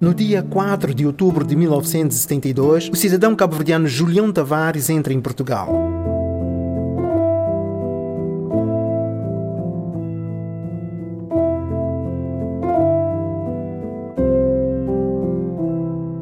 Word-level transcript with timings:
No 0.00 0.14
dia 0.14 0.42
4 0.42 0.94
de 0.94 1.04
outubro 1.04 1.44
de 1.44 1.54
1972, 1.54 2.88
o 2.88 2.96
cidadão 2.96 3.36
cabo-verdiano 3.36 3.86
Julião 3.86 4.32
Tavares 4.32 4.88
entra 4.88 5.12
em 5.12 5.20
Portugal. 5.20 5.68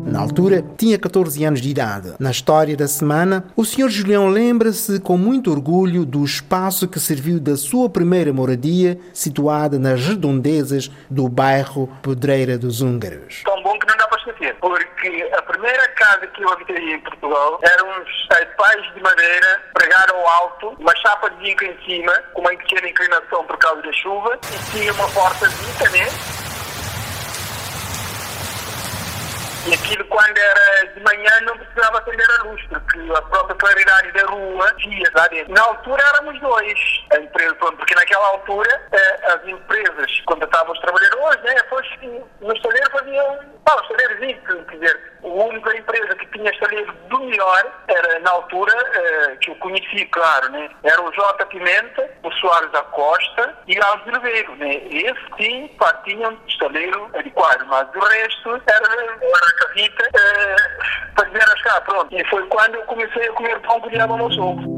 Na 0.04 0.24
altura, 0.24 0.64
tinha 0.76 0.98
14 0.98 1.44
anos 1.44 1.60
de 1.60 1.70
idade. 1.70 2.14
Na 2.18 2.32
história 2.32 2.76
da 2.76 2.88
semana, 2.88 3.44
o 3.54 3.64
Sr. 3.64 3.88
Julião 3.88 4.28
lembra-se 4.28 4.98
com 4.98 5.16
muito 5.16 5.52
orgulho 5.52 6.04
do 6.04 6.24
espaço 6.24 6.88
que 6.88 6.98
serviu 6.98 7.38
da 7.38 7.56
sua 7.56 7.88
primeira 7.88 8.32
moradia, 8.32 8.98
situada 9.12 9.78
nas 9.78 10.04
redondezas 10.04 10.90
do 11.08 11.28
bairro 11.28 11.88
Pedreira 12.02 12.58
dos 12.58 12.80
Húngaros. 12.80 13.44
Porque 14.98 15.30
a 15.32 15.42
primeira 15.42 15.88
casa 15.90 16.26
que 16.26 16.42
eu 16.42 16.52
habitei 16.52 16.94
em 16.94 17.00
Portugal 17.00 17.60
eram 17.62 17.88
uns 18.00 18.28
pais 18.56 18.94
de 18.94 19.00
madeira, 19.00 19.62
pregaram 19.72 20.28
alto, 20.28 20.74
uma 20.78 20.94
chapa 20.96 21.30
de 21.30 21.46
zinco 21.46 21.64
em 21.64 21.78
cima, 21.84 22.12
com 22.34 22.40
uma 22.40 22.50
pequena 22.50 22.88
inclinação 22.88 23.44
por 23.44 23.56
causa 23.58 23.80
da 23.82 23.92
chuva, 23.92 24.38
e 24.52 24.70
tinha 24.72 24.92
uma 24.92 25.08
porta 25.10 25.48
de 25.48 25.90
né? 25.92 26.47
E 29.68 29.74
aquilo, 29.74 30.02
quando 30.06 30.38
era 30.38 30.86
de 30.94 31.00
manhã, 31.02 31.40
não 31.42 31.58
precisava 31.58 31.98
acender 31.98 32.26
a 32.40 32.42
luz, 32.44 32.62
porque 32.68 32.98
a 33.14 33.20
própria 33.20 33.54
claridade 33.56 34.12
da 34.12 34.24
rua 34.24 34.72
via 34.78 35.10
lá 35.14 35.28
dentro. 35.28 35.52
Na 35.52 35.62
altura 35.62 36.02
éramos 36.14 36.40
dois, 36.40 37.04
a 37.12 37.18
empresa, 37.18 37.54
porque 37.54 37.94
naquela 37.94 38.28
altura 38.28 38.88
eh, 38.92 39.20
as 39.26 39.46
empresas 39.46 40.20
contratavam 40.24 40.72
os 40.72 40.80
trabalhadores, 40.80 41.42
né, 41.42 41.54
depois 41.54 41.86
no 42.40 42.54
estaleiro 42.54 42.90
faziam, 42.92 43.38
ah, 43.66 43.76
os 43.76 43.88
taleiros, 43.88 44.18
quer 44.46 44.76
dizer, 44.76 45.12
a 45.22 45.26
única 45.26 45.76
empresa 45.76 46.14
que 46.14 46.26
tinha 46.26 46.50
estaleiro 46.50 46.92
do 47.10 47.20
melhor 47.20 47.72
era, 47.88 48.20
na 48.20 48.30
altura, 48.30 48.72
eh, 48.72 49.36
que 49.42 49.50
eu 49.50 49.56
conheci, 49.56 50.06
claro, 50.06 50.48
né, 50.50 50.70
era 50.82 51.02
o 51.02 51.12
J. 51.12 51.44
Pimenta, 51.44 52.10
o 52.22 52.32
Soares 52.32 52.70
da 52.72 52.82
Costa 52.84 53.54
e 53.66 53.78
o 53.78 53.84
Alves 53.84 54.14
Ribeiro, 54.14 54.56
né. 54.56 54.76
Esse 54.88 55.26
sim, 55.36 55.68
pá, 55.78 55.92
tinham 56.04 56.38
estaleiro 56.46 57.10
adequado, 57.14 57.66
mas 57.66 57.86
o 57.94 58.00
resto 58.00 58.62
era, 58.66 59.18
era 59.58 59.66
casita 59.66 60.04
eh, 60.14 60.56
para 61.14 61.24
dizer 61.24 61.42
as 61.42 61.62
cá, 61.62 61.80
pronto. 61.82 62.14
E 62.14 62.24
foi 62.28 62.46
quando 62.46 62.74
eu 62.76 62.82
comecei 62.82 63.28
a 63.28 63.32
comer 63.32 63.60
pão 63.60 63.80
que 63.80 63.90
diabo 63.90 64.16
no 64.16 64.32
sogro. 64.32 64.77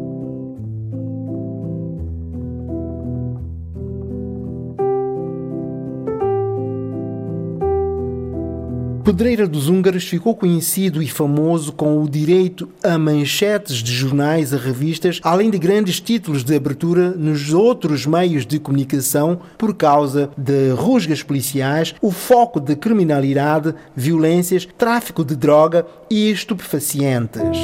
Pedreira 9.11 9.49
dos 9.49 9.69
Húngaros 9.69 10.05
ficou 10.05 10.37
conhecido 10.37 11.03
e 11.03 11.09
famoso 11.09 11.73
com 11.73 12.01
o 12.01 12.09
direito 12.09 12.69
a 12.81 12.97
manchetes 12.97 13.79
de 13.79 13.93
jornais 13.93 14.53
e 14.53 14.57
revistas, 14.57 15.19
além 15.25 15.51
de 15.51 15.59
grandes 15.59 15.99
títulos 15.99 16.45
de 16.45 16.55
abertura 16.55 17.11
nos 17.11 17.53
outros 17.53 18.07
meios 18.07 18.47
de 18.47 18.61
comunicação 18.61 19.41
por 19.59 19.75
causa 19.75 20.31
de 20.39 20.71
rusgas 20.71 21.25
policiais, 21.25 21.93
o 22.01 22.13
foco 22.13 22.61
de 22.61 22.77
criminalidade, 22.77 23.75
violências, 23.97 24.69
tráfico 24.79 25.25
de 25.25 25.35
droga 25.35 25.85
e 26.09 26.31
estupefacientes. 26.31 27.59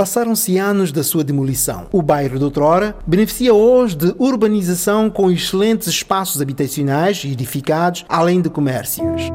Passaram-se 0.00 0.56
anos 0.56 0.92
da 0.92 1.04
sua 1.04 1.22
demolição. 1.22 1.86
O 1.92 2.00
bairro 2.00 2.38
de 2.38 2.44
outrora 2.44 2.96
beneficia 3.06 3.52
hoje 3.52 3.94
de 3.96 4.14
urbanização 4.18 5.10
com 5.10 5.30
excelentes 5.30 5.88
espaços 5.88 6.40
habitacionais 6.40 7.22
edificados, 7.22 8.06
além 8.08 8.40
de 8.40 8.48
comércios. 8.48 9.30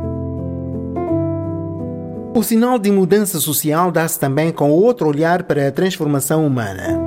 O 2.33 2.41
sinal 2.41 2.79
de 2.79 2.91
mudança 2.91 3.39
social 3.39 3.91
dá-se 3.91 4.19
também 4.19 4.51
com 4.51 4.71
outro 4.71 5.07
olhar 5.07 5.43
para 5.43 5.67
a 5.67 5.71
transformação 5.71 6.47
humana. 6.47 6.99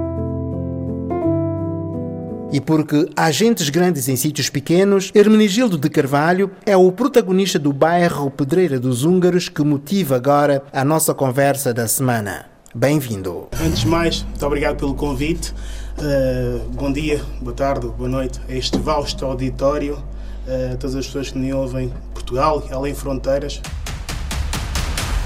E 2.52 2.60
porque 2.60 3.10
há 3.16 3.28
gentes 3.32 3.68
grandes 3.70 4.08
em 4.08 4.14
sítios 4.14 4.48
pequenos, 4.48 5.10
Hermenegildo 5.12 5.76
de 5.76 5.90
Carvalho 5.90 6.48
é 6.64 6.76
o 6.76 6.92
protagonista 6.92 7.58
do 7.58 7.72
bairro 7.72 8.30
Pedreira 8.30 8.78
dos 8.78 9.02
Húngaros 9.02 9.48
que 9.48 9.64
motiva 9.64 10.14
agora 10.14 10.62
a 10.72 10.84
nossa 10.84 11.12
conversa 11.12 11.74
da 11.74 11.88
semana. 11.88 12.56
Bem-vindo. 12.74 13.48
Antes 13.64 13.80
de 13.80 13.88
mais, 13.88 14.22
muito 14.22 14.44
obrigado 14.44 14.76
pelo 14.76 14.94
convite. 14.94 15.54
Uh, 15.96 16.68
bom 16.68 16.92
dia, 16.92 17.18
boa 17.40 17.54
tarde, 17.54 17.86
boa 17.86 18.08
noite 18.08 18.38
a 18.46 18.54
este 18.54 18.76
vasto 18.78 19.24
auditório, 19.24 19.94
uh, 19.94 20.74
a 20.74 20.76
todas 20.76 20.94
as 20.94 21.06
pessoas 21.06 21.30
que 21.30 21.38
me 21.38 21.50
ouvem 21.50 21.90
Portugal 22.12 22.62
e 22.68 22.72
além 22.74 22.94
fronteiras. 22.94 23.62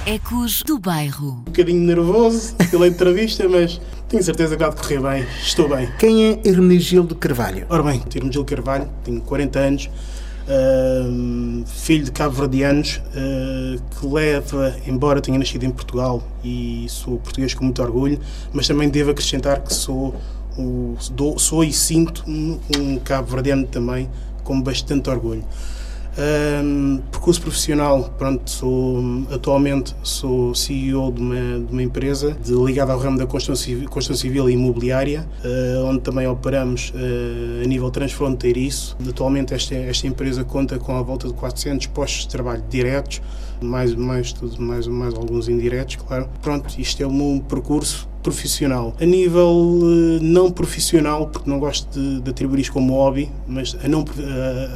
Ecos 0.06 0.62
do 0.62 0.78
bairro. 0.78 1.30
Um 1.40 1.42
bocadinho 1.42 1.80
nervoso 1.80 2.54
pela 2.70 2.86
entrevista, 2.86 3.48
mas 3.48 3.80
tenho 4.08 4.22
certeza 4.22 4.56
que 4.56 4.62
vai 4.62 4.72
correr 4.72 5.00
bem, 5.00 5.26
estou 5.42 5.68
bem. 5.68 5.92
Quem 5.98 6.24
é 6.24 6.40
Hermenegildo 6.44 7.16
Carvalho? 7.16 7.66
Ora 7.68 7.82
bem, 7.82 8.00
Hermenegildo 8.14 8.44
Carvalho, 8.44 8.88
tenho 9.02 9.20
40 9.20 9.58
anos, 9.58 9.90
Filho 11.66 12.04
de 12.04 12.12
cabo-verdianos 12.12 13.00
uh, 13.08 13.82
que 13.98 14.06
leva, 14.06 14.74
embora 14.86 15.20
tenha 15.20 15.38
nascido 15.38 15.64
em 15.64 15.70
Portugal 15.70 16.22
e 16.44 16.86
sou 16.88 17.18
português 17.18 17.54
com 17.54 17.64
muito 17.64 17.82
orgulho, 17.82 18.20
mas 18.52 18.66
também 18.66 18.88
devo 18.88 19.10
acrescentar 19.10 19.60
que 19.60 19.74
sou, 19.74 20.14
o, 20.56 20.96
sou 21.38 21.64
e 21.64 21.72
sinto 21.72 22.24
um, 22.28 22.58
um 22.78 22.98
cabo-verdiano 22.98 23.66
também 23.66 24.08
com 24.44 24.60
bastante 24.60 25.10
orgulho. 25.10 25.44
Um, 26.18 26.98
percurso 27.10 27.40
profissional, 27.40 28.14
pronto, 28.18 28.50
sou, 28.50 29.02
atualmente 29.30 29.94
sou 30.02 30.54
CEO 30.54 31.10
de 31.10 31.22
uma, 31.22 31.34
de 31.60 31.72
uma 31.72 31.82
empresa 31.82 32.34
de, 32.34 32.52
ligada 32.52 32.92
ao 32.92 32.98
ramo 32.98 33.16
da 33.16 33.26
construção 33.26 33.56
civil, 33.56 33.88
construção 33.88 34.20
civil 34.20 34.50
e 34.50 34.52
imobiliária, 34.52 35.26
uh, 35.42 35.86
onde 35.86 36.00
também 36.00 36.26
operamos 36.26 36.92
uh, 36.94 37.62
a 37.64 37.66
nível 37.66 37.90
transfronteiriço. 37.90 38.96
Atualmente 39.08 39.54
esta, 39.54 39.74
esta 39.74 40.06
empresa 40.06 40.44
conta 40.44 40.78
com 40.78 40.94
a 40.94 41.02
volta 41.02 41.28
de 41.28 41.34
400 41.34 41.86
postos 41.86 42.22
de 42.22 42.28
trabalho 42.28 42.62
diretos, 42.68 43.22
mais, 43.62 43.94
mais, 43.94 44.32
tudo, 44.34 44.60
mais, 44.60 44.86
mais 44.86 45.14
alguns 45.14 45.48
indiretos, 45.48 45.96
claro. 45.96 46.28
Pronto, 46.42 46.78
isto 46.78 47.02
é 47.02 47.08
meu 47.08 47.42
percurso 47.48 48.11
profissional. 48.22 48.94
A 49.00 49.04
nível 49.04 49.50
uh, 49.50 50.22
não 50.22 50.50
profissional, 50.50 51.26
porque 51.26 51.50
não 51.50 51.58
gosto 51.58 51.88
de, 51.98 52.20
de 52.20 52.30
atribuir 52.30 52.60
isto 52.60 52.72
como 52.72 52.94
hobby, 52.94 53.30
mas 53.46 53.76
a, 53.82 53.88
não, 53.88 54.04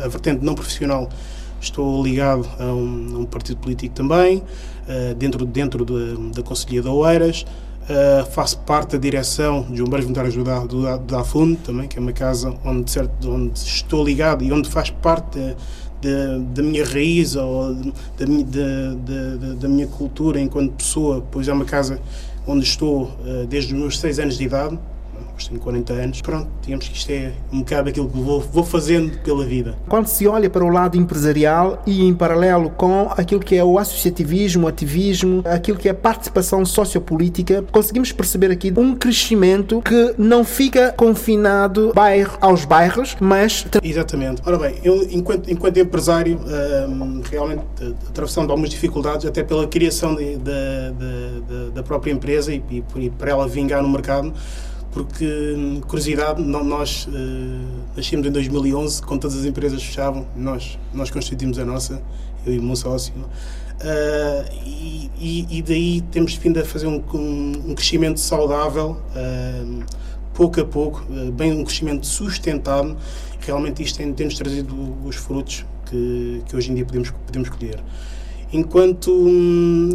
a, 0.03 0.05
a 0.05 0.09
vertente 0.09 0.45
não 0.45 0.55
profissional, 0.55 1.09
estou 1.61 2.03
ligado 2.03 2.47
a 2.59 2.65
um, 2.65 3.17
a 3.17 3.19
um 3.21 3.25
partido 3.25 3.59
político 3.59 3.95
também, 3.95 4.39
uh, 4.39 5.15
dentro, 5.15 5.47
dentro 5.47 5.85
de, 5.85 6.33
da 6.33 6.43
Conselhia 6.43 6.83
de 6.83 6.89
Oeiras. 6.89 7.45
Uh, 7.89 8.27
faço 8.33 8.59
parte 8.59 8.93
da 8.93 8.99
direção 8.99 9.63
de 9.71 9.81
Bombeiros 9.81 10.07
Voluntários 10.07 10.35
do, 10.35 10.43
do, 10.67 10.99
do 10.99 11.17
Afundo, 11.17 11.57
também, 11.59 11.87
que 11.87 11.97
é 11.97 12.01
uma 12.01 12.13
casa 12.13 12.53
onde, 12.65 12.91
certo, 12.91 13.31
onde 13.31 13.57
estou 13.57 14.05
ligado 14.05 14.43
e 14.43 14.51
onde 14.51 14.69
faz 14.69 14.91
parte 14.91 15.39
da 16.53 16.63
minha 16.63 16.85
raiz 16.85 17.37
ou 17.37 17.75
da, 17.75 18.27
da, 18.27 19.55
da, 19.55 19.69
minha 19.69 19.87
cultura 19.87 20.41
enquanto 20.41 20.73
pessoa, 20.73 21.25
pois 21.31 21.49
é 21.49 21.53
uma 21.53 21.65
casa 21.65 22.01
onde 22.47 22.65
estou 22.65 23.05
uh, 23.05 23.47
desde 23.47 23.75
os 23.75 23.81
meus 23.81 23.99
6 23.99 24.19
anos 24.19 24.39
de 24.39 24.45
idade, 24.45 24.79
tenho 25.45 25.61
40 25.61 25.93
anos, 25.93 26.21
pronto, 26.21 26.49
digamos 26.63 26.89
que 26.89 26.97
isto 26.97 27.11
é 27.11 27.33
um 27.53 27.61
bocado 27.61 27.89
aquilo 27.89 28.09
que 28.09 28.19
vou, 28.19 28.41
vou 28.41 28.65
fazendo 28.65 29.19
pela 29.19 29.45
vida. 29.45 29.77
Quando 29.89 30.07
se 30.07 30.27
olha 30.27 30.49
para 30.49 30.65
o 30.65 30.69
lado 30.69 30.97
empresarial 30.97 31.83
e 31.87 32.05
em 32.05 32.15
paralelo 32.15 32.71
com 32.71 33.11
aquilo 33.17 33.41
que 33.41 33.57
é 33.57 33.65
o 33.65 33.79
associativismo, 33.79 34.67
o 34.67 34.69
ativismo, 34.69 35.43
aquilo 35.45 35.79
que 35.79 35.89
é 35.89 35.91
a 35.91 35.95
participação 35.95 36.65
sociopolítica, 36.65 37.65
conseguimos 37.71 38.13
perceber 38.13 38.51
aqui 38.51 38.73
um 38.77 38.95
crescimento 38.95 39.83
que 39.83 40.15
não 40.19 40.45
fica 40.45 40.93
confinado 40.97 41.93
bairro 41.95 42.37
aos 42.41 42.65
bairros, 42.65 43.17
mas... 43.21 43.67
Exatamente. 43.83 44.43
Ora 44.45 44.59
bem, 44.59 44.77
eu 44.83 45.07
enquanto, 45.11 45.51
enquanto 45.51 45.79
empresário, 45.79 46.39
um, 46.89 47.23
realmente 47.31 47.63
atravessando 48.09 48.51
algumas 48.51 48.71
dificuldades, 48.71 49.27
até 49.27 49.43
pela 49.43 49.67
criação 49.67 50.15
de, 50.15 50.37
de, 50.37 50.93
de, 50.97 51.71
da 51.75 51.83
própria 51.83 52.13
empresa 52.13 52.53
e, 52.53 52.63
e, 52.71 52.85
e 52.97 53.11
para 53.11 53.31
ela 53.31 53.49
vingar 53.49 53.83
no 53.83 53.89
mercado, 53.89 54.33
porque, 54.97 55.83
curiosidade, 55.87 56.43
nós 56.43 57.07
uh, 57.07 57.11
nascemos 57.95 58.27
em 58.27 58.31
2011, 58.31 59.03
quando 59.03 59.21
todas 59.21 59.37
as 59.37 59.45
empresas 59.45 59.83
fechavam, 59.83 60.27
nós, 60.35 60.79
nós 60.95 61.11
constituímos 61.11 61.59
a 61.59 61.67
nossa, 61.67 62.03
eu 62.47 62.55
e 62.55 62.59
o 62.59 62.63
meu 62.63 62.75
sócio, 62.77 63.13
uh, 63.15 63.27
e, 64.65 65.47
e, 65.51 65.61
daí 65.61 66.01
temos 66.11 66.35
vindo 66.37 66.59
a 66.59 66.65
fazer 66.65 66.87
um, 66.87 67.05
um, 67.13 67.75
crescimento 67.75 68.21
saudável, 68.21 68.99
uh, 69.15 69.85
pouco 70.33 70.63
a 70.63 70.65
pouco, 70.65 71.05
bem 71.35 71.53
um 71.53 71.63
crescimento 71.63 72.07
sustentado, 72.07 72.97
realmente 73.41 73.83
isto 73.83 73.99
tem, 73.99 74.11
tem-nos 74.15 74.37
trazido 74.37 74.75
os 75.05 75.17
frutos 75.17 75.67
que, 75.91 76.43
que 76.49 76.57
hoje 76.57 76.73
em 76.73 76.75
dia 76.75 76.87
podemos, 76.87 77.11
podemos 77.11 77.51
colher. 77.51 77.83
Enquanto, 78.53 79.11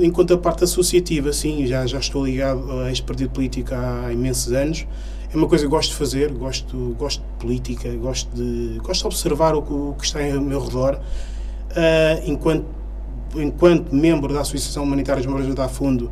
enquanto 0.01 0.33
a 0.33 0.37
parte 0.37 0.65
associativa, 0.65 1.31
sim, 1.31 1.65
já, 1.65 1.85
já 1.85 1.99
estou 1.99 2.25
ligado 2.25 2.69
a 2.81 2.91
este 2.91 3.03
partido 3.03 3.29
político 3.29 3.73
há 3.73 4.11
imensos 4.11 4.51
anos. 4.51 4.85
é 5.33 5.37
uma 5.37 5.47
coisa 5.47 5.63
que 5.63 5.69
gosto 5.69 5.91
de 5.91 5.95
fazer, 5.95 6.31
gosto, 6.33 6.95
gosto 6.99 7.21
de 7.21 7.39
política, 7.39 7.89
gosto 7.95 8.29
de, 8.35 8.77
gosto 8.79 9.01
de 9.01 9.07
observar 9.07 9.55
o, 9.55 9.59
o 9.59 9.95
que 9.97 10.05
está 10.05 10.19
ao 10.19 10.41
meu 10.41 10.59
redor, 10.59 10.95
uh, 10.95 12.29
enquanto, 12.29 12.65
enquanto 13.35 13.95
membro 13.95 14.33
da 14.33 14.41
Associação 14.41 14.83
Humanitária 14.83 15.21
de 15.21 15.29
Moradores 15.29 15.55
da 15.55 15.69
Fundo, 15.69 16.11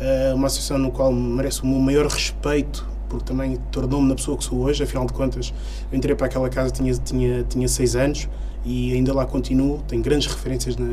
uh, 0.00 0.34
uma 0.36 0.46
associação 0.46 0.78
no 0.78 0.92
qual 0.92 1.12
mereço 1.12 1.64
o 1.64 1.66
meu 1.66 1.80
maior 1.80 2.06
respeito, 2.06 2.88
porque 3.08 3.24
também 3.24 3.58
tornou-me 3.72 4.08
na 4.08 4.14
pessoa 4.14 4.38
que 4.38 4.44
sou 4.44 4.60
hoje, 4.60 4.84
afinal 4.84 5.04
de 5.06 5.12
contas, 5.12 5.52
eu 5.90 5.98
entrei 5.98 6.14
para 6.14 6.26
aquela 6.26 6.48
casa, 6.48 6.70
tinha, 6.70 6.94
tinha, 6.94 7.42
tinha 7.42 7.66
seis 7.66 7.96
anos, 7.96 8.28
e 8.64 8.92
ainda 8.92 9.14
lá 9.14 9.24
continuo, 9.24 9.82
tenho 9.88 10.02
grandes 10.02 10.26
referências 10.26 10.76
na, 10.76 10.86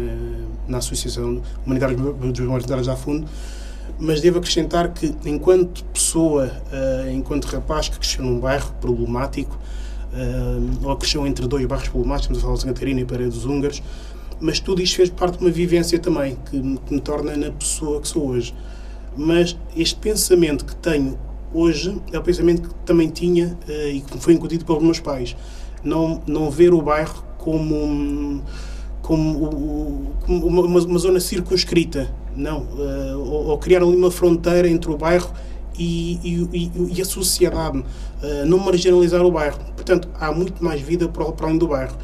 na 0.67 0.77
Associação 0.77 1.41
Humanitária 1.65 1.95
dos 1.95 2.39
Moradores 2.39 2.87
da 2.87 2.95
Fundo, 2.95 3.27
mas 3.99 4.21
devo 4.21 4.37
acrescentar 4.37 4.93
que, 4.93 5.13
enquanto 5.25 5.83
pessoa, 5.85 6.45
uh, 6.45 7.09
enquanto 7.09 7.45
rapaz 7.45 7.89
que 7.89 7.97
cresceu 7.97 8.23
num 8.23 8.39
bairro 8.39 8.71
problemático, 8.79 9.57
uh, 10.13 10.87
ou 10.87 10.95
cresceu 10.95 11.25
entre 11.25 11.47
dois 11.47 11.65
bairros 11.65 11.89
problemáticos, 11.89 12.37
estamos 12.37 12.39
a 12.39 12.41
falar 12.41 12.55
de 12.55 12.61
Santa 12.61 12.73
Catarina 12.73 13.01
e 13.01 13.05
Paredes 13.05 13.33
dos 13.33 13.45
Húngaros, 13.45 13.83
mas 14.39 14.59
tudo 14.59 14.81
isto 14.81 14.95
fez 14.95 15.09
parte 15.09 15.39
de 15.39 15.45
uma 15.45 15.51
vivência 15.51 15.97
também, 15.99 16.37
que 16.49 16.57
me, 16.57 16.77
que 16.77 16.93
me 16.93 17.01
torna 17.01 17.35
na 17.35 17.51
pessoa 17.51 17.99
que 17.99 18.07
sou 18.07 18.27
hoje. 18.29 18.53
Mas 19.15 19.57
este 19.75 19.95
pensamento 19.95 20.63
que 20.63 20.75
tenho 20.75 21.17
hoje 21.53 21.99
é 22.13 22.19
o 22.19 22.21
pensamento 22.21 22.69
que 22.69 22.75
também 22.85 23.09
tinha 23.09 23.57
uh, 23.67 23.87
e 23.89 24.01
que 24.01 24.17
foi 24.19 24.33
incutido 24.33 24.63
pelos 24.63 24.83
meus 24.83 24.99
pais. 24.99 25.35
Não, 25.83 26.21
não 26.27 26.51
ver 26.51 26.73
o 26.73 26.81
bairro 26.81 27.26
como, 27.47 28.44
como, 29.01 30.13
como 30.25 30.47
uma, 30.47 30.81
uma 30.83 30.99
zona 30.99 31.17
circunscrita, 31.17 32.13
não, 32.35 32.63
uh, 32.63 33.17
ou, 33.19 33.47
ou, 33.47 33.57
criar 33.57 33.81
ali 33.81 33.95
uma 33.95 34.11
fronteira 34.11 34.67
entre 34.67 34.91
o 34.91 34.97
bairro 34.97 35.31
e, 35.79 36.19
e, 36.51 36.91
e 36.97 37.01
a 37.01 37.05
sociedade, 37.05 37.77
uh, 37.77 38.45
não 38.45 38.59
marginalizar 38.59 39.21
o 39.21 39.31
bairro. 39.31 39.59
Portanto, 39.77 40.09
há 40.19 40.29
muito 40.29 40.61
mais 40.61 40.81
vida 40.81 41.07
para, 41.07 41.31
para 41.31 41.45
além 41.45 41.57
do 41.57 41.69
bairro 41.69 41.95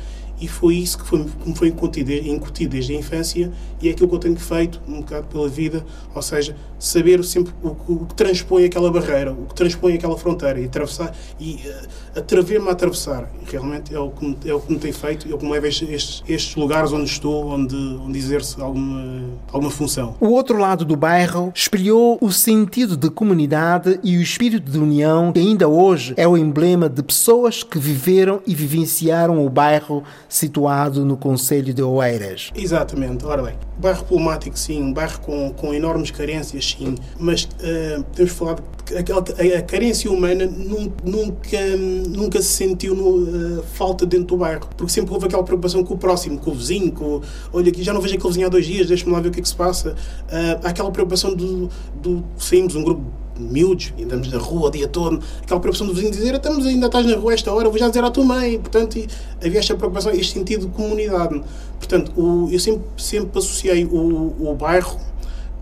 e 0.44 0.48
foi 0.48 0.76
isso 0.76 0.98
que, 0.98 1.08
foi, 1.08 1.20
me 1.20 1.56
foi 1.56 1.70
incutido, 1.70 2.12
incutido 2.12 2.72
desde 2.72 2.94
a 2.94 3.00
infância 3.00 3.50
e 3.82 3.88
é 3.88 3.92
aquilo 3.92 4.10
que 4.10 4.16
eu 4.16 4.20
tenho 4.20 4.36
feito 4.36 4.82
um 4.86 5.00
bocado 5.00 5.28
pela 5.28 5.48
vida, 5.48 5.86
ou 6.14 6.22
seja, 6.22 6.54
saber 6.78 7.24
sempre 7.24 7.54
o, 7.64 7.70
o 7.70 8.06
que 8.06 8.14
transpõe 8.14 8.66
aquela 8.66 8.92
barreira, 8.92 9.32
o 9.32 9.46
que 9.46 9.56
transpõe 9.56 9.94
aquela 9.94 10.18
fronteira 10.18 10.60
e 10.60 10.66
atravessar 10.66 11.16
e 11.40 11.62
uh, 11.66 12.20
atrever-me 12.20 12.68
a 12.68 12.72
atravessar. 12.74 13.32
Realmente 13.50 13.96
é 13.96 14.00
o 14.00 14.10
que 14.10 14.26
me, 14.26 14.38
é 14.46 14.54
o 14.54 14.60
que 14.60 14.74
me 14.74 14.80
tem 14.80 14.92
feito, 14.92 15.32
é 15.32 15.34
o 15.34 15.38
que 15.38 15.46
me 15.46 15.52
leva 15.52 15.66
a 15.66 15.70
estes, 15.70 16.22
estes 16.28 16.56
lugares 16.58 16.92
onde 16.92 17.10
estou, 17.10 17.48
onde, 17.48 17.76
onde 17.76 18.20
exerce 18.20 18.62
alguma, 18.62 19.24
alguma 19.50 19.72
função. 19.72 20.16
O 20.20 20.28
outro 20.28 20.58
lado 20.58 20.84
do 20.84 20.98
bairro 20.98 21.54
espelhou 21.56 22.18
o 22.20 22.32
sentido 22.34 22.98
de 22.98 23.10
comunidade 23.10 23.98
e 24.04 24.18
o 24.18 24.22
espírito 24.22 24.70
de 24.70 24.78
união 24.78 25.32
que 25.32 25.40
ainda 25.40 25.70
hoje 25.70 26.14
é 26.18 26.28
o 26.28 26.36
emblema 26.36 26.90
de 26.90 27.02
pessoas 27.02 27.64
que 27.64 27.80
viveram 27.80 28.42
e 28.46 28.54
vivenciaram 28.54 29.46
o 29.46 29.50
bairro 29.50 30.04
situado 30.34 31.06
no 31.06 31.16
Conselho 31.16 31.76
de 31.76 31.84
Oeiras. 31.84 32.50
Exatamente. 32.56 33.24
Ora 33.24 33.44
bem, 33.44 33.54
bairro 33.78 34.04
problemático, 34.04 34.58
sim, 34.58 34.82
um 34.82 34.92
bairro 34.92 35.20
com, 35.20 35.54
com 35.54 35.72
enormes 35.76 36.10
carências, 36.10 36.76
sim, 36.76 36.96
mas 37.20 37.44
uh, 37.44 38.04
temos 38.16 38.32
falado 38.32 38.64
que 38.84 38.96
a, 38.96 39.58
a, 39.60 39.62
carência 39.62 40.12
humana 40.12 40.48
nunca, 40.48 41.78
nunca 42.10 42.42
se 42.42 42.48
sentiu 42.48 42.96
no, 42.96 43.60
uh, 43.60 43.64
falta 43.74 44.08
dentro 44.08 44.26
do 44.26 44.38
bairro, 44.38 44.68
porque 44.76 44.92
sempre 44.92 45.14
houve 45.14 45.28
aquela 45.28 45.44
preocupação 45.44 45.84
com 45.84 45.94
o 45.94 45.98
próximo, 46.00 46.40
com 46.40 46.50
o 46.50 46.56
vizinho, 46.56 46.92
com, 46.92 47.22
olha, 47.54 47.70
aqui 47.70 47.84
já 47.84 47.94
não 47.94 48.02
vejo 48.02 48.16
aquele 48.16 48.30
vizinho 48.30 48.48
há 48.48 48.50
dois 48.50 48.66
dias, 48.66 48.88
deixa-me 48.88 49.12
lá 49.12 49.20
ver 49.20 49.28
o 49.28 49.32
que 49.32 49.40
é 49.40 49.44
que 49.44 49.48
se 49.48 49.56
passa. 49.56 49.92
Uh, 49.92 50.68
aquela 50.68 50.90
preocupação 50.90 51.36
do, 51.36 51.70
do 52.02 52.24
saímos 52.40 52.76
um 52.76 52.84
grupo 52.84 53.23
miúdos, 53.44 53.94
andamos 54.02 54.32
na 54.32 54.38
rua 54.38 54.68
o 54.68 54.72
dia 54.72 54.88
todo, 54.88 55.22
aquela 55.42 55.60
preocupação 55.60 55.88
do 55.88 55.94
vizinho 55.94 56.12
dizer 56.12 56.36
estamos 56.36 56.66
ainda 56.66 56.88
estás 56.88 57.06
na 57.06 57.16
rua 57.16 57.34
esta 57.34 57.52
hora, 57.52 57.70
vou 57.70 57.78
já 57.78 57.88
dizer 57.88 58.04
à 58.04 58.10
tua 58.10 58.24
mãe. 58.24 58.60
Portanto, 58.60 58.98
havia 59.44 59.60
esta 59.60 59.76
preocupação, 59.76 60.12
este 60.12 60.34
sentido 60.34 60.68
de 60.68 60.72
comunidade. 60.72 61.42
Portanto, 61.78 62.12
o, 62.16 62.50
eu 62.52 62.60
sempre, 62.60 62.84
sempre 62.98 63.40
associei 63.40 63.86
o, 63.86 64.34
o 64.40 64.56
bairro 64.56 65.00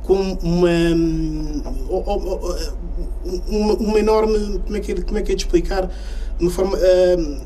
com 0.03 0.37
uma, 0.43 0.69
uma, 3.47 3.73
uma, 3.73 3.99
enorme. 3.99 4.59
Como 4.65 4.77
é, 4.77 4.79
que 4.79 4.91
é, 4.91 5.01
como 5.01 5.17
é 5.17 5.21
que 5.21 5.31
é 5.31 5.35
de 5.35 5.43
explicar? 5.43 5.89
Uma 6.39 6.49
forma, 6.49 6.75
uh, 6.75 7.41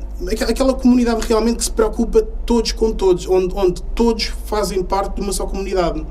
aquela 0.48 0.72
comunidade 0.72 1.20
realmente 1.26 1.58
que 1.58 1.64
se 1.64 1.70
preocupa 1.70 2.22
todos 2.46 2.72
com 2.72 2.92
todos, 2.92 3.28
onde, 3.28 3.54
onde 3.54 3.82
todos 3.94 4.32
fazem 4.46 4.82
parte 4.82 5.16
de 5.16 5.20
uma 5.20 5.32
só 5.32 5.46
comunidade 5.46 6.04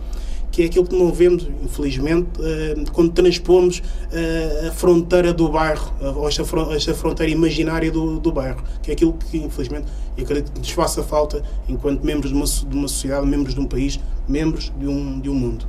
que 0.56 0.63
é 0.63 0.68
aquilo 0.68 0.86
que 0.86 0.96
não 0.96 1.12
vemos, 1.12 1.46
infelizmente, 1.62 2.30
eh, 2.40 2.75
quando 2.94 3.12
transpomos 3.12 3.84
eh, 4.10 4.68
a 4.69 4.72
fronteira 4.72 5.34
do 5.34 5.50
bairro, 5.50 5.94
ou 6.16 6.30
esta 6.30 6.46
fronteira 6.94 7.30
imaginária 7.30 7.92
do, 7.92 8.22
do 8.22 8.31
bairro, 8.31 8.63
que 8.81 8.90
é 8.90 8.94
aquilo 8.94 9.12
que, 9.12 9.38
infelizmente, 9.38 9.88
eu 10.16 10.24
acredito 10.24 10.54
que 10.54 10.60
nos 10.60 10.69
faça 10.69 11.04
falta 11.04 11.44
enquanto 11.68 12.06
membros 12.06 12.31
de 12.31 12.38
uma, 12.38 12.46
de 12.46 12.78
uma 12.78 12.88
sociedade, 12.88 13.28
membros 13.28 13.54
de 13.54 13.60
um 13.60 13.66
país, 13.66 14.00
membros 14.30 14.72
de 14.80 14.88
um, 14.88 15.19
de 15.19 15.30
um 15.30 15.36
mundo. 15.36 15.68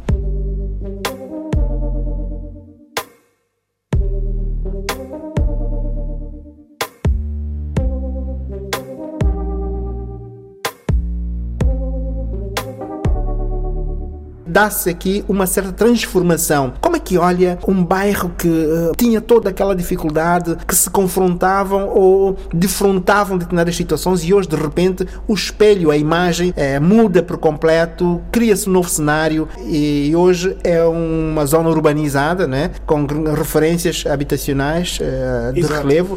Dá-se 14.57 14.89
aqui 14.89 15.23
uma 15.29 15.47
certa 15.47 15.71
transformação. 15.71 16.73
Como 16.81 16.97
é 16.97 16.99
que 16.99 17.19
olha 17.19 17.59
um 17.69 17.85
bairro 17.85 18.31
que 18.31 18.49
uh, 18.49 18.93
tinha 18.97 19.21
toda 19.21 19.51
aquela 19.51 19.77
dificuldade, 19.77 20.57
que 20.67 20.75
se 20.75 20.89
confrontavam 20.89 21.91
ou 21.91 22.39
defrontavam 22.55 23.37
determinadas 23.37 23.77
situações 23.77 24.25
e 24.25 24.33
hoje 24.33 24.49
de 24.49 24.57
repente 24.57 25.07
o 25.29 25.35
espelho, 25.35 25.91
a 25.91 25.97
imagem 25.99 26.55
uh, 26.57 26.83
muda 26.83 27.23
por 27.23 27.37
completo, 27.37 28.23
cria-se 28.33 28.67
um 28.67 28.73
novo 28.73 28.89
cenário 28.89 29.47
e 29.67 30.17
hoje 30.17 30.57
é 30.65 30.83
uma 30.85 31.45
zona 31.45 31.69
urbanizada, 31.69 32.47
né, 32.47 32.71
com 32.87 33.05
referências 33.37 34.07
habitacionais 34.07 34.99
uh, 35.01 35.53
de 35.53 35.61
Exato. 35.61 35.87
relevo. 35.87 36.15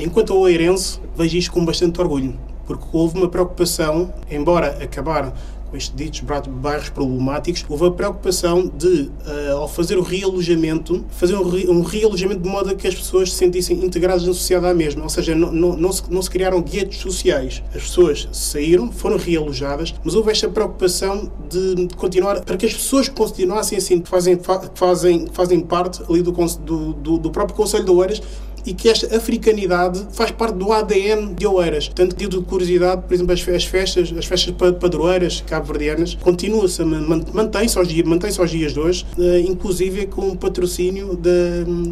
Enquanto 0.00 0.34
oeirense, 0.34 0.98
vejo 1.16 1.36
isto 1.36 1.52
com 1.52 1.64
bastante 1.64 2.00
orgulho, 2.00 2.36
porque 2.66 2.84
houve 2.92 3.18
uma 3.18 3.28
preocupação, 3.28 4.12
embora 4.28 4.82
acabar 4.82 5.32
estes 5.76 5.94
ditos 5.94 6.20
bairros 6.20 6.88
problemáticos, 6.88 7.64
houve 7.68 7.86
a 7.86 7.90
preocupação 7.90 8.70
de, 8.76 9.10
uh, 9.26 9.56
ao 9.58 9.68
fazer 9.68 9.98
o 9.98 10.02
realojamento, 10.02 11.04
fazer 11.10 11.34
um, 11.36 11.48
re, 11.48 11.68
um 11.68 11.82
realojamento 11.82 12.42
de 12.42 12.48
modo 12.48 12.70
a 12.70 12.74
que 12.74 12.86
as 12.86 12.94
pessoas 12.94 13.32
se 13.32 13.38
sentissem 13.38 13.84
integradas 13.84 14.26
na 14.26 14.32
sociedade 14.32 14.76
mesmo, 14.76 15.02
ou 15.02 15.08
seja, 15.08 15.34
não, 15.34 15.52
não, 15.52 15.76
não, 15.76 15.92
se, 15.92 16.02
não 16.10 16.22
se 16.22 16.30
criaram 16.30 16.60
guetos 16.62 16.98
sociais. 16.98 17.62
As 17.74 17.82
pessoas 17.82 18.28
saíram, 18.32 18.90
foram 18.90 19.16
realojadas, 19.16 19.94
mas 20.04 20.14
houve 20.14 20.30
esta 20.30 20.48
preocupação 20.48 21.30
de, 21.48 21.88
continuar, 21.96 22.44
para 22.44 22.56
que 22.56 22.66
as 22.66 22.74
pessoas 22.74 23.08
continuassem 23.08 23.78
assim, 23.78 24.00
que 24.00 24.08
fazem, 24.08 24.38
fazem, 24.74 25.26
fazem 25.32 25.60
parte 25.60 26.02
ali 26.08 26.22
do, 26.22 26.32
do, 26.32 26.92
do, 26.94 27.18
do 27.18 27.30
próprio 27.30 27.56
Conselho 27.56 27.84
de 27.84 27.90
Oeiras, 27.90 28.22
e 28.68 28.74
que 28.74 28.90
esta 28.90 29.16
africanidade 29.16 30.06
faz 30.12 30.30
parte 30.30 30.56
do 30.56 30.70
ADN 30.70 31.34
de 31.34 31.46
Oeiras. 31.46 31.88
Tanto 31.88 32.14
que, 32.14 32.28
de 32.28 32.38
curiosidade, 32.42 33.00
por 33.00 33.14
exemplo, 33.14 33.32
as 33.32 33.64
festas, 33.64 34.12
as 34.16 34.26
festas 34.26 34.54
padroeiras 34.78 35.42
cabo-verdianas, 35.46 36.14
continua-se, 36.20 36.84
mantém-se 36.84 37.78
aos, 37.78 37.90
mantém 38.02 38.30
aos 38.38 38.50
dias 38.50 38.74
de 38.74 38.80
hoje, 38.80 39.06
eh, 39.18 39.40
inclusive 39.40 40.06
com 40.06 40.28
o 40.28 40.36
patrocínio 40.36 41.18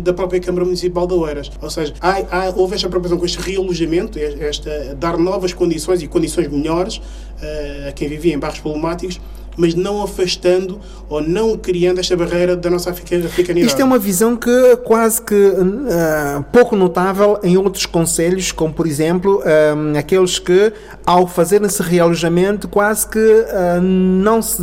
da, 0.04 0.12
própria 0.12 0.38
Câmara 0.38 0.66
Municipal 0.66 1.06
de 1.06 1.14
Oeiras. 1.14 1.50
Ou 1.62 1.70
seja, 1.70 1.94
há, 1.98 2.18
há, 2.30 2.52
houve 2.54 2.74
esta 2.74 2.88
preocupação 2.88 3.18
com 3.18 3.24
este 3.24 3.38
realojamento, 3.38 4.18
esta, 4.18 4.94
dar 5.00 5.16
novas 5.16 5.54
condições 5.54 6.02
e 6.02 6.06
condições 6.06 6.48
melhores 6.48 6.96
uh, 6.96 7.88
a 7.88 7.92
quem 7.92 8.06
vivia 8.06 8.34
em 8.34 8.38
bairros 8.38 8.60
problemáticos, 8.60 9.18
mas 9.56 9.74
não 9.74 10.02
afastando 10.02 10.78
ou 11.08 11.22
não 11.22 11.56
criando 11.56 12.00
esta 12.00 12.16
barreira 12.16 12.56
da 12.56 12.68
nossa 12.68 12.90
africanidade. 12.90 13.60
Isto 13.60 13.80
é 13.80 13.84
uma 13.84 13.98
visão 13.98 14.36
que 14.36 14.76
quase 14.84 15.22
que 15.22 15.34
uh, 15.34 16.44
pouco 16.52 16.76
notável 16.76 17.38
em 17.42 17.56
outros 17.56 17.86
conselhos, 17.86 18.52
como 18.52 18.72
por 18.72 18.86
exemplo 18.86 19.40
uh, 19.40 19.98
aqueles 19.98 20.38
que 20.38 20.72
ao 21.04 21.26
fazerem 21.26 21.66
esse 21.66 21.82
realojamento 21.82 22.68
quase 22.68 23.06
que 23.06 23.18
uh, 23.18 23.80
não 23.80 24.42
se, 24.42 24.62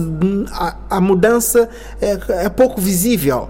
a, 0.52 0.76
a 0.90 1.02
mudança 1.02 1.70
é, 2.02 2.18
é, 2.46 2.50
pouco 2.50 2.80
visível. 2.80 3.48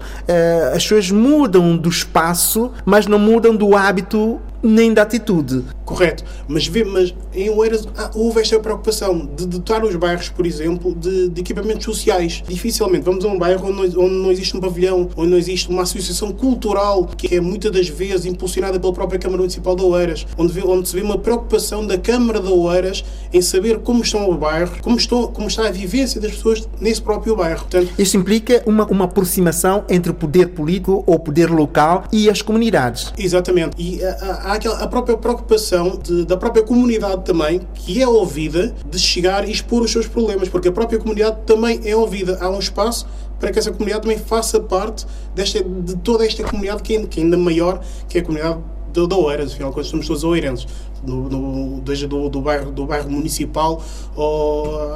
as 0.74 0.82
pessoas 0.82 1.10
mudam 1.10 1.76
do 1.76 1.88
espaço, 1.88 2.70
mas 2.84 3.06
não 3.06 3.18
mudam 3.18 3.54
do 3.54 3.76
hábito 3.76 4.40
nem 4.62 4.94
da 4.94 5.02
atitude. 5.02 5.64
Correto, 5.84 6.24
mas, 6.48 6.68
mas 6.68 7.14
em 7.34 7.50
Oeiras 7.50 7.86
ah, 7.96 8.10
houve 8.14 8.40
esta 8.40 8.58
preocupação 8.58 9.28
de 9.34 9.46
dotar 9.46 9.84
os 9.84 9.94
bairros, 9.96 10.28
por 10.28 10.46
exemplo, 10.46 10.94
de, 10.94 11.28
de, 11.28 11.40
equipamentos 11.40 11.84
sociais. 11.84 12.42
Dificilmente 12.46 13.04
vamos 13.04 13.24
a 13.24 13.28
um 13.28 13.38
bairro 13.38 13.68
onde 13.68 13.94
não, 13.94 14.04
onde 14.04 14.14
não, 14.14 14.30
existe 14.30 14.56
um 14.56 14.60
pavilhão, 14.60 15.08
onde 15.16 15.30
não 15.30 15.38
existe 15.38 15.68
uma 15.68 15.82
associação 15.82 16.32
cultural, 16.32 17.06
que 17.06 17.34
é 17.34 17.40
muitas 17.40 17.72
das 17.72 17.88
vezes 17.88 18.26
impulsionada 18.26 18.78
pela 18.78 18.92
própria 18.92 19.18
Câmara 19.18 19.38
Municipal 19.38 19.74
de 19.74 19.82
Oeiras, 19.82 20.26
onde, 20.38 20.52
vê, 20.52 20.62
onde 20.64 20.88
se 20.88 20.94
vê 20.94 21.02
uma 21.02 21.18
preocupação 21.18 21.86
da 21.86 21.98
Câmara 21.98 22.40
de 22.40 22.48
Oeiras 22.48 23.04
em 23.32 23.42
saber 23.42 23.78
como 23.80 24.02
estão 24.02 24.30
o 24.30 24.36
bairro, 24.36 24.72
como, 24.82 24.96
estão, 24.96 25.26
como 25.26 25.48
está 25.48 25.66
a 25.66 25.70
vivência 25.70 26.20
das 26.20 26.32
pessoas 26.32 26.68
nesse 26.80 27.02
próprio 27.02 27.36
bairro. 27.36 27.60
Portanto, 27.60 27.92
Isso 27.98 28.16
implica 28.16 28.62
uma, 28.66 28.86
uma 28.86 29.04
aproximação 29.06 29.84
entre 29.88 30.10
o 30.10 30.14
poder 30.14 30.48
político 30.48 31.02
ou 31.06 31.18
poder 31.18 31.50
local 31.50 32.04
e 32.12 32.30
as 32.30 32.42
comunidades. 32.42 33.12
Exatamente. 33.18 33.74
E 33.78 34.02
há, 34.04 34.52
há 34.52 34.84
a 34.84 34.86
própria 34.86 35.16
preocupação 35.16 35.98
de, 36.02 36.24
da 36.24 36.36
própria 36.36 36.62
comunidade 36.62 37.23
também, 37.24 37.60
que 37.74 38.02
é 38.02 38.06
ouvida, 38.06 38.74
de 38.88 38.98
chegar 38.98 39.48
e 39.48 39.52
expor 39.52 39.82
os 39.82 39.90
seus 39.90 40.06
problemas, 40.06 40.48
porque 40.48 40.68
a 40.68 40.72
própria 40.72 40.98
comunidade 40.98 41.38
também 41.46 41.80
é 41.84 41.94
ouvida. 41.94 42.38
Há 42.40 42.48
um 42.48 42.58
espaço 42.58 43.06
para 43.38 43.50
que 43.52 43.58
essa 43.58 43.70
comunidade 43.70 44.02
também 44.02 44.18
faça 44.18 44.60
parte 44.60 45.06
desta, 45.34 45.62
de 45.62 45.96
toda 45.96 46.24
esta 46.24 46.42
comunidade 46.44 46.82
que, 46.82 46.96
é, 46.96 47.00
é 47.00 47.08
ainda 47.16 47.36
maior, 47.36 47.82
que 48.08 48.18
é 48.18 48.20
a 48.20 48.24
comunidade 48.24 48.58
de, 48.94 49.06
de 49.06 49.14
Oeiras, 49.14 49.52
afinal 49.52 49.72
contas 49.72 49.88
somos 49.88 50.06
todos 50.06 50.22
oeirenses, 50.22 50.68
do, 51.02 51.28
do, 51.28 51.80
desde 51.82 52.06
do, 52.06 52.28
do, 52.28 52.40
bairro, 52.40 52.70
do 52.70 52.86
bairro 52.86 53.10
municipal 53.10 53.82
ou 54.14 54.92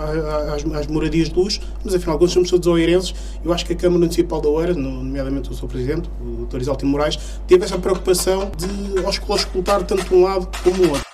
às, 0.54 0.64
às 0.64 0.86
moradias 0.86 1.28
de 1.28 1.34
luz, 1.34 1.60
mas 1.84 1.94
afinal 1.94 2.16
contas 2.16 2.32
somos 2.32 2.48
todos 2.48 2.66
oeirenses. 2.68 3.14
Eu 3.44 3.52
acho 3.52 3.66
que 3.66 3.72
a 3.72 3.76
Câmara 3.76 3.98
Municipal 3.98 4.40
de 4.40 4.46
Oeiras, 4.46 4.76
nomeadamente 4.76 5.50
o 5.50 5.54
seu 5.54 5.66
Presidente, 5.66 6.08
o 6.20 6.46
Dr. 6.46 6.60
Isalto 6.60 6.86
Moraes, 6.86 7.18
teve 7.46 7.64
essa 7.64 7.76
preocupação 7.76 8.50
de 8.56 9.04
auscultar 9.04 9.82
tanto 9.82 10.14
um 10.14 10.22
lado 10.22 10.48
como 10.62 10.84
o 10.84 10.88
outro. 10.90 11.07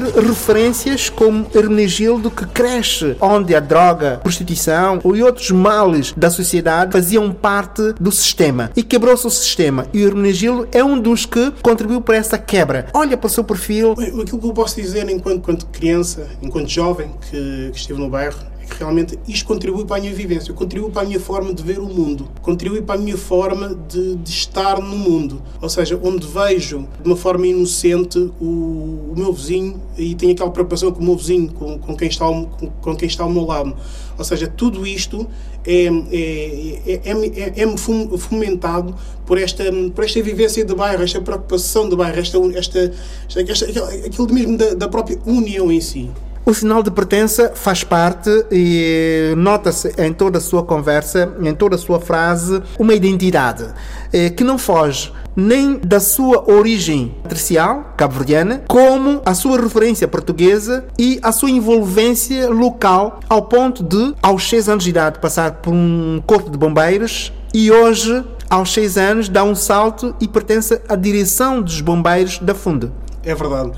Ter 0.00 0.22
referências 0.22 1.08
como 1.08 1.46
Hermenegildo 1.54 2.30
que 2.30 2.46
cresce 2.46 3.16
onde 3.20 3.54
a 3.54 3.60
droga, 3.60 4.20
prostituição 4.22 5.00
e 5.14 5.22
outros 5.22 5.50
males 5.50 6.12
da 6.16 6.30
sociedade 6.30 6.92
faziam 6.92 7.32
parte 7.32 7.94
do 8.00 8.12
sistema 8.12 8.70
e 8.76 8.82
quebrou-se 8.82 9.26
o 9.26 9.30
sistema 9.30 9.86
e 9.92 10.04
o 10.04 10.08
Hermenegildo 10.08 10.68
é 10.72 10.82
um 10.84 10.98
dos 10.98 11.26
que 11.26 11.50
contribuiu 11.62 12.00
para 12.00 12.16
essa 12.16 12.38
quebra. 12.38 12.86
Olha 12.94 13.16
para 13.16 13.26
o 13.26 13.30
seu 13.30 13.42
perfil. 13.42 13.92
Aquilo 13.92 14.24
que 14.24 14.46
eu 14.46 14.54
posso 14.54 14.76
dizer 14.76 15.08
enquanto, 15.08 15.38
enquanto 15.38 15.66
criança, 15.66 16.28
enquanto 16.40 16.68
jovem 16.68 17.10
que, 17.20 17.70
que 17.72 17.76
estive 17.76 17.98
no 17.98 18.08
bairro 18.08 18.38
realmente 18.78 19.18
isto 19.26 19.46
contribui 19.46 19.84
para 19.84 19.96
a 19.96 20.00
minha 20.00 20.14
vivência, 20.14 20.54
contribui 20.54 20.90
para 20.90 21.02
a 21.02 21.04
minha 21.04 21.18
forma 21.18 21.52
de 21.52 21.62
ver 21.62 21.78
o 21.78 21.86
mundo, 21.86 22.28
contribui 22.40 22.80
para 22.80 22.94
a 22.94 22.98
minha 22.98 23.16
forma 23.16 23.76
de, 23.88 24.14
de 24.16 24.30
estar 24.30 24.80
no 24.80 24.96
mundo. 24.96 25.42
Ou 25.60 25.68
seja, 25.68 25.98
onde 26.02 26.26
vejo 26.26 26.86
de 27.02 27.08
uma 27.08 27.16
forma 27.16 27.46
inocente 27.46 28.18
o, 28.40 28.44
o 28.44 29.14
meu 29.16 29.32
vizinho 29.32 29.80
e 29.96 30.14
tenho 30.14 30.32
aquela 30.32 30.50
preocupação 30.50 30.92
com 30.92 31.00
o 31.00 31.04
meu 31.04 31.16
vizinho, 31.16 31.52
com, 31.52 31.78
com, 31.78 31.96
quem, 31.96 32.08
está 32.08 32.24
ao, 32.24 32.46
com, 32.46 32.68
com 32.68 32.96
quem 32.96 33.08
está 33.08 33.24
ao 33.24 33.30
meu 33.30 33.44
lado. 33.44 33.74
Ou 34.16 34.24
seja, 34.24 34.46
tudo 34.46 34.86
isto 34.86 35.26
é, 35.66 35.86
é, 35.86 37.00
é, 37.04 37.60
é, 37.60 37.62
é 37.62 37.76
fomentado 37.76 38.94
por 39.26 39.38
esta, 39.38 39.64
por 39.94 40.04
esta 40.04 40.22
vivência 40.22 40.64
de 40.64 40.74
bairro, 40.74 41.02
esta 41.02 41.20
preocupação 41.20 41.88
de 41.88 41.96
bairro, 41.96 42.18
esta, 42.18 42.38
esta, 42.56 42.92
esta, 43.26 43.50
esta 43.50 43.84
aquilo 44.06 44.32
mesmo 44.32 44.56
da, 44.56 44.74
da 44.74 44.88
própria 44.88 45.18
união 45.26 45.70
em 45.70 45.80
si. 45.80 46.08
O 46.48 46.54
sinal 46.54 46.82
de 46.82 46.90
pertença 46.90 47.52
faz 47.54 47.84
parte 47.84 48.30
e 48.50 49.34
nota-se 49.36 49.92
em 49.98 50.14
toda 50.14 50.38
a 50.38 50.40
sua 50.40 50.62
conversa, 50.62 51.30
em 51.42 51.54
toda 51.54 51.74
a 51.74 51.78
sua 51.78 52.00
frase, 52.00 52.62
uma 52.78 52.94
identidade 52.94 53.66
eh, 54.10 54.30
que 54.30 54.42
não 54.42 54.56
foge 54.56 55.12
nem 55.36 55.76
da 55.76 56.00
sua 56.00 56.50
origem 56.50 57.14
tercial, 57.28 57.92
cabo-verdiana, 57.98 58.62
como 58.66 59.20
a 59.26 59.34
sua 59.34 59.60
referência 59.60 60.08
portuguesa 60.08 60.86
e 60.98 61.20
a 61.22 61.32
sua 61.32 61.50
envolvência 61.50 62.48
local, 62.48 63.20
ao 63.28 63.42
ponto 63.42 63.82
de, 63.82 64.14
aos 64.22 64.48
seis 64.48 64.70
anos 64.70 64.84
de 64.84 64.90
idade, 64.90 65.18
passar 65.18 65.56
por 65.56 65.74
um 65.74 66.22
corpo 66.26 66.48
de 66.48 66.56
bombeiros 66.56 67.30
e 67.52 67.70
hoje, 67.70 68.24
aos 68.48 68.72
seis 68.72 68.96
anos, 68.96 69.28
dá 69.28 69.44
um 69.44 69.54
salto 69.54 70.16
e 70.18 70.26
pertence 70.26 70.80
à 70.88 70.96
direção 70.96 71.60
dos 71.60 71.82
bombeiros 71.82 72.38
da 72.38 72.54
Funde. 72.54 72.90
É 73.22 73.34
verdade. 73.34 73.72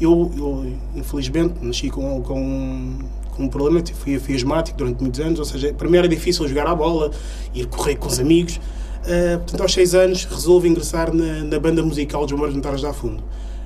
Eu, 0.00 0.30
eu, 0.36 0.72
infelizmente, 0.94 1.54
nasci 1.62 1.88
com, 1.88 2.20
com, 2.22 2.98
com 3.30 3.42
um 3.44 3.48
problema, 3.48 3.82
fui, 3.94 4.18
fui 4.18 4.34
asmático 4.34 4.76
durante 4.76 5.00
muitos 5.00 5.20
anos, 5.20 5.38
ou 5.38 5.44
seja, 5.44 5.72
para 5.72 5.88
mim 5.88 5.96
era 5.96 6.08
difícil 6.08 6.46
jogar 6.46 6.66
à 6.66 6.74
bola, 6.74 7.10
ir 7.54 7.66
correr 7.66 7.96
com 7.96 8.08
os 8.08 8.18
amigos. 8.18 8.56
Uh, 8.56 9.38
portanto, 9.38 9.60
aos 9.62 9.72
6 9.72 9.94
anos, 9.94 10.24
resolvo 10.24 10.66
ingressar 10.66 11.14
na, 11.14 11.44
na 11.44 11.58
banda 11.58 11.82
musical 11.82 12.22
dos 12.22 12.32
Bombeiros 12.32 12.54
Militares 12.54 12.82
da 12.82 12.92
Fundo. 12.92 13.22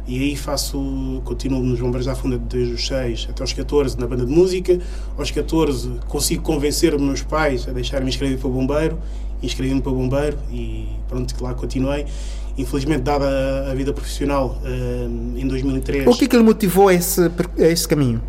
E 0.06 0.18
aí 0.18 0.36
faço, 0.36 1.22
continuo 1.24 1.62
nos 1.62 1.80
Bombeiros 1.80 2.06
da 2.06 2.14
Funda 2.14 2.36
desde 2.36 2.74
os 2.74 2.86
6 2.86 3.28
até 3.30 3.44
os 3.44 3.52
14 3.52 3.98
na 3.98 4.06
banda 4.06 4.26
de 4.26 4.32
música. 4.32 4.78
Aos 5.16 5.30
14 5.30 5.90
consigo 6.08 6.42
convencer 6.42 6.94
os 6.94 7.00
meus 7.00 7.22
pais 7.22 7.68
a 7.68 7.72
deixarem-me 7.72 8.10
inscrever 8.10 8.38
para 8.38 8.48
o 8.48 8.52
bombeiro. 8.52 8.98
Inscrevi-me 9.42 9.80
para 9.80 9.92
o 9.92 9.94
bombeiro 9.94 10.38
e 10.52 10.88
pronto, 11.08 11.34
lá 11.42 11.54
continuei 11.54 12.06
infelizmente, 12.56 13.02
dada 13.02 13.70
a, 13.70 13.74
vida 13.74 13.92
profissional 13.92 14.58
uh, 14.62 15.38
em 15.38 15.46
2003. 15.46 16.06
O 16.06 16.16
que 16.16 16.24
é 16.24 16.28
que 16.28 16.36
lhe 16.36 16.42
motivou 16.42 16.88
a 16.88 16.94
esse, 16.94 17.20
a 17.58 17.68
esse 17.68 17.86
caminho? 17.86 18.22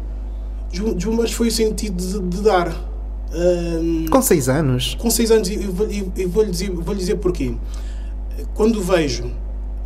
Dos 0.72 1.06
bombeiros 1.06 1.34
foi 1.34 1.50
o 1.50 1.52
sentido 1.52 1.96
de, 1.96 2.20
de 2.20 2.42
dar. 2.42 2.70
Uh, 2.70 4.10
com 4.10 4.22
seis 4.22 4.50
anos? 4.50 4.96
Com 4.96 5.10
seis 5.10 5.32
anos, 5.32 5.50
e 5.50 5.58
vou-lhe 6.26 6.52
dizer, 6.52 6.72
vou 6.72 6.96
dizer 6.96 7.16
porquê. 7.16 7.54
Quando 8.54 8.82
vejo, 8.82 9.30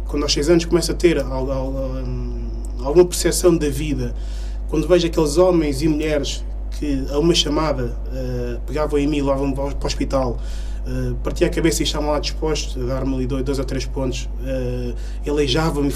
quando 0.07 0.23
aos 0.23 0.33
seis 0.33 0.49
anos 0.49 0.65
começo 0.65 0.91
a 0.91 0.95
ter 0.95 1.19
alguma 1.19 3.05
percepção 3.05 3.55
da 3.55 3.69
vida, 3.69 4.13
quando 4.69 4.87
vejo 4.87 5.07
aqueles 5.07 5.37
homens 5.37 5.81
e 5.81 5.87
mulheres 5.87 6.43
que 6.77 7.05
a 7.09 7.19
uma 7.19 7.33
chamada 7.33 7.97
uh, 8.07 8.59
pegavam 8.65 8.99
em 8.99 9.07
mim 9.07 9.17
e 9.17 9.21
levavam 9.21 9.51
para 9.51 9.63
o 9.63 9.85
hospital 9.85 10.37
Uh, 10.87 11.15
partia 11.15 11.47
a 11.47 11.49
cabeça 11.49 11.83
e 11.83 11.85
estavam 11.85 12.09
lá 12.11 12.19
dispostos 12.19 12.81
a 12.81 12.85
dar-me 12.85 13.13
ali 13.13 13.27
dois, 13.27 13.43
dois 13.43 13.59
ou 13.59 13.65
três 13.65 13.85
pontos. 13.85 14.29
Uh, 14.39 14.95
Aleijava-me. 15.29 15.93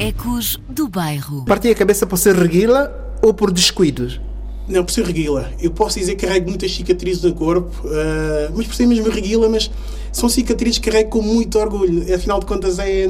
Ecos 0.00 0.58
do 0.68 0.88
bairro. 0.88 1.44
Partia 1.44 1.70
a 1.70 1.74
cabeça 1.76 2.06
por 2.08 2.16
ser 2.16 2.34
reguila 2.34 3.14
ou 3.22 3.32
por 3.32 3.52
descuidos? 3.52 4.20
Não, 4.66 4.84
por 4.84 4.90
ser 4.90 5.04
reguila. 5.04 5.48
Eu 5.60 5.70
posso 5.70 6.00
dizer 6.00 6.16
que 6.16 6.26
carrego 6.26 6.48
muitas 6.48 6.74
cicatrizes 6.74 7.22
no 7.22 7.32
corpo, 7.34 7.86
uh, 7.86 8.52
mas 8.56 8.66
por 8.66 8.74
ser 8.74 8.86
mesmo 8.86 9.08
reguila, 9.08 9.48
mas 9.48 9.70
são 10.10 10.28
cicatrizes 10.28 10.80
que 10.80 10.90
carrego 10.90 11.10
com 11.10 11.22
muito 11.22 11.56
orgulho. 11.56 12.12
Afinal 12.12 12.40
de 12.40 12.46
contas, 12.46 12.80
é 12.80 13.06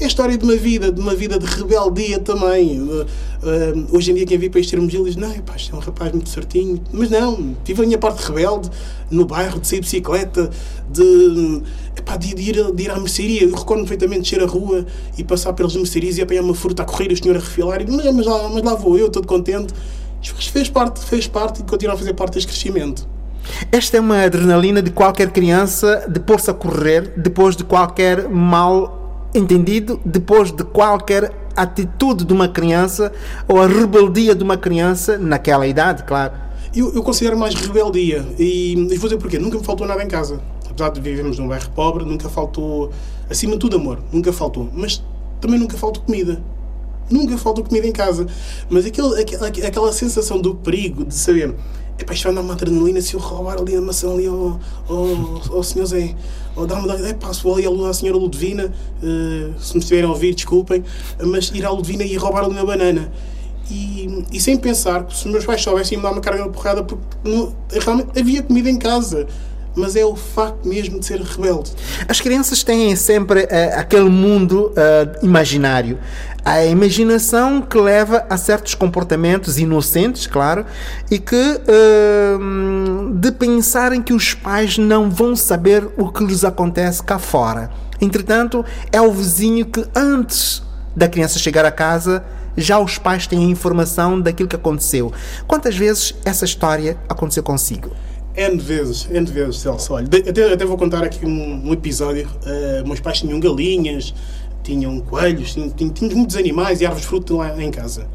é 0.00 0.04
a 0.04 0.08
história 0.08 0.36
de 0.36 0.44
uma 0.44 0.56
vida, 0.56 0.90
de 0.90 1.00
uma 1.00 1.14
vida 1.14 1.38
de 1.38 1.46
rebeldia 1.46 2.18
também. 2.18 2.80
Uh, 2.80 3.02
uh, 3.02 3.96
hoje 3.96 4.10
em 4.10 4.14
dia, 4.14 4.26
quem 4.26 4.38
vê 4.38 4.48
para 4.48 4.60
este 4.60 4.70
termo 4.70 4.86
diz: 4.86 5.16
Não, 5.16 5.30
é 5.30 5.42
um 5.74 5.78
rapaz 5.78 6.12
muito 6.12 6.28
certinho. 6.28 6.80
Mas 6.92 7.10
não, 7.10 7.54
tive 7.64 7.82
a 7.82 7.86
minha 7.86 7.98
parte 7.98 8.20
rebelde 8.26 8.70
no 9.10 9.24
bairro, 9.24 9.60
de 9.60 9.66
sair 9.66 9.80
de 9.80 9.84
bicicleta, 9.84 10.50
de, 10.88 11.62
epá, 11.96 12.16
de, 12.16 12.34
de, 12.34 12.50
ir, 12.50 12.72
de 12.72 12.82
ir 12.82 12.90
à 12.90 12.98
mercearia. 12.98 13.44
Eu 13.44 13.54
recordo 13.54 13.80
perfeitamente 13.80 14.30
de 14.30 14.36
ir 14.36 14.42
à 14.42 14.46
rua 14.46 14.86
e 15.18 15.24
passar 15.24 15.52
pelas 15.52 15.76
mercearias 15.76 16.18
e 16.18 16.22
apanhar 16.22 16.42
uma 16.42 16.54
fruta 16.54 16.82
a 16.82 16.86
correr 16.86 17.12
o 17.12 17.16
senhor 17.16 17.36
a 17.36 17.40
refilar. 17.40 17.82
E, 17.82 17.90
mas, 17.90 18.04
mas, 18.14 18.26
lá, 18.26 18.48
mas 18.48 18.62
lá 18.62 18.74
vou 18.74 18.96
eu, 18.98 19.10
todo 19.10 19.26
contente. 19.26 19.74
Fez 20.22 20.68
parte, 20.68 21.00
fez 21.00 21.26
parte 21.26 21.60
e 21.60 21.64
continua 21.64 21.94
a 21.94 21.98
fazer 21.98 22.14
parte 22.14 22.34
deste 22.34 22.48
crescimento. 22.48 23.08
Esta 23.72 23.96
é 23.96 24.00
uma 24.00 24.22
adrenalina 24.22 24.82
de 24.82 24.90
qualquer 24.90 25.30
criança 25.30 26.06
de 26.08 26.20
pôr-se 26.20 26.50
a 26.50 26.54
correr 26.54 27.12
depois 27.16 27.56
de 27.56 27.64
qualquer 27.64 28.28
mal 28.28 28.99
entendido 29.34 30.00
depois 30.04 30.50
de 30.50 30.64
qualquer 30.64 31.32
atitude 31.56 32.24
de 32.24 32.32
uma 32.32 32.48
criança 32.48 33.12
ou 33.46 33.60
a 33.60 33.66
rebeldia 33.66 34.34
de 34.34 34.42
uma 34.42 34.56
criança 34.56 35.18
naquela 35.18 35.66
idade, 35.66 36.04
claro. 36.04 36.32
Eu, 36.74 36.94
eu 36.94 37.02
considero 37.02 37.36
mais 37.36 37.54
rebeldia 37.54 38.24
e, 38.38 38.72
e 38.72 38.96
vou 38.96 39.08
dizer 39.08 39.18
porquê. 39.18 39.38
Nunca 39.38 39.58
me 39.58 39.64
faltou 39.64 39.86
nada 39.86 40.02
em 40.02 40.08
casa. 40.08 40.40
Apesar 40.68 40.90
de 40.90 41.00
vivermos 41.00 41.38
num 41.38 41.48
bairro 41.48 41.68
pobre, 41.70 42.04
nunca 42.04 42.28
faltou, 42.28 42.90
acima 43.28 43.54
de 43.54 43.58
tudo, 43.58 43.76
amor. 43.76 43.98
Nunca 44.12 44.32
faltou. 44.32 44.68
Mas 44.72 45.02
também 45.40 45.58
nunca 45.58 45.76
faltou 45.76 46.02
comida. 46.04 46.40
Nunca 47.10 47.36
faltou 47.36 47.64
comida 47.64 47.88
em 47.88 47.92
casa. 47.92 48.26
Mas 48.68 48.86
aquele, 48.86 49.20
aquela, 49.20 49.48
aquela 49.48 49.92
sensação 49.92 50.40
do 50.40 50.54
perigo 50.54 51.04
de 51.04 51.14
saber 51.14 51.56
Epá, 52.00 52.14
isto 52.14 52.24
vai 52.24 52.34
dar 52.34 52.40
uma 52.40 52.54
adrenalina 52.54 52.98
se 53.02 53.12
eu 53.12 53.20
roubar 53.20 53.58
ali 53.58 53.76
a 53.76 53.80
maçã 53.80 54.10
ali 54.10 54.26
ao, 54.26 54.58
ao, 54.88 55.56
ao 55.56 55.62
senhor 55.62 55.84
Zé. 55.84 56.14
Ou 56.56 56.66
uma. 56.66 57.08
Epá, 57.08 57.32
se 57.32 57.42
vou 57.42 57.54
ali 57.54 57.66
à 57.66 57.92
senhora 57.92 58.18
Ludovina, 58.18 58.66
uh, 58.66 59.60
se 59.60 59.74
me 59.74 59.80
estiverem 59.80 60.08
a 60.08 60.12
ouvir, 60.12 60.34
desculpem, 60.34 60.84
mas 61.24 61.50
ir 61.54 61.64
à 61.64 61.70
Ludovina 61.70 62.04
e 62.04 62.16
roubar 62.16 62.44
ali 62.44 62.54
uma 62.54 62.64
banana. 62.64 63.12
E, 63.70 64.24
e, 64.32 64.40
sem 64.40 64.56
pensar 64.56 65.04
que 65.04 65.16
se 65.16 65.28
meus 65.28 65.44
pais 65.44 65.62
soubessem 65.62 65.96
me 65.96 66.02
dar 66.02 66.10
uma 66.10 66.20
carga 66.20 66.42
de 66.42 66.50
porrada, 66.50 66.82
porque 66.82 67.04
não, 67.22 67.54
realmente 67.70 68.18
havia 68.18 68.42
comida 68.42 68.68
em 68.68 68.76
casa 68.76 69.28
mas 69.74 69.96
é 69.96 70.04
o 70.04 70.16
facto 70.16 70.66
mesmo 70.66 70.98
de 70.98 71.06
ser 71.06 71.20
rebelde. 71.20 71.72
As 72.08 72.20
crianças 72.20 72.62
têm 72.62 72.94
sempre 72.96 73.42
uh, 73.44 73.78
aquele 73.78 74.08
mundo 74.08 74.72
uh, 74.72 75.24
imaginário. 75.24 75.98
A 76.44 76.64
imaginação 76.64 77.60
que 77.60 77.78
leva 77.78 78.26
a 78.30 78.36
certos 78.36 78.74
comportamentos 78.74 79.58
inocentes, 79.58 80.26
claro, 80.26 80.64
e 81.10 81.18
que 81.18 81.36
uh, 81.36 83.14
de 83.14 83.30
pensarem 83.32 84.02
que 84.02 84.12
os 84.12 84.32
pais 84.32 84.78
não 84.78 85.10
vão 85.10 85.36
saber 85.36 85.88
o 85.98 86.10
que 86.10 86.24
lhes 86.24 86.44
acontece 86.44 87.02
cá 87.02 87.18
fora. 87.18 87.70
Entretanto, 88.00 88.64
é 88.90 89.00
o 89.00 89.12
vizinho 89.12 89.66
que 89.66 89.84
antes 89.94 90.62
da 90.96 91.08
criança 91.08 91.38
chegar 91.38 91.64
a 91.64 91.70
casa 91.70 92.24
já 92.56 92.78
os 92.78 92.98
pais 92.98 93.26
têm 93.26 93.46
a 93.46 93.48
informação 93.48 94.20
daquilo 94.20 94.48
que 94.48 94.56
aconteceu. 94.56 95.12
Quantas 95.46 95.76
vezes 95.76 96.14
essa 96.24 96.44
história 96.44 96.98
aconteceu 97.08 97.42
consigo? 97.42 97.90
N 98.36 98.58
vezes, 98.58 99.08
N 99.10 99.26
vezes, 99.26 99.56
Celso. 99.56 99.94
Olha, 99.94 100.06
até, 100.06 100.52
até 100.52 100.64
vou 100.64 100.76
contar 100.76 101.02
aqui 101.02 101.26
um, 101.26 101.68
um 101.68 101.72
episódio. 101.72 102.28
Uh, 102.44 102.86
meus 102.86 103.00
pais 103.00 103.18
tinham 103.18 103.40
galinhas, 103.40 104.14
tinham 104.62 105.00
coelhos, 105.00 105.54
tinham, 105.54 105.70
tínhamos 105.70 106.14
muitos 106.14 106.36
animais 106.36 106.80
e 106.80 106.86
árvores 106.86 107.02
de 107.02 107.08
fruto 107.08 107.36
lá 107.36 107.60
em 107.62 107.70
casa. 107.70 108.06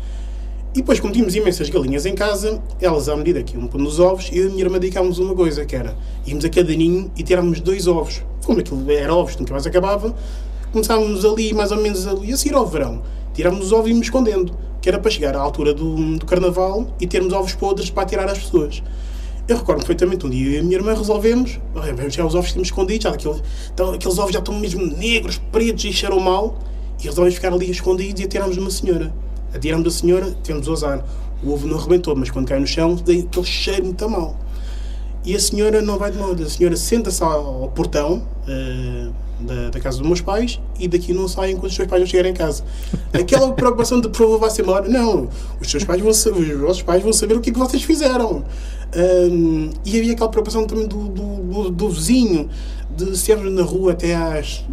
E 0.74 0.80
depois, 0.80 1.00
como 1.00 1.14
tínhamos 1.14 1.36
imensas 1.36 1.70
galinhas 1.70 2.06
em 2.06 2.16
casa, 2.16 2.62
elas, 2.82 3.08
à 3.08 3.16
medida 3.16 3.42
que 3.42 3.56
iam 3.56 3.66
pondo 3.68 3.88
os 3.88 4.00
ovos, 4.00 4.30
eu 4.34 4.44
e 4.44 4.48
a 4.48 4.50
minha 4.50 4.64
irmã 4.64 4.78
dedicávamos 4.78 5.20
uma 5.20 5.34
coisa, 5.34 5.66
que 5.66 5.76
era 5.76 5.96
íamos 6.26 6.44
a 6.44 6.50
cada 6.50 6.74
ninho 6.74 7.10
e 7.16 7.24
tirávamos 7.24 7.62
dois 7.62 7.88
ovos. 7.88 8.22
Como 8.46 8.60
aquilo 8.60 8.92
era 8.92 9.14
ovos, 9.14 9.38
nunca 9.38 9.54
mais 9.54 9.66
acabava, 9.66 10.14
começávamos 10.72 11.24
ali, 11.24 11.54
mais 11.54 11.72
ou 11.72 11.82
menos 11.82 12.06
ali, 12.06 12.34
a 12.34 12.38
seguir 12.38 12.56
ao 12.56 12.68
verão. 12.68 13.02
Tirávamos 13.34 13.68
os 13.68 13.72
ovos 13.72 13.88
e 13.88 13.90
íamos 13.92 14.08
escondendo, 14.08 14.54
que 14.82 14.90
era 14.90 15.00
para 15.00 15.10
chegar 15.10 15.36
à 15.36 15.40
altura 15.40 15.74
do, 15.74 16.18
do 16.18 16.26
carnaval 16.26 16.88
e 17.00 17.08
termos 17.08 17.32
ovos 17.32 17.54
podres 17.54 17.90
para 17.90 18.06
tirar 18.06 18.30
às 18.30 18.40
pessoas. 18.40 18.84
Eu 19.48 19.58
recordo 19.58 19.80
perfeitamente 19.80 20.26
um 20.26 20.30
dia 20.30 20.48
eu 20.48 20.54
e 20.54 20.60
a 20.60 20.64
minha 20.64 20.76
irmã 20.76 20.96
resolvemos, 20.96 21.60
tirar 22.10 22.26
os 22.26 22.34
ovos 22.34 22.50
tínhamos 22.50 22.70
escondidos, 22.70 23.04
já 23.04 23.12
daquele, 23.12 23.42
então, 23.72 23.94
aqueles 23.94 24.18
ovos 24.18 24.34
já 24.34 24.40
estão 24.40 24.58
mesmo 24.60 24.84
negros, 24.84 25.38
pretos 25.52 25.86
e 25.86 25.94
cheiram 25.94 26.20
mal, 26.20 26.58
e 27.00 27.04
resolvemos 27.04 27.36
ficar 27.36 27.54
ali 27.54 27.70
escondidos 27.70 28.22
e 28.22 28.26
atiramos 28.26 28.58
uma 28.58 28.72
senhora. 28.72 29.14
Atiramos 29.54 29.88
a 29.88 29.92
senhora, 29.92 30.36
tivemos 30.42 30.68
o 30.68 30.74
azar. 30.74 31.06
O 31.44 31.54
ovo 31.54 31.68
não 31.68 31.78
arrebentou, 31.78 32.16
mas 32.16 32.32
quando 32.32 32.48
cai 32.48 32.60
no 32.60 32.66
chão, 32.66 32.96
tem 32.96 33.22
aquele 33.22 33.46
cheiro 33.46 33.86
muito 33.86 34.10
mal. 34.10 34.36
e 35.24 35.36
a 35.36 35.40
senhora 35.40 35.80
não 35.82 35.98
vai 35.98 36.12
de 36.12 36.18
mão, 36.18 36.32
a 36.32 36.50
senhora 36.50 36.76
senta-se 36.76 37.24
ao, 37.24 37.72
portão 37.76 38.24
uh, 38.48 39.14
da, 39.40 39.70
da, 39.70 39.80
casa 39.80 39.98
dos 39.98 40.08
meus 40.08 40.22
pais 40.22 40.60
e 40.80 40.88
daqui 40.88 41.14
não 41.14 41.28
saem 41.28 41.54
enquanto 41.54 41.72
os 41.72 41.76
seus 41.76 41.88
pais 41.88 42.02
não 42.02 42.08
chegarem 42.08 42.32
em 42.32 42.36
casa. 42.36 42.64
Aquela 43.14 43.52
preocupação 43.54 44.02
de 44.02 44.10
por 44.10 44.40
vai 44.40 44.50
ser 44.50 44.64
embora, 44.64 44.88
não, 44.88 45.30
os 45.60 45.70
seus 45.70 45.84
pais 45.84 46.02
vão 46.02 46.14
saber, 46.14 46.56
os 46.56 46.62
vossos 46.62 46.84
pais 46.84 47.04
vão 47.04 47.14
saber 47.14 47.36
o 47.36 47.42
que 47.42 47.50
é 47.50 47.54
que 47.54 47.60
vocês 47.60 47.84
fizeram. 47.84 48.44
Um, 48.96 49.72
e 49.84 50.00
havia 50.00 50.14
aquela 50.14 50.30
preocupação 50.30 50.66
também 50.66 50.88
do, 50.88 51.10
do, 51.10 51.36
do, 51.42 51.70
do 51.70 51.90
vizinho, 51.90 52.50
de 52.90 53.18
se 53.18 53.36
na 53.36 53.64
rua 53.64 53.92
até 53.92 54.16
às 54.16 54.64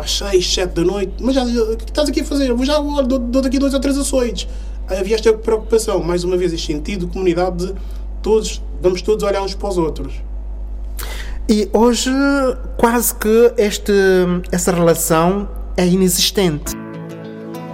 às 0.00 0.18
6, 0.18 0.54
7 0.54 0.74
da 0.74 0.82
noite, 0.82 1.14
mas 1.20 1.34
já, 1.34 1.42
o 1.44 1.76
que 1.76 1.84
estás 1.84 2.08
aqui 2.08 2.20
a 2.20 2.24
fazer? 2.24 2.50
Eu 2.50 2.64
já 2.64 2.78
dou, 2.78 3.18
dou 3.18 3.42
daqui 3.42 3.58
dois 3.58 3.74
ou 3.74 3.80
três 3.80 3.98
açoites. 3.98 4.48
Havia 4.88 5.16
esta 5.16 5.32
preocupação, 5.32 6.02
mais 6.02 6.22
uma 6.22 6.36
vez, 6.36 6.52
este 6.52 6.72
sentido 6.72 7.06
de 7.06 7.12
comunidade 7.12 7.66
de 7.66 7.74
todos, 8.22 8.62
vamos 8.80 9.02
todos 9.02 9.24
olhar 9.24 9.42
uns 9.42 9.54
para 9.54 9.68
os 9.68 9.78
outros. 9.78 10.14
E 11.48 11.68
hoje 11.72 12.10
quase 12.76 13.14
que 13.14 13.52
este, 13.56 13.92
essa 14.50 14.72
relação 14.72 15.48
é 15.76 15.86
inexistente. 15.86 16.74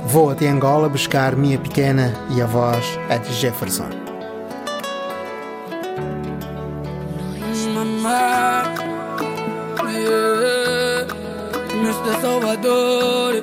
Vou 0.06 0.30
até 0.30 0.48
Angola 0.48 0.88
buscar 0.88 1.36
minha 1.36 1.58
pequena 1.58 2.12
e 2.34 2.40
a 2.40 2.46
voz 2.46 2.84
de 3.26 3.34
Jefferson. 3.34 4.01
Mr. 11.82 12.20
Salvador, 12.20 13.34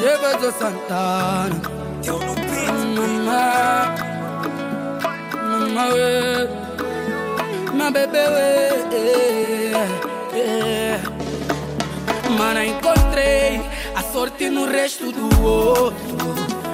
Jefferson 0.00 0.52
Santana. 0.58 1.62
Eu 2.04 2.18
não 2.18 2.34
penso, 2.34 2.86
mamá, 2.96 3.94
mamá, 5.34 5.86
my 7.74 7.90
baby. 7.92 8.16
Yeah. 10.34 11.02
Mana, 12.36 12.64
encontrei 12.64 13.60
a 13.94 14.02
sorte 14.02 14.50
no 14.50 14.66
resto 14.66 15.12
do 15.12 15.44
outro. 15.44 16.65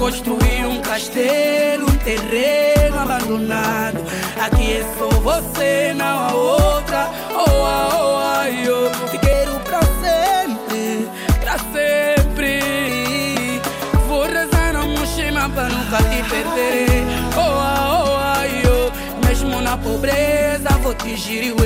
Construí 0.00 0.64
um 0.64 0.80
castelo, 0.80 1.84
um 1.84 1.96
terreno 1.98 2.98
abandonado. 3.00 3.98
Aqui 4.40 4.78
é 4.78 4.84
só 4.98 5.10
você, 5.20 5.92
não 5.94 6.06
a 6.06 6.32
outra. 6.32 7.10
Oh, 7.34 7.44
oh, 7.44 8.16
ah, 8.16 8.48
eu 8.48 8.90
te 9.10 9.18
quero 9.18 9.60
pra 9.60 9.82
sempre, 10.00 11.06
pra 11.40 11.58
sempre. 11.58 13.60
Vou 14.08 14.22
rezar 14.22 14.72
no 14.72 14.88
Mushima 14.88 15.50
pra 15.50 15.64
nunca 15.64 15.98
te 15.98 16.22
perder. 16.30 17.04
Oh, 17.36 17.40
oh, 17.40 18.16
ah, 18.16 18.46
eu 18.64 18.90
mesmo 19.28 19.60
na 19.60 19.76
pobreza 19.76 20.70
vou 20.82 20.94
te 20.94 21.14
girar. 21.14 21.58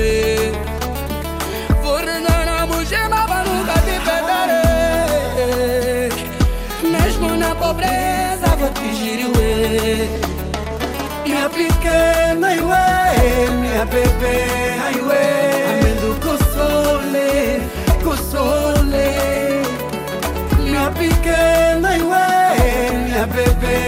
Vou 1.81 1.99
rezar 1.99 2.67
no 2.67 2.75
Mushima 2.75 3.25
pra 3.25 3.45
nunca 3.45 3.75
te 3.75 3.97
perder. 4.03 4.64
Pobreza 7.65 8.49
vou 8.59 8.69
te 8.69 8.93
girar. 8.93 9.15
Minha 11.23 11.49
pequena, 11.49 12.53
iwe, 12.53 12.85
minha 13.61 13.85
bebê, 13.85 14.37
iwe, 14.97 15.23
amendo 15.69 16.09
kusole, 16.23 17.29
kusole. 18.03 19.09
Minha 20.59 20.91
pequena, 20.91 21.97
iwe, 21.97 22.27
minha 23.03 23.25
bebê, 23.35 23.79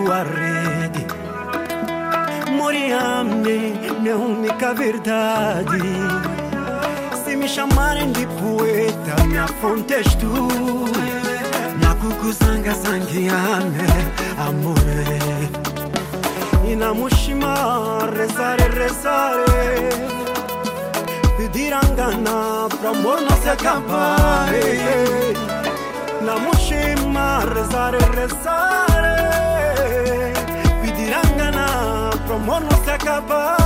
tua 0.00 0.22
rede. 0.22 1.06
Moriame, 2.50 3.74
minha 4.00 4.16
única 4.16 4.72
verdade. 4.74 5.82
Se 7.24 7.36
me 7.36 7.48
chamarem 7.48 8.12
de 8.12 8.26
poeta, 8.26 9.22
minha 9.26 9.46
fonte 9.60 9.94
és 9.94 10.14
tu. 10.14 10.48
Na 11.80 11.94
cucuzanga 12.00 12.74
sanguiame, 12.74 13.88
amore. 14.46 15.04
E 16.64 16.76
na 16.76 16.94
mushima, 16.94 17.54
rezare, 18.16 18.68
rezare. 18.68 19.90
Pedir 21.36 21.72
angana, 21.74 22.68
pra 22.80 22.90
amor 22.90 23.20
não 23.20 23.36
se 23.42 23.48
acabar. 23.48 24.48
Na 26.22 26.38
mushima, 26.38 27.40
rezare, 27.54 27.98
rezare. 28.14 28.79
Pedir 30.82 31.14
angana, 31.14 32.10
pro 32.26 32.36
amor 32.36 32.60
não 32.60 32.84
se 32.84 32.90
acabar. 32.90 33.60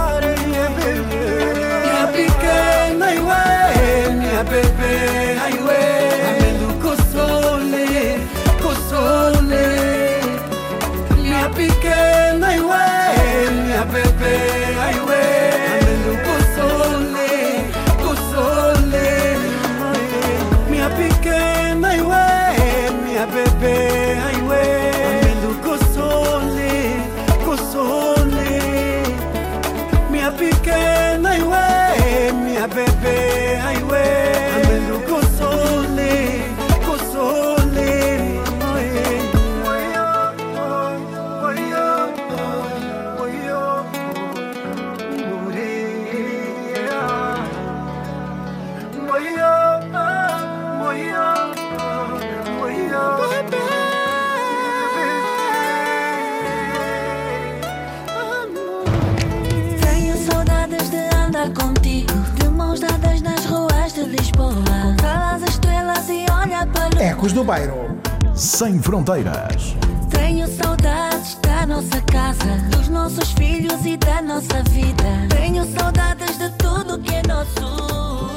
Do 67.34 67.42
Bairro. 67.42 67.98
Sem 68.36 68.80
fronteiras. 68.80 69.74
Tenho 70.08 70.46
saudades 70.46 71.36
da 71.42 71.66
nossa 71.66 72.00
casa, 72.02 72.56
dos 72.70 72.88
nossos 72.88 73.32
filhos 73.32 73.84
e 73.84 73.96
da 73.96 74.22
nossa 74.22 74.62
vida. 74.70 75.26
Tenho 75.30 75.64
saudades 75.76 76.38
de 76.38 76.48
tudo 76.50 76.98
que 77.00 77.12
é 77.12 77.22
nosso. 77.26 78.30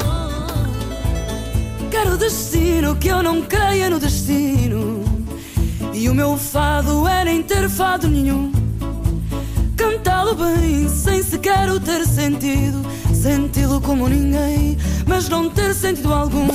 Quero 1.91 2.17
destino 2.17 2.95
que 2.95 3.09
eu 3.09 3.21
não 3.21 3.43
creia 3.43 3.87
no 3.87 3.99
destino. 3.99 5.03
E 5.93 6.09
o 6.09 6.15
meu 6.15 6.35
fado 6.35 7.07
é 7.07 7.23
nem 7.23 7.43
ter 7.43 7.69
fado 7.69 8.07
nenhum. 8.07 8.51
Cantá-lo 9.75 10.33
bem, 10.33 10.89
sem 10.89 11.21
sequer 11.21 11.69
o 11.69 11.79
ter 11.79 12.03
sentido. 12.07 12.83
Senti-lo 13.13 13.79
como 13.79 14.07
ninguém, 14.07 14.75
mas 15.05 15.29
não 15.29 15.49
ter 15.49 15.75
sentido 15.75 16.11
algum. 16.11 16.47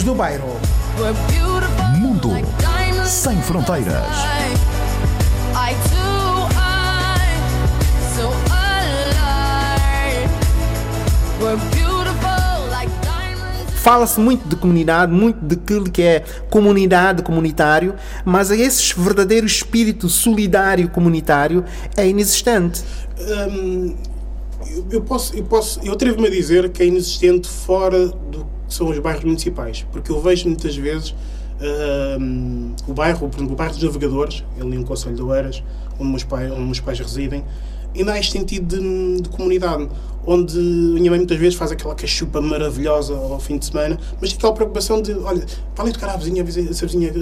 Ecos 0.00 0.04
do 0.04 0.14
Bairro. 0.14 0.60
Mundo 1.98 2.30
sem 3.06 3.40
fronteiras. 3.42 4.06
I 5.54 5.74
too 5.88 6.48
am 6.56 7.28
so 8.14 8.28
alive. 8.50 10.30
We're 11.40 11.56
beautiful 11.70 12.70
like 12.70 12.90
diamonds. 13.02 13.82
Fala-se 13.82 14.18
muito 14.20 14.48
de 14.48 14.56
comunidade, 14.56 15.12
muito 15.12 15.44
daquilo 15.44 15.90
que 15.90 16.02
é 16.02 16.24
comunidade, 16.48 17.22
comunitário, 17.22 17.94
mas 18.24 18.50
esse 18.50 18.98
verdadeiro 18.98 19.46
espírito 19.46 20.08
solidário 20.08 20.88
comunitário 20.88 21.64
é 21.96 22.08
inexistente. 22.08 22.82
Hum, 23.18 23.94
eu, 24.90 25.02
posso, 25.02 25.36
eu 25.36 25.44
posso, 25.44 25.80
eu 25.84 25.92
atrevo-me 25.92 26.28
a 26.28 26.30
dizer 26.30 26.70
que 26.70 26.82
é 26.82 26.86
inexistente 26.86 27.48
fora 27.48 28.06
do 28.06 28.49
são 28.70 28.88
os 28.88 28.98
bairros 28.98 29.24
municipais, 29.24 29.86
porque 29.92 30.10
eu 30.10 30.20
vejo 30.20 30.46
muitas 30.46 30.76
vezes 30.76 31.14
o 32.86 32.92
bairro, 32.94 33.28
por 33.28 33.36
exemplo, 33.36 33.52
o 33.52 33.56
bairro 33.56 33.74
dos 33.74 33.82
Navegadores, 33.82 34.44
ali 34.58 34.78
no 34.78 34.84
Conselho 34.84 35.14
de 35.14 35.22
Oeiras, 35.22 35.62
onde 35.98 36.10
meus 36.10 36.24
onde 36.24 36.64
meus 36.64 36.80
pais 36.80 36.98
residem, 36.98 37.44
ainda 37.94 38.12
há 38.12 38.18
este 38.18 38.32
sentido 38.32 38.78
de, 38.78 39.22
de 39.22 39.28
comunidade, 39.28 39.88
onde 40.26 40.56
a 40.56 40.60
minha 40.60 41.10
mãe 41.10 41.18
muitas 41.18 41.36
vezes 41.38 41.54
faz 41.54 41.72
aquela 41.72 41.94
cachupa 41.94 42.40
maravilhosa 42.40 43.14
ao 43.14 43.40
fim 43.40 43.58
de 43.58 43.66
semana, 43.66 43.98
mas 44.20 44.32
aquela 44.32 44.52
preocupação 44.52 45.02
de, 45.02 45.12
olha, 45.12 45.44
vai 45.74 45.86
ali 45.86 45.92
tocar 45.92 46.10
à 46.10 46.16
vizinha, 46.16 46.42
a 46.42 46.44
vizinha, 46.44 46.72
vizinha 46.72 47.12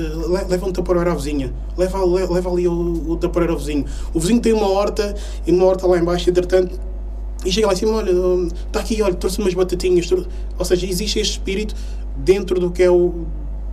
leva 0.48 0.66
um 0.66 0.72
taparoeiro 0.72 1.11
à 1.11 1.14
vizinha, 1.14 1.52
leva, 1.76 2.04
leva 2.04 2.50
ali 2.50 2.68
o, 2.68 3.04
o 3.08 3.16
taparoeiro 3.16 3.54
ao 3.54 3.58
vizinho. 3.58 3.87
O 4.12 4.20
vizinho 4.20 4.40
tem 4.40 4.52
uma 4.52 4.68
horta, 4.68 5.14
e 5.46 5.50
uma 5.50 5.64
horta 5.64 5.87
lá 5.87 5.98
embaixo, 5.98 6.28
entretanto, 6.28 6.78
e 7.44 7.53
chega 7.53 7.66
lá 7.66 7.72
em 7.72 7.77
cima, 7.77 7.92
olha, 7.92 8.12
está 8.66 8.81
aqui, 8.81 9.01
olha, 9.01 9.14
trouxe 9.14 9.38
umas 9.38 9.55
batatinhas. 9.55 10.11
Ou 10.11 10.64
seja, 10.64 10.87
existe 10.87 11.20
este 11.20 11.33
espírito 11.33 11.74
dentro 12.16 12.59
do 12.59 12.70
que 12.70 12.83
é 12.83 12.90
o. 12.90 13.27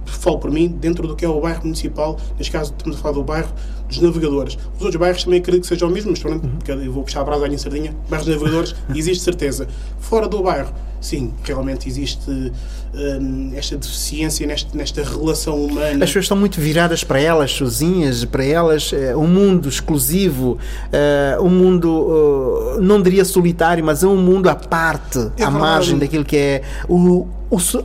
Falo 0.06 0.40
por 0.40 0.52
mim, 0.52 0.68
dentro 0.68 1.08
do 1.08 1.16
que 1.16 1.26
é 1.26 1.30
o 1.30 1.40
bairro 1.40 1.64
municipal, 1.64 2.18
neste 2.38 2.52
caso 2.52 2.74
estamos 2.78 2.98
a 2.98 3.02
falar 3.02 3.14
do 3.14 3.24
bairro 3.24 3.54
dos 3.88 4.00
navegadores. 4.00 4.58
Os 4.76 4.82
outros 4.82 4.96
bairros 4.96 5.24
também 5.24 5.40
acredito 5.40 5.64
que 5.64 5.68
sejam 5.68 5.90
o 5.90 5.92
mesmo, 5.92 6.12
mas 6.12 6.20
pronto, 6.20 6.46
uhum. 6.46 6.82
eu 6.82 6.92
vou 6.92 7.04
puxar 7.04 7.22
a 7.22 7.24
brasa 7.24 7.48
em 7.48 7.58
sardinha. 7.58 7.96
Bairros 8.10 8.28
dos 8.28 8.36
navegadores, 8.36 8.76
existe 8.96 9.24
certeza. 9.24 9.68
Fora 10.00 10.28
do 10.28 10.42
bairro, 10.42 10.74
sim, 11.02 11.34
realmente 11.44 11.88
existe 11.88 12.30
hum, 12.30 13.52
esta 13.56 13.78
deficiência 13.78 14.48
nesta, 14.48 14.76
nesta 14.76 15.04
relação 15.04 15.64
humana. 15.64 16.04
As 16.04 16.10
pessoas 16.10 16.26
estão 16.26 16.38
muito 16.38 16.60
viradas 16.60 17.04
para 17.04 17.20
elas 17.20 17.52
sozinhas, 17.52 18.26
para 18.26 18.44
elas 18.44 18.92
é, 18.92 19.16
um 19.16 19.28
mundo 19.28 19.70
exclusivo, 19.70 20.58
é, 20.92 21.38
um 21.40 21.50
mundo, 21.50 21.90
uh, 21.90 22.82
não 22.82 23.02
diria 23.02 23.24
solitário, 23.24 23.84
mas 23.84 24.04
é 24.04 24.08
um 24.08 24.18
mundo 24.18 24.50
à 24.50 24.56
parte, 24.56 25.32
é 25.38 25.44
à 25.44 25.52
margem 25.52 25.98
daquilo 25.98 26.26
que 26.26 26.38
é 26.38 26.62
o, 26.90 27.28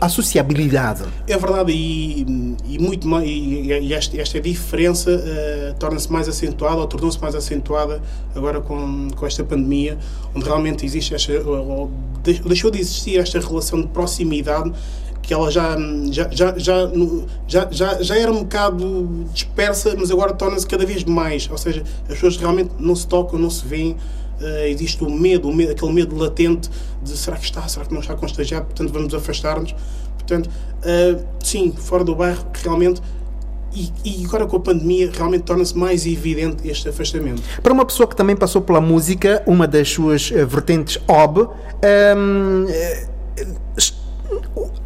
a 0.01 0.09
sociabilidade. 0.09 1.03
É 1.27 1.37
verdade, 1.37 1.73
e, 1.73 2.23
e 2.67 2.79
muito 2.79 3.09
e, 3.23 3.93
esta, 3.93 4.21
esta 4.21 4.41
diferença 4.41 5.11
uh, 5.11 5.79
torna-se 5.79 6.11
mais 6.11 6.29
acentuada, 6.29 6.77
ou 6.77 6.87
tornou-se 6.87 7.21
mais 7.21 7.35
acentuada 7.35 8.03
agora 8.35 8.61
com, 8.61 9.09
com 9.15 9.27
esta 9.27 9.45
pandemia, 9.45 9.99
onde 10.35 10.45
realmente 10.45 10.85
existe 10.85 11.15
esta, 11.15 11.33
ou 11.43 11.91
deixou 12.45 12.71
de 12.71 12.81
existir 12.81 13.19
esta 13.19 13.39
relação 13.41 13.81
de 13.81 13.89
proximidade 13.89 14.73
que 15.23 15.35
ela 15.35 15.51
já, 15.51 15.77
já, 16.11 16.29
já, 16.31 16.59
já, 16.59 16.91
já, 17.47 17.69
já, 17.71 18.03
já 18.03 18.19
era 18.19 18.33
um 18.33 18.41
bocado 18.41 19.27
dispersa, 19.33 19.95
mas 19.97 20.11
agora 20.11 20.33
torna-se 20.33 20.67
cada 20.67 20.85
vez 20.85 21.05
mais. 21.05 21.49
Ou 21.51 21.59
seja, 21.59 21.85
as 22.03 22.15
pessoas 22.15 22.37
realmente 22.37 22.71
não 22.79 22.97
se 22.97 23.07
tocam, 23.07 23.39
não 23.39 23.51
se 23.51 23.65
veem. 23.67 23.97
Uh, 24.41 24.67
existe 24.67 25.05
o 25.05 25.11
medo, 25.11 25.49
o 25.49 25.55
medo, 25.55 25.73
aquele 25.73 25.93
medo 25.93 26.17
latente 26.17 26.71
de 27.03 27.17
será 27.17 27.37
que 27.37 27.45
está, 27.45 27.67
será 27.69 27.85
que 27.85 27.93
não 27.93 28.01
está 28.01 28.15
contagiado, 28.15 28.67
portanto 28.67 28.93
vamos 28.93 29.15
afastar-nos. 29.15 29.75
Portanto, 30.17 30.49
uh, 30.49 31.27
sim, 31.45 31.73
fora 31.77 32.05
do 32.05 32.15
bairro, 32.15 32.47
realmente 32.63 33.03
e, 33.73 33.93
e, 34.05 34.25
agora 34.25 34.47
com 34.47 34.57
a 34.57 34.61
pandemia 34.61 35.11
realmente 35.13 35.43
torna-se 35.43 35.77
mais 35.77 36.05
evidente 36.07 36.69
este 36.69 36.89
afastamento. 36.89 37.43
Para 37.63 37.73
uma 37.73 37.85
pessoa 37.85 38.09
que 38.09 38.17
também 38.17 38.35
passou 38.35 38.61
pela 38.61 38.81
música, 38.81 39.43
uma 39.47 39.67
das 39.67 39.89
suas 39.89 40.31
uh, 40.31 40.47
vertentes 40.47 40.99
ob, 41.07 41.43
um, 41.43 42.67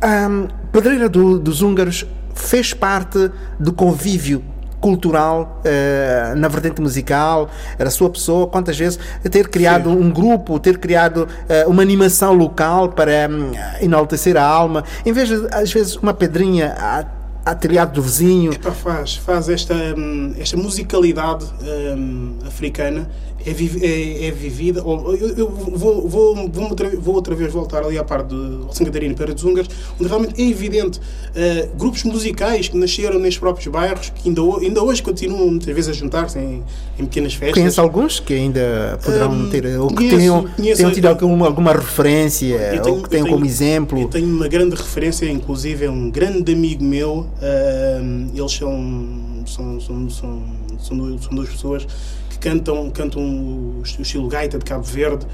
um, 0.03 0.49
Pedreira 0.71 1.09
do, 1.09 1.39
dos 1.39 1.63
Húngaros 1.63 2.05
fez 2.35 2.75
parte 2.75 3.31
do 3.59 3.73
convívio 3.73 4.45
cultural 4.85 5.63
uh, 5.65 6.37
na 6.37 6.47
vertente 6.47 6.79
musical, 6.79 7.49
era 7.79 7.89
a 7.89 7.91
sua 7.91 8.11
pessoa, 8.11 8.47
quantas 8.47 8.77
vezes 8.77 8.99
ter 9.31 9.49
criado 9.49 9.89
Sim. 9.89 9.97
um 9.97 10.11
grupo, 10.11 10.59
ter 10.59 10.77
criado 10.77 11.27
uh, 11.27 11.71
uma 11.71 11.81
animação 11.81 12.35
local 12.35 12.91
para 12.91 13.27
um, 13.31 13.53
enaltecer 13.81 14.37
a 14.37 14.45
alma, 14.45 14.85
em 15.07 15.11
vez 15.11 15.31
de 15.31 15.47
às 15.51 15.73
vezes 15.73 15.97
uma 15.97 16.13
pedrinha 16.13 16.75
a 17.47 17.55
telhado 17.55 17.93
do 17.95 18.03
vizinho. 18.03 18.53
Epa, 18.53 18.73
faz, 18.73 19.17
faz 19.17 19.49
esta, 19.49 19.75
hum, 19.75 20.35
esta 20.39 20.57
musicalidade 20.57 21.47
um, 21.63 22.37
africana 22.47 23.09
é, 23.45 23.51
é, 23.51 24.27
é 24.27 24.31
vivida. 24.31 24.83
Ou, 24.83 25.15
eu, 25.15 25.29
eu 25.37 25.51
vou, 25.51 26.09
vou, 26.09 26.49
vou, 26.49 26.69
outra, 26.69 26.91
vou 26.99 27.15
outra 27.15 27.35
vez 27.35 27.53
voltar 27.53 27.85
ali 27.85 27.99
à 27.99 28.05
parte 28.05 28.29
de 28.29 28.85
Catarina 28.85 29.13
e 29.13 29.17
Pereira 29.17 29.35
dos 29.35 29.45
Húngaros, 29.45 29.69
onde 29.99 30.09
realmente 30.09 30.41
é 30.41 30.49
evidente 30.49 30.99
uh, 30.99 31.77
grupos 31.77 32.05
musicais 32.05 32.69
que 32.69 32.77
nasceram 32.77 33.19
nestes 33.19 33.39
próprios 33.39 33.67
bairros, 33.69 34.11
que 34.11 34.29
ainda, 34.29 34.41
ainda 34.61 34.83
hoje 34.83 35.03
continuam 35.03 35.49
muitas 35.49 35.75
vezes 35.75 35.91
a 35.91 35.93
juntar-se 35.93 36.39
em, 36.39 36.63
em 36.99 37.05
pequenas 37.05 37.35
festas. 37.35 37.59
Conhece 37.59 37.81
alguns 37.81 38.21
que 38.21 38.35
ainda 38.35 38.99
poderão 39.03 39.33
um, 39.33 39.51
ter, 39.51 39.79
ou 39.79 39.89
que 39.89 39.95
conheço, 39.95 40.17
tenham, 40.17 40.43
conheço, 40.57 40.77
tenham 40.79 40.93
tido 40.93 41.07
alguma, 41.07 41.47
alguma 41.47 41.73
referência, 41.73 42.59
tenho, 42.83 42.95
ou 42.95 43.03
que 43.03 43.11
tenham 43.11 43.25
tenho, 43.25 43.37
como 43.37 43.47
exemplo? 43.47 44.01
Eu 44.01 44.09
tenho 44.09 44.27
uma 44.27 44.49
grande 44.49 44.75
referência, 44.75 45.31
inclusive 45.31 45.85
é 45.85 45.91
um 45.91 46.11
grande 46.11 46.53
amigo 46.53 46.83
meu, 46.83 47.27
uh, 47.41 48.31
eles 48.35 48.53
são, 48.53 49.15
são, 49.47 49.81
são, 49.81 50.11
são, 50.11 50.43
são, 50.81 51.19
são 51.19 51.35
duas 51.35 51.49
pessoas 51.51 51.87
cantam, 52.45 52.91
cantam 52.91 53.23
o, 53.23 53.83
estilo 53.83 54.29
gaita 54.29 54.59
de 54.59 54.65
Cabo 54.67 54.85
Verde, 54.85 55.27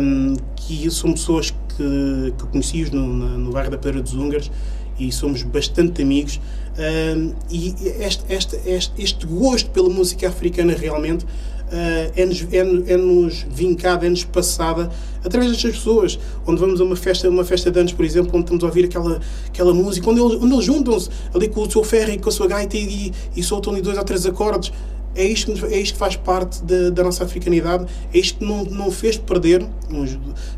um, 0.00 0.36
que 0.54 0.88
são 0.88 1.12
pessoas 1.12 1.50
que, 1.50 2.32
que 2.38 2.46
conheci 2.46 2.88
no, 2.94 3.04
no 3.36 3.50
bairro 3.50 3.72
da 3.72 3.78
Pedra 3.78 4.00
dos 4.00 4.14
Húngaros 4.14 4.48
e 4.96 5.10
somos 5.10 5.42
bastante 5.42 6.02
amigos. 6.02 6.40
Um, 6.78 7.34
e 7.50 7.74
este, 7.98 8.24
este, 8.32 8.56
este, 8.64 8.92
este, 9.02 9.26
gosto 9.26 9.70
pela 9.70 9.88
música 9.88 10.28
africana 10.28 10.72
realmente 10.72 11.24
uh, 11.24 12.12
é-nos 12.14 12.46
é, 12.52 12.58
é 12.58 12.96
-nos 12.96 13.44
vincada, 13.50 14.06
é-nos 14.06 14.22
passada 14.22 14.88
através 15.24 15.50
destas 15.50 15.72
pessoas. 15.72 16.16
Onde 16.46 16.60
vamos 16.60 16.80
a 16.80 16.84
uma 16.84 16.96
festa, 16.96 17.28
uma 17.28 17.44
festa 17.44 17.72
de 17.72 17.80
anos, 17.80 17.92
por 17.92 18.04
exemplo, 18.04 18.30
onde 18.34 18.44
estamos 18.44 18.62
a 18.62 18.66
ouvir 18.68 18.84
aquela, 18.84 19.20
aquela 19.48 19.74
música, 19.74 20.08
onde 20.08 20.20
eles, 20.20 20.40
eles 20.40 20.64
juntam-se 20.64 21.10
ali 21.34 21.48
com 21.48 21.62
o 21.62 21.70
seu 21.70 21.82
ferro 21.82 22.12
e 22.12 22.18
com 22.18 22.28
a 22.28 22.32
sua 22.32 22.46
gaita 22.46 22.76
e, 22.76 23.08
e, 23.08 23.12
e 23.34 23.42
soltam 23.42 23.72
ali 23.72 23.82
dois 23.82 23.98
ou 23.98 24.04
três 24.04 24.24
acordes 24.26 24.72
é 25.14 25.24
isto, 25.24 25.52
é 25.66 25.78
isto 25.78 25.94
que 25.94 25.98
faz 25.98 26.16
parte 26.16 26.62
da, 26.62 26.90
da 26.90 27.02
nossa 27.02 27.24
africanidade, 27.24 27.86
é 28.12 28.18
isto 28.18 28.38
que 28.38 28.44
não, 28.44 28.64
não 28.64 28.90
fez 28.90 29.16
perder, 29.16 29.66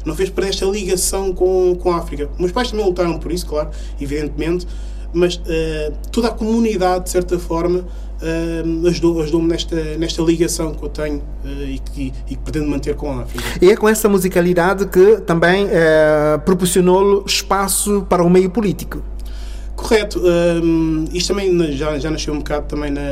não 0.05 0.15
fez 0.15 0.31
perder 0.31 0.51
esta 0.51 0.67
ligação 0.67 1.33
com, 1.33 1.75
com 1.77 1.91
a 1.93 1.97
África. 1.97 2.29
Meus 2.39 2.53
pais 2.53 2.71
também 2.71 2.85
lutaram 2.85 3.19
por 3.19 3.33
isso, 3.33 3.47
claro, 3.47 3.71
evidentemente, 4.01 4.67
mas 5.13 5.37
uh, 5.37 5.93
toda 6.11 6.29
a 6.29 6.31
comunidade, 6.31 7.05
de 7.05 7.11
certa 7.11 7.39
forma, 7.39 7.81
uh, 7.81 8.89
ajudou-me 8.89 9.23
ajudou 9.23 9.43
nesta, 9.43 9.77
nesta 9.99 10.23
ligação 10.23 10.73
que 10.73 10.83
eu 10.83 10.89
tenho 10.89 11.19
uh, 11.19 11.49
e, 11.67 11.79
que, 11.79 12.13
e 12.29 12.37
que 12.37 12.43
pretendo 12.43 12.69
manter 12.69 12.95
com 12.95 13.11
a 13.13 13.23
África. 13.23 13.45
E 13.61 13.71
é 13.71 13.77
com 13.77 13.89
essa 13.89 14.09
musicalidade 14.09 14.87
que 14.87 15.19
também 15.21 15.69
proporcionou 16.45 17.25
espaço 17.27 18.07
para 18.09 18.23
o 18.23 18.31
meio 18.31 18.51
político. 18.51 19.03
Correto. 19.83 20.23
Um, 20.25 21.07
isto 21.13 21.35
também 21.35 21.73
já, 21.73 21.99
já 21.99 22.09
nasceu 22.09 22.33
um 22.33 22.39
bocado 22.39 22.67
também 22.67 22.89
na, 22.89 23.03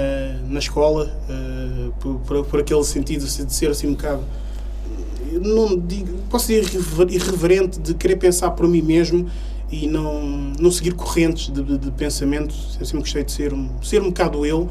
na 0.48 0.60
escola, 0.60 1.10
uh, 1.28 1.92
por, 1.98 2.20
por, 2.20 2.44
por, 2.46 2.60
aquele 2.60 2.84
sentido 2.84 3.26
de 3.26 3.52
ser 3.52 3.70
assim 3.70 3.88
um 3.88 3.94
bocado. 3.94 4.22
Não 5.32 5.76
digo, 5.76 6.16
posso 6.30 6.46
dizer 6.46 6.64
irreverente 7.10 7.80
de 7.80 7.92
querer 7.94 8.16
pensar 8.16 8.52
por 8.52 8.68
mim 8.68 8.82
mesmo 8.82 9.28
e 9.70 9.88
não, 9.88 10.22
não 10.60 10.70
seguir 10.70 10.94
correntes 10.94 11.52
de, 11.52 11.60
de, 11.60 11.76
de 11.76 11.90
pensamento. 11.90 12.54
Sempre 12.54 13.00
gostei 13.00 13.24
de 13.24 13.32
ser 13.32 13.52
um, 13.52 13.68
ser 13.82 14.00
um 14.00 14.06
bocado 14.06 14.46
eu. 14.46 14.68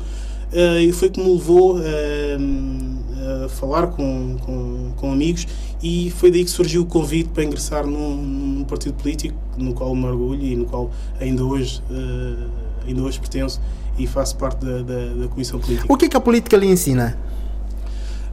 Uh, 0.52 0.80
e 0.80 0.92
foi 0.92 1.10
que 1.10 1.22
me 1.22 1.32
levou 1.32 1.78
uh, 1.78 3.46
a 3.46 3.50
falar 3.50 3.88
com, 3.88 4.38
com, 4.42 4.92
com 4.96 5.12
amigos 5.12 5.46
e 5.82 6.12
foi 6.12 6.32
daí 6.32 6.44
que 6.44 6.50
surgiu 6.50 6.82
o 6.82 6.86
convite 6.86 7.30
para 7.30 7.44
ingressar 7.44 7.86
num, 7.86 8.16
num 8.16 8.64
partido 8.64 8.96
político 8.96 9.36
no 9.58 9.74
qual 9.74 9.94
me 9.96 10.06
orgulho 10.06 10.44
e 10.44 10.56
no 10.56 10.66
qual 10.66 10.90
ainda 11.20 11.44
hoje, 11.44 11.82
uh, 11.90 12.50
ainda 12.88 13.02
hoje 13.02 13.20
pertenço 13.20 13.62
e 13.98 14.08
faço 14.08 14.38
parte 14.38 14.66
da, 14.66 14.82
da, 14.82 15.14
da, 15.14 15.28
Comissão 15.28 15.60
Política. 15.60 15.86
O 15.92 15.98
que 15.98 16.06
é 16.06 16.10
que 16.10 16.18
a 16.18 16.22
política 16.22 16.58
lhe 16.58 16.68
ensina? 16.68 17.18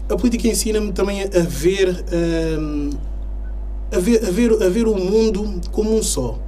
A 0.09 0.17
política 0.17 0.47
ensina-me 0.47 0.93
também 0.93 1.23
a 1.23 1.41
ver, 1.41 1.91
uh, 1.91 2.97
a 3.93 3.99
ver, 3.99 4.25
a 4.25 4.31
ver, 4.31 4.63
a 4.63 4.69
ver 4.69 4.87
o 4.87 4.97
mundo 4.97 5.61
como 5.73 5.97
um 5.97 6.03
só. 6.03 6.39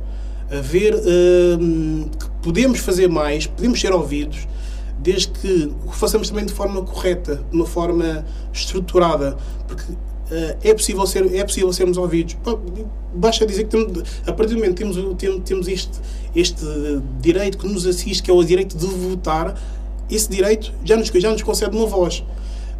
A 0.50 0.61
ver 0.61 0.94
uh, 0.94 2.09
que 2.09 2.31
podemos 2.42 2.78
fazer 2.78 3.09
mais, 3.09 3.46
podemos 3.46 3.81
ser 3.81 3.92
ouvidos, 3.92 4.46
desde 4.99 5.29
que 5.29 5.73
o 5.87 5.93
façamos 5.93 6.29
também 6.29 6.45
de 6.45 6.53
forma 6.53 6.83
correta, 6.83 7.37
de 7.51 7.57
uma 7.57 7.67
forma 7.67 8.25
estruturada, 8.53 9.37
porque 9.67 9.93
uh, 9.93 10.57
é, 10.63 10.75
possível 10.75 11.07
ser, 11.07 11.35
é 11.35 11.45
possível 11.45 11.73
sermos 11.73 11.97
ouvidos. 11.97 12.37
Basta 13.15 13.47
dizer 13.47 13.65
que 13.65 13.71
temos, 13.71 14.03
a 14.27 14.33
partir 14.33 14.55
do 14.55 14.61
momento 14.61 14.75
que 14.75 14.83
temos, 14.83 14.97
temos, 15.17 15.43
temos 15.45 15.69
este, 15.69 15.99
este 16.35 16.65
direito 17.21 17.59
que 17.59 17.67
nos 17.67 17.87
assiste, 17.87 18.23
que 18.23 18.31
é 18.31 18.35
o 18.35 18.43
direito 18.43 18.77
de 18.77 18.87
votar, 18.87 19.59
esse 20.11 20.29
direito 20.29 20.73
já 20.85 20.97
nos, 20.97 21.09
já 21.09 21.31
nos 21.31 21.43
concede 21.43 21.77
uma 21.77 21.87
voz. 21.87 22.25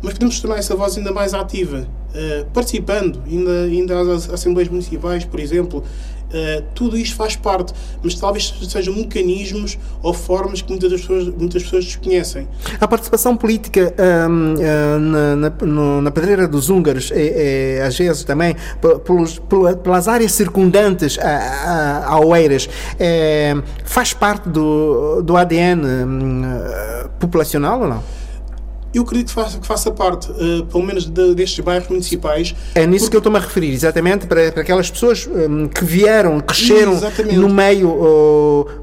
Mas 0.01 0.13
podemos 0.13 0.41
tornar 0.41 0.59
essa 0.59 0.77
voz 0.77 0.97
ainda 0.97 1.13
mais 1.13 1.35
ativa, 1.35 1.81
uh, 2.11 2.51
participando, 2.53 3.23
ainda, 3.27 3.63
ainda 3.65 4.01
às 4.01 4.31
assembleias 4.31 4.71
municipais, 4.71 5.25
por 5.25 5.41
exemplo, 5.41 5.83
Uh, 6.29 6.63
tudo 6.75 6.97
isto 6.99 7.17
faz 7.17 7.37
parte, 7.37 7.73
mas 8.03 8.15
talvez 8.15 8.55
sejam 8.69 8.95
mecanismos 8.95 9.79
ou 10.03 10.13
formas 10.13 10.61
que 10.61 10.71
muitas 10.71 10.93
pessoas, 10.93 11.29
muitas 11.29 11.63
pessoas 11.63 11.85
desconhecem. 11.87 12.47
A 12.79 12.87
participação 12.87 13.35
política 13.35 13.95
um, 14.29 14.55
uh, 14.55 14.99
na, 14.99 15.37
na, 15.37 16.01
na, 16.03 16.11
pedreira 16.11 16.47
dos 16.47 16.69
húngaros, 16.69 17.11
é, 17.13 17.79
é, 17.79 17.83
às 17.83 17.97
vezes 17.97 18.25
também, 18.25 18.55
pelos, 19.05 19.41
pelas 19.83 20.07
áreas 20.07 20.33
circundantes 20.33 21.19
a, 21.19 21.29
a, 21.29 22.07
a 22.15 22.21
Oeiras, 22.21 22.69
é, 22.99 23.57
faz 23.85 24.13
parte 24.13 24.51
do, 24.51 25.23
do 25.23 25.35
ADN 25.35 25.83
um, 25.85 26.43
populacional 27.19 27.81
ou 27.81 27.89
não? 27.89 28.18
Eu 28.99 29.05
acredito 29.05 29.29
que 29.29 29.35
faça, 29.35 29.59
que 29.59 29.67
faça 29.67 29.91
parte, 29.91 30.31
uh, 30.31 30.65
pelo 30.67 30.85
menos, 30.85 31.07
de, 31.07 31.35
destes 31.35 31.65
bairros 31.65 31.89
municipais. 31.89 32.55
É 32.75 32.87
nisso 32.87 33.05
porque... 33.05 33.11
que 33.11 33.17
eu 33.17 33.19
estou-me 33.19 33.39
a 33.39 33.41
referir, 33.41 33.73
exatamente, 33.73 34.27
para, 34.27 34.53
para 34.53 34.63
aquelas 34.63 34.91
pessoas 34.91 35.27
um, 35.27 35.69
que 35.69 35.85
vieram, 35.85 36.41
cresceram 36.41 36.93
exatamente. 36.93 37.37
no 37.37 37.49
meio 37.49 37.89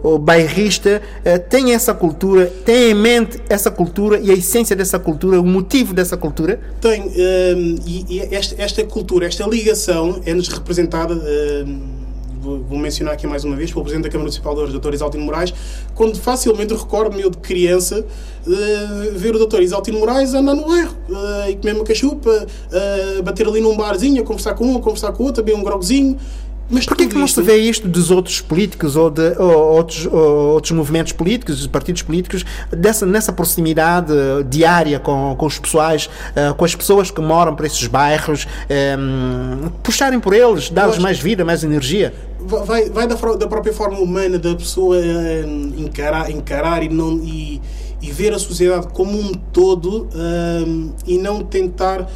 uh, 0.03 0.19
bairrista, 0.19 1.01
uh, 1.19 1.49
têm 1.49 1.73
essa 1.73 1.93
cultura, 1.93 2.51
têm 2.65 2.91
em 2.91 2.93
mente 2.93 3.41
essa 3.49 3.69
cultura 3.69 4.19
e 4.19 4.31
a 4.31 4.33
essência 4.33 4.75
dessa 4.75 4.99
cultura, 4.99 5.39
o 5.39 5.45
motivo 5.45 5.93
dessa 5.93 6.17
cultura? 6.17 6.59
Tem, 6.81 7.01
uh, 7.01 7.11
e, 7.85 8.05
e 8.09 8.35
esta, 8.35 8.61
esta, 8.61 8.83
cultura, 8.83 9.25
esta 9.25 9.45
ligação 9.47 10.21
é-nos 10.25 10.47
representada 10.47 11.15
vou, 12.45 12.77
mencionar 12.77 13.15
aqui 13.15 13.25
mais 13.25 13.43
uma 13.43 13.55
vez, 13.55 13.71
pelo 13.71 13.83
Presidente 13.83 14.03
da 14.03 14.09
Câmara 14.09 14.25
Municipal 14.25 14.67
de 14.67 14.79
Dr. 14.79 14.93
Isaltino 14.93 15.23
Moraes, 15.23 15.53
quando 15.95 16.17
facilmente 16.19 16.73
recordo-me 16.73 17.23
eu 17.23 17.29
de 17.29 17.37
criança 17.37 18.05
uh, 18.45 19.17
ver 19.17 19.35
o 19.35 19.45
Dr. 19.45 19.61
Isaltino 19.61 19.99
Moraes 19.99 20.33
andar 20.33 20.53
no 20.53 20.67
bairro 20.67 20.95
uh, 21.09 21.49
e 21.49 21.55
comer 21.55 21.75
uma 21.75 21.83
cachupa, 21.83 22.29
uh, 22.29 23.23
bater 23.23 23.47
ali 23.47 23.59
num 23.59 23.75
barzinho, 23.75 24.21
a 24.21 24.25
conversar 24.25 24.53
com 24.53 24.65
um, 24.65 24.77
a 24.77 24.81
conversar 24.81 25.11
com 25.11 25.23
o 25.23 25.25
outro, 25.25 25.43
beber 25.43 25.57
um 25.57 25.63
groguezinho. 25.63 26.17
Mas 26.69 26.85
porquê 26.85 27.07
que 27.07 27.15
não 27.15 27.27
se 27.27 27.41
vê 27.41 27.57
isto 27.57 27.87
dos 27.87 28.09
outros 28.09 28.41
políticos 28.41 28.95
ou 28.95 29.09
de 29.09 29.37
ou 29.37 29.75
outros, 29.75 30.07
ou 30.07 30.53
outros 30.53 30.71
movimentos 30.71 31.13
políticos, 31.13 31.65
partidos 31.67 32.01
políticos, 32.01 32.43
dessa, 32.71 33.05
nessa 33.05 33.31
proximidade 33.31 34.11
diária 34.49 34.99
com, 34.99 35.35
com 35.37 35.45
os 35.45 35.59
pessoais, 35.59 36.09
uh, 36.31 36.55
com 36.55 36.65
as 36.65 36.73
pessoas 36.73 37.11
que 37.11 37.21
moram 37.21 37.55
por 37.55 37.65
esses 37.65 37.85
bairros, 37.85 38.47
um, 38.97 39.69
puxarem 39.83 40.19
por 40.19 40.33
eles, 40.33 40.69
dar-lhes 40.69 40.97
mais 40.97 41.19
vida, 41.19 41.45
mais 41.45 41.63
energia? 41.63 42.13
vai, 42.45 42.89
vai 42.89 43.07
da, 43.07 43.15
da 43.15 43.47
própria 43.47 43.73
forma 43.73 43.99
humana 43.99 44.37
da 44.37 44.55
pessoa 44.55 44.97
uh, 44.97 45.81
encarar, 45.81 46.29
encarar 46.31 46.83
e, 46.83 46.89
não, 46.89 47.17
e, 47.23 47.61
e 48.01 48.11
ver 48.11 48.33
a 48.33 48.39
sociedade 48.39 48.87
como 48.87 49.19
um 49.19 49.33
todo 49.33 50.07
e 51.05 51.17
não 51.17 51.41
tentar 51.41 52.09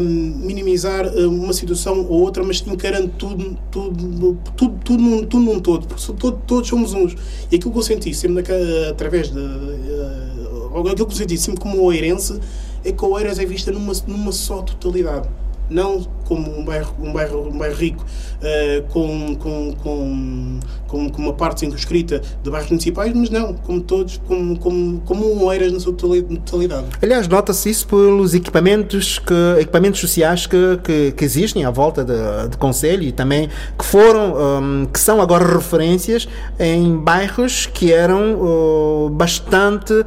minimizar 0.00 1.06
uma 1.16 1.52
situação 1.52 2.06
ou 2.08 2.20
outra, 2.20 2.42
mas 2.42 2.64
encarando 2.66 3.08
tudo, 3.16 3.56
tudo, 3.70 4.38
tudo, 4.56 4.80
tudo, 4.84 5.02
num, 5.02 5.24
tudo 5.24 5.44
num 5.44 5.60
todo, 5.60 5.86
porque 5.86 6.12
todo, 6.14 6.40
todos 6.46 6.68
somos 6.68 6.92
uns. 6.92 7.16
E 7.50 7.56
aquilo 7.56 7.72
que 7.72 7.78
eu 7.78 7.82
senti 7.82 8.14
sempre 8.14 8.44
através 8.90 9.30
de. 9.30 9.38
Uh, 9.38 10.78
aquilo 10.78 11.06
que 11.06 11.12
eu 11.12 11.16
senti 11.16 11.38
sempre 11.38 11.60
como 11.60 11.80
oeirense 11.82 12.40
é 12.84 12.90
que 12.90 13.04
a 13.04 13.08
Oeiras 13.08 13.38
é 13.38 13.44
vista 13.44 13.70
numa, 13.70 13.92
numa 14.06 14.32
só 14.32 14.62
totalidade 14.62 15.28
não 15.72 16.06
como 16.32 16.60
um 16.60 16.64
bairro, 16.64 16.94
um 16.98 17.12
bairro, 17.12 17.48
um 17.48 17.58
bairro 17.58 17.76
rico 17.76 18.06
uh, 18.40 18.82
com, 18.88 19.36
com, 19.36 19.72
com, 19.74 20.60
com, 20.88 21.22
uma 21.22 21.34
parte 21.34 21.66
inscrita 21.66 22.22
de 22.42 22.50
bairros 22.50 22.70
municipais, 22.70 23.12
mas 23.14 23.28
não, 23.28 23.52
como 23.52 23.82
todos, 23.82 24.16
como, 24.26 24.58
como, 24.58 25.00
como 25.02 25.44
Oeiras 25.44 25.72
na 25.72 25.80
sua 25.80 25.92
totalidade. 25.92 26.86
Aliás, 27.02 27.28
nota-se 27.28 27.68
isso 27.68 27.86
pelos 27.86 28.32
equipamentos, 28.32 29.18
que, 29.18 29.60
equipamentos 29.60 30.00
sociais 30.00 30.46
que, 30.46 30.78
que, 30.82 31.12
que 31.12 31.24
existem 31.24 31.66
à 31.66 31.70
volta 31.70 32.02
de, 32.02 32.48
de 32.48 32.56
Conselho 32.56 33.02
e 33.02 33.12
também 33.12 33.50
que 33.78 33.84
foram, 33.84 34.34
um, 34.34 34.86
que 34.86 34.98
são 34.98 35.20
agora 35.20 35.44
referências 35.44 36.26
em 36.58 36.96
bairros 36.96 37.66
que 37.66 37.92
eram 37.92 38.40
uh, 38.40 39.10
bastante 39.10 39.92
uh, 39.92 40.06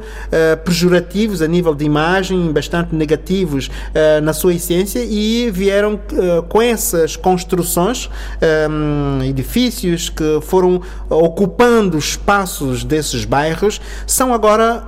pejorativos 0.64 1.40
a 1.40 1.46
nível 1.46 1.74
de 1.74 1.84
imagem, 1.84 2.52
bastante 2.52 2.94
negativos 2.96 3.68
uh, 3.68 4.20
na 4.22 4.32
sua 4.32 4.54
essência 4.54 5.04
e 5.04 5.50
vieram 5.52 5.96
com 6.48 6.62
essas 6.62 7.16
construções, 7.16 8.08
eh, 8.40 8.68
edifícios 9.28 10.08
que 10.08 10.40
foram 10.42 10.80
ocupando 11.08 11.98
espaços 11.98 12.84
desses 12.84 13.24
bairros, 13.24 13.80
são 14.06 14.32
agora 14.32 14.84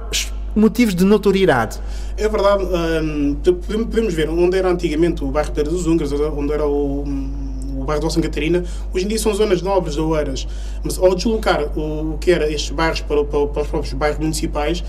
motivos 0.54 0.94
de 0.94 1.04
notoriedade. 1.04 1.78
É 2.16 2.28
verdade, 2.28 2.64
um, 2.64 3.36
podemos 3.36 4.12
ver 4.12 4.28
onde 4.28 4.58
era 4.58 4.68
antigamente 4.68 5.22
o 5.22 5.28
bairro 5.28 5.52
dos 5.52 5.86
Húngaros, 5.86 6.12
onde 6.12 6.52
era 6.52 6.66
o, 6.66 7.04
o 7.78 7.84
bairro 7.84 8.06
de 8.06 8.12
Santa 8.12 8.26
Catarina, 8.26 8.64
hoje 8.92 9.04
em 9.04 9.08
dia 9.08 9.18
são 9.18 9.32
zonas 9.32 9.62
nobres 9.62 9.94
de 9.94 10.00
Oeiras. 10.00 10.48
Mas 10.82 10.98
ao 10.98 11.14
deslocar 11.14 11.62
o, 11.78 12.14
o 12.14 12.18
que 12.18 12.32
era 12.32 12.50
estes 12.50 12.70
bairros 12.70 13.00
para, 13.02 13.24
para, 13.24 13.46
para 13.46 13.62
os 13.62 13.68
próprios 13.68 13.92
bairros 13.92 14.18
municipais, 14.18 14.82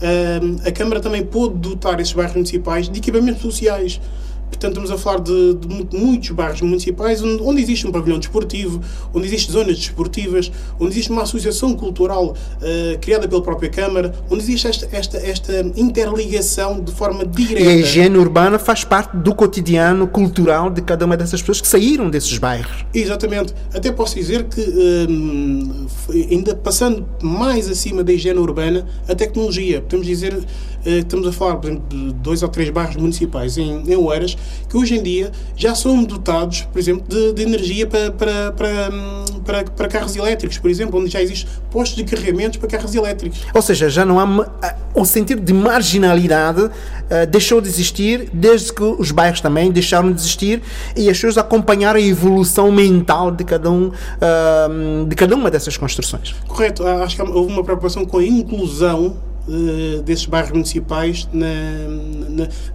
um, 0.00 0.68
a 0.68 0.70
Câmara 0.70 1.00
também 1.00 1.24
pôde 1.24 1.56
dotar 1.56 1.98
esses 1.98 2.12
bairros 2.12 2.36
municipais 2.36 2.88
de 2.88 2.98
equipamentos 2.98 3.42
sociais. 3.42 4.00
Portanto, 4.48 4.72
estamos 4.72 4.90
a 4.90 4.98
falar 4.98 5.20
de, 5.20 5.54
de 5.54 5.96
muitos 5.96 6.30
bairros 6.30 6.60
municipais 6.60 7.22
onde, 7.22 7.42
onde, 7.42 7.62
existe 7.62 7.86
um 7.86 7.92
pavilhão 7.92 8.18
desportivo, 8.18 8.80
onde 9.12 9.26
existem 9.26 9.52
zonas 9.52 9.76
desportivas, 9.76 10.50
onde 10.80 10.92
existe 10.92 11.10
uma 11.10 11.22
associação 11.22 11.74
cultural 11.74 12.26
uh, 12.26 12.98
criada 13.00 13.28
pela 13.28 13.42
própria 13.42 13.68
Câmara, 13.68 14.14
onde 14.30 14.42
existe 14.42 14.66
esta, 14.66 14.88
esta, 14.96 15.18
esta 15.18 15.60
interligação 15.76 16.80
de 16.80 16.92
forma 16.92 17.26
direta. 17.26 17.60
E 17.60 17.68
a 17.68 17.76
higiene 17.76 18.16
urbana 18.16 18.58
faz 18.58 18.84
parte 18.84 19.16
do 19.16 19.34
cotidiano 19.34 20.06
cultural 20.06 20.70
de 20.70 20.80
cada 20.80 21.04
uma 21.04 21.16
dessas 21.16 21.40
pessoas 21.40 21.60
que 21.60 21.68
saíram 21.68 22.08
desses 22.08 22.38
bairros. 22.38 22.84
Exatamente. 22.94 23.54
Até 23.74 23.92
posso 23.92 24.14
dizer 24.14 24.44
que, 24.44 24.60
um, 25.08 25.86
ainda 26.30 26.54
passando 26.54 27.06
mais 27.22 27.68
acima 27.68 28.02
da 28.02 28.12
higiene 28.12 28.38
urbana, 28.38 28.86
a 29.08 29.14
tecnologia. 29.14 29.80
Podemos 29.80 30.06
dizer 30.06 30.36
estamos 30.86 31.26
a 31.26 31.32
falar, 31.32 31.56
por 31.56 31.70
exemplo, 31.70 31.88
de 31.88 32.12
dois 32.14 32.42
ou 32.42 32.48
três 32.48 32.70
bairros 32.70 32.96
municipais 32.96 33.58
em, 33.58 33.82
em 33.90 33.96
Oeiras 33.96 34.36
que 34.68 34.76
hoje 34.76 34.96
em 34.96 35.02
dia 35.02 35.32
já 35.56 35.74
são 35.74 36.04
dotados, 36.04 36.62
por 36.72 36.78
exemplo, 36.78 37.04
de, 37.08 37.32
de 37.32 37.42
energia 37.42 37.86
para, 37.86 38.10
para, 38.12 38.52
para, 38.52 38.90
para, 39.44 39.64
para, 39.64 39.88
carros 39.88 40.16
elétricos, 40.16 40.58
por 40.58 40.70
exemplo, 40.70 41.00
onde 41.00 41.10
já 41.10 41.22
existem 41.22 41.48
postos 41.70 41.96
de 41.96 42.04
carregamentos 42.04 42.58
para 42.58 42.68
carros 42.68 42.94
elétricos. 42.94 43.40
Ou 43.54 43.62
seja, 43.62 43.88
já 43.88 44.04
não 44.04 44.20
há. 44.20 44.26
O 44.94 45.04
sentido 45.04 45.42
de 45.42 45.52
marginalidade 45.52 46.62
uh, 46.62 46.70
deixou 47.28 47.60
de 47.60 47.68
existir 47.68 48.30
desde 48.32 48.72
que 48.72 48.82
os 48.82 49.10
bairros 49.10 49.40
também 49.40 49.70
deixaram 49.70 50.10
de 50.10 50.20
existir 50.20 50.62
e 50.96 51.10
as 51.10 51.16
pessoas 51.16 51.36
acompanharam 51.36 51.98
a 51.98 52.02
evolução 52.02 52.72
mental 52.72 53.30
de 53.30 53.44
cada, 53.44 53.70
um, 53.70 53.88
uh, 53.88 55.04
de 55.06 55.14
cada 55.14 55.34
uma 55.34 55.50
dessas 55.50 55.76
construções. 55.76 56.34
Correto. 56.48 56.86
Acho 56.86 57.16
que 57.16 57.22
houve 57.22 57.52
uma 57.52 57.62
preocupação 57.62 58.04
com 58.04 58.18
a 58.18 58.24
inclusão 58.24 59.16
uh, 59.48 60.02
desses 60.02 60.26
bairros 60.26 60.52
municipais 60.52 61.28
na, 61.32 61.46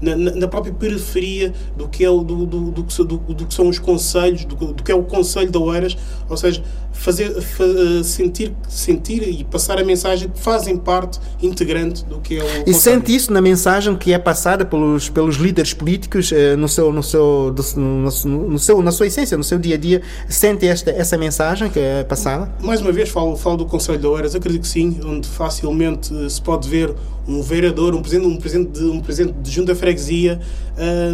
na, 0.02 0.16
na, 0.16 0.32
na, 0.36 0.48
própria 0.48 0.74
periferia 0.74 1.54
do 1.76 1.88
que, 1.88 2.04
é 2.04 2.10
o, 2.10 2.24
do, 2.24 2.46
do, 2.46 2.72
do, 2.72 2.84
do, 2.84 3.18
do 3.18 3.46
que 3.46 3.54
são 3.54 3.68
os 3.68 3.80
conselhos, 3.80 4.46
do, 4.46 4.56
do 4.56 4.84
que 4.84 4.92
é 4.92 4.96
o 4.96 5.04
Conselho 5.04 5.52
de 5.52 5.58
Oeiras, 5.58 5.98
ou 6.30 6.38
seja, 6.38 6.64
fazer, 6.92 7.36
eh, 7.38 8.04
sentir, 8.04 8.54
sentir 8.68 9.24
e 9.24 9.44
passar 9.44 9.80
a 9.80 9.84
mensagem 9.84 10.30
que 10.30 10.40
fazem 10.40 10.78
parte 10.78 11.20
integrante 11.42 12.06
do 12.06 12.20
que 12.20 12.38
é 12.38 12.44
o 12.44 12.46
E 12.46 12.50
conselho. 12.50 12.76
sente 12.76 13.16
isso 13.16 13.34
na 13.34 13.42
mensagem 13.42 13.96
que 13.96 14.14
é 14.14 14.20
passada 14.20 14.66
pelos, 14.66 15.10
pelos 15.10 15.38
líderes 15.38 15.74
políticos 15.74 16.32
eh, 16.32 16.56
no 16.56 16.68
seu, 16.68 16.94
no 16.94 17.02
seu, 17.02 17.56
no, 17.76 18.02
no, 18.04 18.60
seu, 18.60 18.82
na 18.82 18.92
sua 18.92 19.08
essência, 19.08 19.38
no 19.38 19.44
seu 19.44 19.58
dia 19.58 19.76
a 19.76 19.78
dia, 19.78 20.02
sente 20.30 20.68
esta, 20.68 20.92
essa 20.92 21.18
mensagem 21.18 21.70
que 21.70 21.80
é 21.80 22.04
passada? 22.04 22.52
Mais 22.62 22.82
uma 22.82 22.92
vez, 22.92 23.10
falo, 23.10 23.36
falo 23.36 23.58
do 23.58 23.66
Conselho 23.66 24.00
de 24.00 24.08
Oeiras, 24.08 24.36
acredito 24.36 24.62
que 24.62 24.68
sim, 24.68 25.00
onde 25.04 25.28
facilmente 25.28 26.14
se 26.30 26.42
pode 26.42 26.61
ver 26.68 26.94
um 27.28 27.42
vereador, 27.42 27.94
um 27.94 28.02
presidente, 28.02 28.28
um 28.28 28.38
presidente 28.38 28.80
de, 28.80 28.86
um 28.86 29.00
presidente 29.00 29.36
de 29.40 29.52
junta 29.52 29.76
freguesia, 29.76 30.40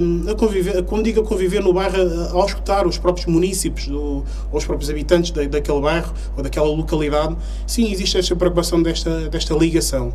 um, 0.01 0.29
a 0.29 0.35
conviver, 0.35 0.83
quando 0.83 1.03
digo 1.03 1.21
a 1.21 1.23
conviver 1.23 1.61
no 1.61 1.73
bairro, 1.73 1.97
ao 2.31 2.45
escutar 2.45 2.87
os 2.87 2.97
próprios 2.97 3.27
municípios, 3.27 3.87
do, 3.87 3.99
ou 3.99 4.25
os 4.53 4.65
próprios 4.65 4.89
habitantes 4.89 5.31
da, 5.31 5.43
daquele 5.43 5.81
bairro 5.81 6.13
ou 6.35 6.43
daquela 6.43 6.67
localidade, 6.67 7.35
sim, 7.65 7.91
existe 7.91 8.17
esta 8.17 8.35
preocupação 8.35 8.81
desta, 8.81 9.29
desta 9.29 9.53
ligação. 9.53 10.13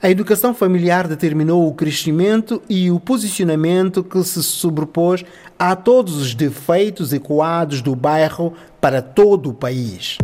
A 0.00 0.08
educação 0.08 0.54
familiar 0.54 1.08
determinou 1.08 1.66
o 1.66 1.74
crescimento 1.74 2.62
e 2.68 2.88
o 2.88 3.00
posicionamento 3.00 4.04
que 4.04 4.22
se 4.22 4.40
sobrepôs 4.44 5.24
a 5.58 5.74
todos 5.74 6.16
os 6.16 6.36
defeitos 6.36 7.12
ecoados 7.12 7.82
do 7.82 7.96
bairro 7.96 8.52
para 8.80 9.02
todo 9.02 9.50
o 9.50 9.54
país. 9.54 10.16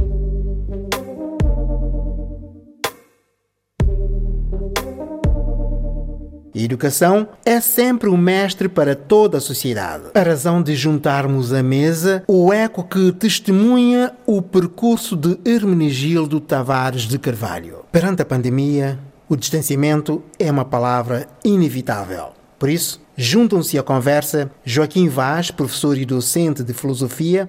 A 6.55 6.61
educação 6.61 7.27
é 7.45 7.61
sempre 7.61 8.09
o 8.09 8.17
mestre 8.17 8.69
para 8.69 8.95
toda 8.95 9.39
a 9.39 9.41
sociedade. 9.41 10.05
A 10.15 10.23
razão 10.23 10.63
de 10.63 10.77
juntarmos 10.77 11.53
à 11.53 11.65
mesa 11.65 12.23
o 12.29 12.53
eco 12.53 12.85
que 12.85 13.11
testemunha 13.11 14.13
o 14.25 14.41
percurso 14.41 15.17
de 15.17 15.37
Hermenegildo 15.45 16.39
Tavares 16.39 17.03
de 17.03 17.19
Carvalho. 17.19 17.79
Perante 17.91 18.23
a 18.23 18.25
pandemia, 18.25 19.01
o 19.29 19.37
distanciamento 19.37 20.23
é 20.39 20.51
uma 20.51 20.65
palavra 20.65 21.27
inevitável. 21.45 22.29
Por 22.59 22.69
isso, 22.69 23.01
juntam-se 23.17 23.79
à 23.79 23.83
conversa 23.83 24.51
Joaquim 24.65 25.09
Vaz, 25.09 25.51
professor 25.51 25.97
e 25.97 26.05
docente 26.05 26.63
de 26.63 26.73
filosofia, 26.73 27.49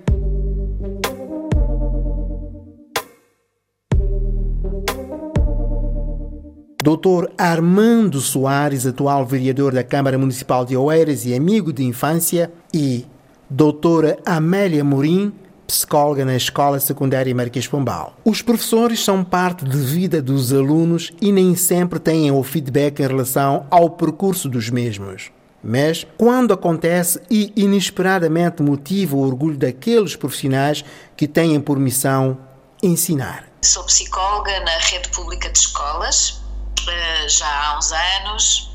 Dr. 6.85 7.31
Armando 7.35 8.21
Soares, 8.21 8.85
atual 8.85 9.25
vereador 9.25 9.73
da 9.73 9.83
Câmara 9.83 10.19
Municipal 10.19 10.63
de 10.63 10.77
Oeiras 10.77 11.25
e 11.25 11.33
amigo 11.33 11.73
de 11.73 11.83
infância, 11.83 12.51
e 12.71 13.05
Doutora 13.49 14.17
Amélia 14.23 14.83
Morim, 14.83 15.33
psicóloga 15.65 16.23
na 16.23 16.35
Escola 16.35 16.79
Secundária 16.79 17.33
Marquês 17.33 17.67
Pombal. 17.67 18.15
Os 18.23 18.41
professores 18.41 19.03
são 19.03 19.23
parte 19.23 19.65
de 19.65 19.77
vida 19.77 20.21
dos 20.21 20.53
alunos 20.53 21.11
e 21.21 21.31
nem 21.31 21.55
sempre 21.55 21.99
têm 21.99 22.31
o 22.31 22.43
feedback 22.43 22.99
em 22.99 23.07
relação 23.07 23.65
ao 23.69 23.89
percurso 23.89 24.47
dos 24.47 24.69
mesmos. 24.69 25.31
Mas, 25.63 26.05
quando 26.17 26.53
acontece 26.53 27.19
e 27.29 27.51
inesperadamente 27.55 28.61
motiva 28.61 29.15
o 29.15 29.25
orgulho 29.25 29.57
daqueles 29.57 30.15
profissionais 30.15 30.85
que 31.17 31.27
têm 31.27 31.59
por 31.59 31.79
missão 31.79 32.37
ensinar. 32.83 33.45
Sou 33.63 33.83
psicóloga 33.83 34.59
na 34.59 34.77
rede 34.77 35.09
pública 35.09 35.49
de 35.49 35.57
escolas, 35.57 36.39
eh, 36.87 37.27
já 37.27 37.47
há 37.47 37.79
uns 37.79 37.91
anos, 37.91 38.71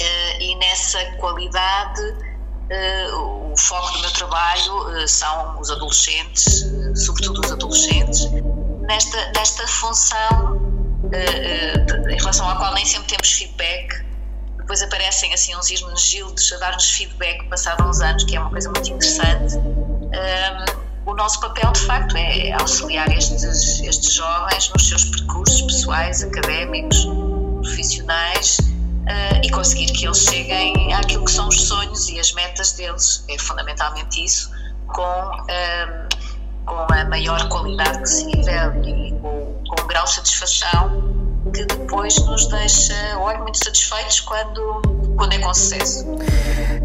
eh, 0.00 0.42
e 0.42 0.56
nessa 0.56 0.98
qualidade 1.18 2.29
o 3.50 3.56
foco 3.56 3.92
do 3.94 4.00
meu 4.00 4.10
trabalho 4.12 4.88
uh, 4.88 5.08
são 5.08 5.60
os 5.60 5.70
adolescentes, 5.70 6.62
uh, 6.62 6.96
sobretudo 6.96 7.40
os 7.40 7.52
adolescentes, 7.52 8.30
nesta, 8.82 9.32
nesta 9.32 9.66
função 9.66 10.70
em 12.08 12.16
relação 12.16 12.48
à 12.48 12.54
qual 12.54 12.72
nem 12.74 12.86
sempre 12.86 13.08
temos 13.08 13.32
feedback. 13.32 14.04
Depois 14.58 14.80
aparecem 14.80 15.34
assim 15.34 15.56
uns 15.56 15.68
Hermenegildos 15.68 16.52
a 16.52 16.58
dar-nos 16.58 16.88
feedback 16.88 17.48
passados 17.48 17.84
uns 17.84 18.00
anos, 18.00 18.22
que 18.22 18.36
é 18.36 18.40
uma 18.40 18.50
coisa 18.50 18.70
muito 18.70 18.88
interessante. 18.88 19.56
o 21.04 21.14
nosso 21.14 21.40
papel, 21.40 21.72
de 21.72 21.80
facto, 21.80 22.16
é 22.16 22.52
auxiliar 22.52 23.10
estes, 23.10 23.42
estes 23.42 24.12
jovens 24.12 24.70
nos 24.70 24.88
seus 24.88 25.04
percursos 25.06 25.62
pessoais, 25.62 26.22
académicos, 26.22 27.04
profissionais 27.62 28.69
uh, 29.10 29.40
e 29.42 29.50
conseguir 29.50 29.86
que 29.92 30.06
eles 30.06 30.18
cheguem 30.18 30.94
àquilo 30.94 31.24
que 31.24 31.32
são 31.32 31.48
os 31.48 31.60
sonhos 31.68 32.08
e 32.08 32.18
as 32.18 32.32
metas 32.32 32.72
deles. 32.72 33.24
É 33.28 33.38
fundamentalmente 33.38 34.24
isso, 34.24 34.50
com, 34.86 35.02
uh, 35.02 36.08
com 36.64 36.92
a 36.92 37.04
maior 37.04 37.48
qualidade 37.48 37.98
possível 37.98 38.84
e 38.84 39.12
com, 39.20 39.62
com 39.68 39.82
um 39.82 39.86
grau 39.86 40.04
de 40.04 40.12
satisfação 40.14 41.20
que 41.52 41.64
depois 41.64 42.16
nos 42.26 42.46
deixa, 42.48 42.94
olha, 43.18 43.38
muito 43.38 43.62
satisfeitos 43.62 44.20
quando, 44.20 44.82
quando 45.20 45.34
é 45.34 45.38
com 45.38 45.52
sucesso. 45.52 46.06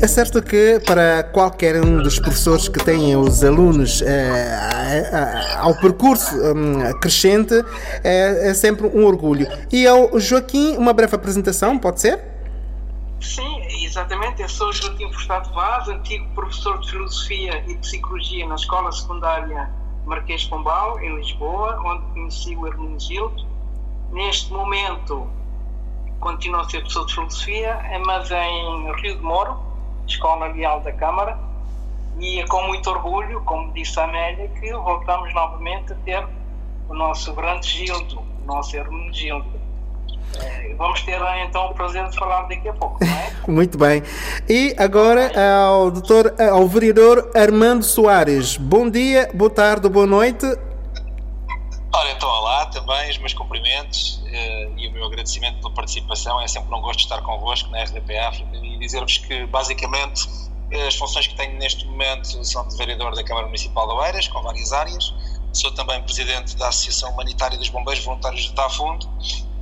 É 0.01 0.07
certo 0.07 0.43
que 0.43 0.81
para 0.85 1.23
qualquer 1.23 1.81
um 1.81 2.03
dos 2.03 2.19
professores 2.19 2.67
que 2.67 2.83
tenham 2.83 3.21
os 3.21 3.41
alunos 3.45 4.01
eh, 4.01 5.55
ao 5.57 5.73
percurso 5.75 6.35
um, 6.35 6.99
crescente 6.99 7.53
é, 8.03 8.49
é, 8.49 8.53
sempre 8.53 8.87
um 8.87 9.05
orgulho. 9.05 9.47
E 9.71 9.87
ao 9.87 10.19
Joaquim, 10.19 10.75
uma 10.75 10.91
breve 10.91 11.15
apresentação, 11.15 11.79
pode 11.79 12.01
ser? 12.01 12.19
Sim, 13.21 13.85
exatamente. 13.85 14.41
Eu 14.41 14.49
sou 14.49 14.73
Joaquim 14.73 15.09
Furtado 15.13 15.53
Vaz, 15.53 15.87
antigo 15.87 16.27
professor 16.35 16.77
de 16.81 16.91
Filosofia 16.91 17.63
e 17.69 17.77
Psicologia 17.77 18.45
na 18.45 18.55
Escola 18.55 18.91
Secundária 18.91 19.69
Marquês 20.05 20.43
Pombal, 20.43 20.99
em 20.99 21.15
Lisboa, 21.15 21.81
onde 21.85 22.05
conheci 22.11 22.53
o 22.57 22.67
Hermenegildo 22.67 23.55
Neste 24.11 24.51
momento, 24.51 25.27
continuo 26.19 26.61
a 26.61 26.69
ser 26.69 26.79
professor 26.79 27.05
de 27.05 27.13
filosofia, 27.13 27.79
mas 28.05 28.31
em 28.31 28.91
Rio 29.01 29.17
de 29.17 29.21
Moro, 29.21 29.57
Escola 30.07 30.47
Leal 30.47 30.81
da 30.81 30.91
Câmara, 30.91 31.37
e 32.19 32.39
é 32.39 32.47
com 32.47 32.63
muito 32.63 32.89
orgulho, 32.89 33.41
como 33.41 33.71
disse 33.73 33.99
a 33.99 34.05
Amélia, 34.05 34.47
que 34.59 34.71
voltamos 34.71 35.33
novamente 35.33 35.93
a 35.93 35.95
ter 36.05 36.25
o 36.89 36.93
nosso 36.93 37.33
grande 37.33 37.67
Gildo, 37.67 38.19
o 38.19 38.45
nosso 38.45 38.75
Hermano 38.75 39.13
Gildo. 39.13 39.65
Eh, 40.41 40.75
vamos 40.77 41.01
ter 41.03 41.19
então 41.45 41.67
o 41.67 41.73
prazer 41.73 42.07
de 42.09 42.17
falar 42.17 42.43
daqui 42.43 42.67
a 42.67 42.73
pouco, 42.73 43.03
não 43.03 43.11
é? 43.11 43.33
Muito 43.47 43.77
bem. 43.77 44.01
E 44.49 44.75
agora 44.77 45.31
ao 45.37 45.91
doutor, 45.91 46.33
ao 46.39 46.67
vereador 46.67 47.31
Armando 47.35 47.83
Soares. 47.83 48.57
Bom 48.57 48.89
dia, 48.89 49.29
boa 49.33 49.49
tarde, 49.49 49.87
boa 49.89 50.07
noite. 50.07 50.45
Ora, 51.97 52.11
então, 52.11 52.27
olá 52.27 52.65
também, 52.65 53.09
os 53.09 53.17
meus 53.19 53.33
cumprimentos 53.33 54.21
uh, 54.25 54.77
e 54.77 54.85
o 54.89 54.91
meu 54.91 55.05
agradecimento 55.05 55.61
pela 55.61 55.73
participação. 55.73 56.41
É 56.41 56.47
sempre 56.47 56.75
um 56.75 56.81
gosto 56.81 56.99
estar 56.99 57.21
convosco 57.21 57.69
na 57.69 57.83
RDP 57.83 58.17
África 58.17 58.57
e 58.57 58.77
dizer-vos 58.77 59.19
que, 59.19 59.45
basicamente, 59.45 60.27
as 60.85 60.95
funções 60.95 61.27
que 61.27 61.35
tenho 61.35 61.57
neste 61.57 61.85
momento 61.85 62.43
são 62.43 62.67
de 62.67 62.75
vereador 62.75 63.15
da 63.15 63.23
Câmara 63.23 63.45
Municipal 63.45 63.87
de 63.87 63.93
Oeiras, 63.93 64.27
com 64.27 64.41
várias 64.41 64.73
áreas. 64.73 65.13
Sou 65.53 65.71
também 65.71 66.01
presidente 66.01 66.57
da 66.57 66.67
Associação 66.67 67.11
Humanitária 67.11 67.57
dos 67.57 67.69
Bombeiros 67.69 68.03
Voluntários 68.03 68.43
de 68.43 68.53
Tafundo 68.53 69.09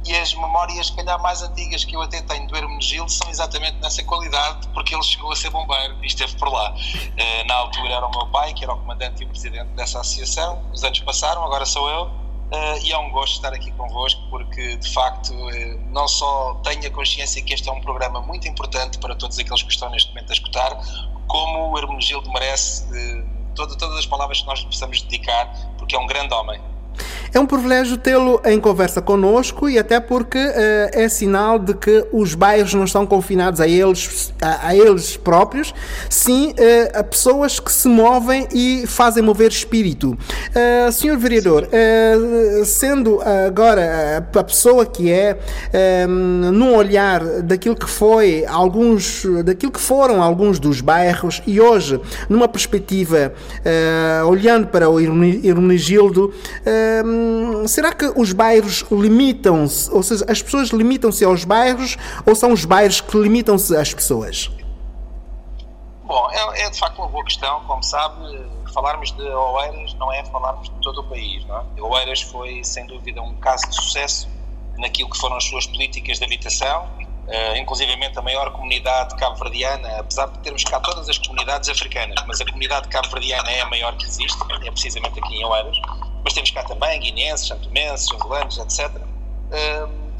e 0.03 0.15
as 0.15 0.33
memórias, 0.33 0.87
se 0.87 0.95
calhar, 0.95 1.21
mais 1.21 1.43
antigas 1.43 1.85
que 1.85 1.95
eu 1.95 2.01
até 2.01 2.19
tenho 2.19 2.47
do 2.47 2.57
Hermenegildo 2.57 3.11
são 3.11 3.29
exatamente 3.29 3.77
nessa 3.77 4.03
qualidade, 4.03 4.67
porque 4.69 4.95
ele 4.95 5.03
chegou 5.03 5.31
a 5.31 5.35
ser 5.35 5.51
bombeiro 5.51 5.95
e 6.01 6.07
esteve 6.07 6.35
por 6.37 6.51
lá. 6.51 6.73
Uh, 6.73 7.47
na 7.47 7.53
altura 7.53 7.93
era 7.93 8.07
o 8.07 8.09
meu 8.09 8.25
pai, 8.31 8.55
que 8.55 8.63
era 8.63 8.73
o 8.73 8.77
comandante 8.79 9.21
e 9.21 9.25
o 9.25 9.29
presidente 9.29 9.69
dessa 9.75 9.99
associação. 9.99 10.63
Os 10.73 10.83
anos 10.83 10.99
passaram, 11.01 11.43
agora 11.43 11.63
sou 11.67 11.87
eu 11.87 12.22
Uh, 12.53 12.77
e 12.83 12.91
é 12.91 12.97
um 12.99 13.09
gosto 13.09 13.37
estar 13.37 13.51
aqui 13.51 13.71
convosco 13.71 14.21
porque, 14.29 14.77
de 14.77 14.93
facto, 14.93 15.33
uh, 15.33 15.79
não 15.89 16.07
só 16.07 16.53
tenho 16.63 16.85
a 16.85 16.89
consciência 16.91 17.41
que 17.41 17.51
este 17.51 17.67
é 17.67 17.71
um 17.71 17.81
programa 17.81 18.21
muito 18.21 18.47
importante 18.47 18.99
para 18.99 19.15
todos 19.15 19.39
aqueles 19.39 19.63
que 19.63 19.71
estão 19.71 19.89
neste 19.89 20.09
momento 20.09 20.29
a 20.29 20.33
escutar, 20.33 20.71
como 21.25 21.71
o 21.71 21.77
Hermenegildo 21.79 22.31
merece 22.31 22.83
uh, 22.93 23.27
todas 23.55 23.97
as 23.97 24.05
palavras 24.05 24.41
que 24.41 24.45
nós 24.45 24.59
lhe 24.59 24.67
possamos 24.67 25.01
dedicar, 25.01 25.51
porque 25.79 25.95
é 25.95 25.99
um 25.99 26.05
grande 26.05 26.31
homem. 26.35 26.61
É 27.33 27.39
um 27.39 27.47
privilégio 27.47 27.97
tê-lo 27.97 28.39
em 28.45 28.59
conversa 28.59 29.01
conosco 29.01 29.67
e 29.67 29.79
até 29.79 29.99
porque 29.99 30.37
uh, 30.37 30.51
é 30.91 31.09
sinal 31.09 31.57
de 31.57 31.73
que 31.73 32.05
os 32.11 32.35
bairros 32.35 32.75
não 32.75 32.83
estão 32.83 33.07
confinados 33.07 33.59
a 33.59 33.67
eles, 33.67 34.31
a, 34.39 34.67
a 34.67 34.75
eles 34.75 35.17
próprios, 35.17 35.73
sim 36.07 36.51
uh, 36.51 36.99
a 36.99 37.03
pessoas 37.03 37.59
que 37.59 37.71
se 37.71 37.87
movem 37.87 38.47
e 38.53 38.85
fazem 38.85 39.23
mover 39.23 39.49
espírito. 39.49 40.11
Uh, 40.11 40.91
senhor 40.91 41.17
vereador, 41.17 41.67
sendo 42.65 43.19
agora 43.47 44.27
a 44.33 44.43
pessoa 44.43 44.85
que 44.85 45.11
é, 45.11 45.37
num 46.07 46.75
olhar 46.75 47.23
daquilo 47.41 47.75
que 47.75 47.89
foi 47.89 48.45
alguns, 48.45 49.25
daquilo 49.43 49.71
que 49.71 49.79
foram 49.79 50.21
alguns 50.21 50.59
dos 50.59 50.81
bairros 50.81 51.41
e 51.47 51.59
hoje 51.59 51.99
numa 52.29 52.47
perspectiva 52.47 53.33
olhando 54.27 54.67
para 54.67 54.89
o 54.89 54.99
Hermenegildo, 54.99 56.33
Será 57.67 57.93
que 57.93 58.05
os 58.15 58.33
bairros 58.33 58.83
limitam-se, 58.91 59.91
ou 59.91 60.03
seja, 60.03 60.25
as 60.27 60.41
pessoas 60.41 60.69
limitam-se 60.69 61.23
aos 61.23 61.43
bairros 61.43 61.97
ou 62.25 62.35
são 62.35 62.51
os 62.51 62.65
bairros 62.65 63.01
que 63.01 63.17
limitam-se 63.17 63.75
às 63.75 63.93
pessoas? 63.93 64.49
Bom, 66.03 66.29
é, 66.31 66.63
é, 66.63 66.69
de 66.69 66.77
facto 66.77 66.99
uma 66.99 67.07
boa 67.07 67.23
questão. 67.23 67.61
Como 67.65 67.81
sabe, 67.81 68.39
falarmos 68.73 69.11
de 69.11 69.23
Oeiras 69.23 69.93
não 69.95 70.11
é 70.11 70.23
falarmos 70.25 70.69
de 70.69 70.75
todo 70.81 71.01
o 71.01 71.03
país. 71.05 71.45
Não 71.45 71.57
é? 71.57 71.81
Oeiras 71.81 72.21
foi, 72.21 72.63
sem 72.63 72.85
dúvida, 72.85 73.21
um 73.21 73.35
caso 73.35 73.67
de 73.69 73.75
sucesso 73.75 74.27
naquilo 74.77 75.09
que 75.09 75.17
foram 75.17 75.37
as 75.37 75.45
suas 75.45 75.65
políticas 75.67 76.19
de 76.19 76.25
habitação, 76.25 76.89
uh, 77.27 78.19
a 78.19 78.21
maior 78.21 78.51
comunidade 78.51 79.15
cabo-verdiana, 79.15 79.99
apesar 79.99 80.27
de 80.27 80.39
termos 80.39 80.63
cá 80.63 80.79
todas 80.79 81.09
as 81.09 81.17
comunidades 81.17 81.69
africanas, 81.69 82.23
mas 82.27 82.41
a 82.41 82.45
comunidade 82.45 82.87
cabo-verdiana 82.89 83.51
é 83.51 83.61
a 83.61 83.65
maior 83.65 83.95
que 83.97 84.05
existe, 84.05 84.37
é 84.65 84.71
precisamente 84.71 85.19
aqui 85.19 85.35
em 85.35 85.45
Oeiras 85.45 85.77
mas 86.23 86.33
temos 86.33 86.51
cá 86.51 86.63
também 86.63 86.99
guineenses, 86.99 87.47
santomenses, 87.47 88.11
angolanos, 88.11 88.57
etc. 88.57 88.89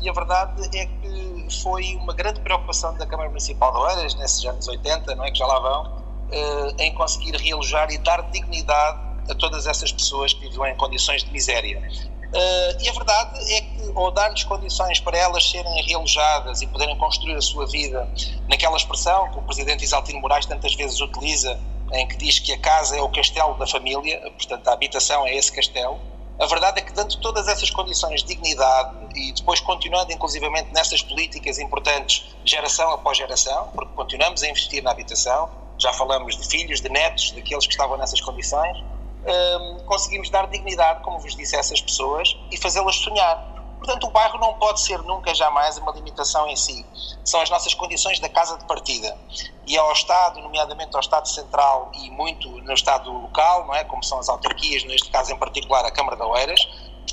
e 0.01 0.10
a 0.10 0.14
verdade 0.14 0.78
é 0.78 0.86
que 0.86 1.47
foi 1.62 1.95
uma 1.95 2.14
grande 2.14 2.41
preocupação 2.41 2.93
da 2.97 3.06
Câmara 3.06 3.30
Municipal 3.30 3.72
de 3.72 3.80
Oeiras, 3.80 4.16
nesses 4.16 4.43
anos 4.45 4.68
80, 4.68 5.16
não 5.16 5.24
é, 5.24 5.32
que 5.32 5.39
já 5.39 5.45
lá 5.45 5.60
vão, 5.60 6.04
eh, 6.32 6.76
em 6.80 6.93
conseguir 6.93 7.36
realojar 7.38 7.89
e 7.91 7.97
dar 7.97 8.22
dignidade 8.32 8.99
a 9.30 9.36
todas 9.36 9.66
essas 9.66 9.91
pessoas 9.91 10.34
que 10.34 10.41
viviam 10.41 10.66
em 10.68 10.76
condições 10.76 11.24
de 11.24 11.32
miséria. 11.32 11.82
Uh, 12.34 12.81
e 12.81 12.89
a 12.89 12.91
verdade 12.93 13.53
é 13.53 13.61
que, 13.61 13.91
ou 13.93 14.09
dar-lhes 14.09 14.43
condições 14.43 14.99
para 14.99 15.15
elas 15.15 15.47
serem 15.47 15.84
realojadas 15.86 16.63
e 16.63 16.67
poderem 16.67 16.97
construir 16.97 17.36
a 17.36 17.41
sua 17.41 17.67
vida 17.67 18.09
naquela 18.49 18.75
expressão 18.75 19.29
que 19.31 19.38
o 19.38 19.41
Presidente 19.43 19.84
Isaltino 19.84 20.19
Moraes 20.19 20.47
tantas 20.47 20.73
vezes 20.73 20.99
utiliza, 20.99 21.59
em 21.91 22.07
que 22.07 22.17
diz 22.17 22.39
que 22.39 22.51
a 22.51 22.57
casa 22.57 22.97
é 22.97 23.01
o 23.01 23.09
castelo 23.09 23.53
da 23.59 23.67
família, 23.67 24.19
portanto 24.31 24.67
a 24.67 24.73
habitação 24.73 25.27
é 25.27 25.36
esse 25.36 25.51
castelo, 25.51 25.99
A 26.39 26.47
verdade 26.47 26.79
é 26.79 26.81
que, 26.81 26.91
dando 26.91 27.15
todas 27.17 27.47
essas 27.47 27.69
condições 27.69 28.23
de 28.23 28.29
dignidade 28.29 28.95
e 29.15 29.31
depois 29.31 29.59
continuando 29.59 30.11
inclusivamente 30.11 30.73
nessas 30.73 31.01
políticas 31.01 31.59
importantes, 31.59 32.36
geração 32.43 32.89
após 32.91 33.17
geração, 33.17 33.69
porque 33.75 33.93
continuamos 33.93 34.41
a 34.41 34.49
investir 34.49 34.81
na 34.81 34.91
habitação, 34.91 35.49
já 35.77 35.93
falamos 35.93 36.36
de 36.36 36.47
filhos, 36.47 36.81
de 36.81 36.89
netos, 36.89 37.31
daqueles 37.31 37.67
que 37.67 37.73
estavam 37.73 37.97
nessas 37.97 38.19
condições, 38.21 38.77
hum, 39.26 39.84
conseguimos 39.86 40.30
dar 40.30 40.47
dignidade, 40.47 41.03
como 41.03 41.19
vos 41.19 41.36
disse, 41.36 41.55
a 41.55 41.59
essas 41.59 41.82
pessoas 41.82 42.38
e 42.51 42.57
fazê-las 42.57 42.95
sonhar. 42.95 43.53
Portanto, 43.84 44.07
o 44.07 44.11
bairro 44.11 44.39
não 44.39 44.53
pode 44.53 44.80
ser 44.80 44.97
nunca, 44.99 45.36
jamais, 45.36 45.78
uma 45.78 45.91
limitação 45.91 46.47
em 46.47 46.55
si. 46.55 46.86
São 47.26 47.41
as 47.41 47.49
nossas 47.49 47.74
condições 47.74 48.17
da 48.17 48.30
casa 48.30 48.57
de 48.57 48.63
partida. 48.63 49.17
E 49.67 49.78
ao 49.78 49.91
Estado, 49.91 50.39
nomeadamente 50.39 50.95
ao 50.95 51.01
Estado 51.01 51.28
Central 51.28 51.91
e 51.93 52.09
muito 52.09 52.49
no 52.49 52.74
Estado 52.74 53.11
local, 53.11 53.67
não 53.67 53.76
é? 53.76 53.84
como 53.84 54.01
são 54.01 54.19
as 54.19 54.30
autarquias, 54.30 54.86
neste 54.86 55.09
caso 55.09 55.34
em 55.34 55.38
particular 55.38 55.86
a 55.86 55.91
Câmara 55.91 56.15
de 56.15 56.24
Oeiras, 56.24 56.65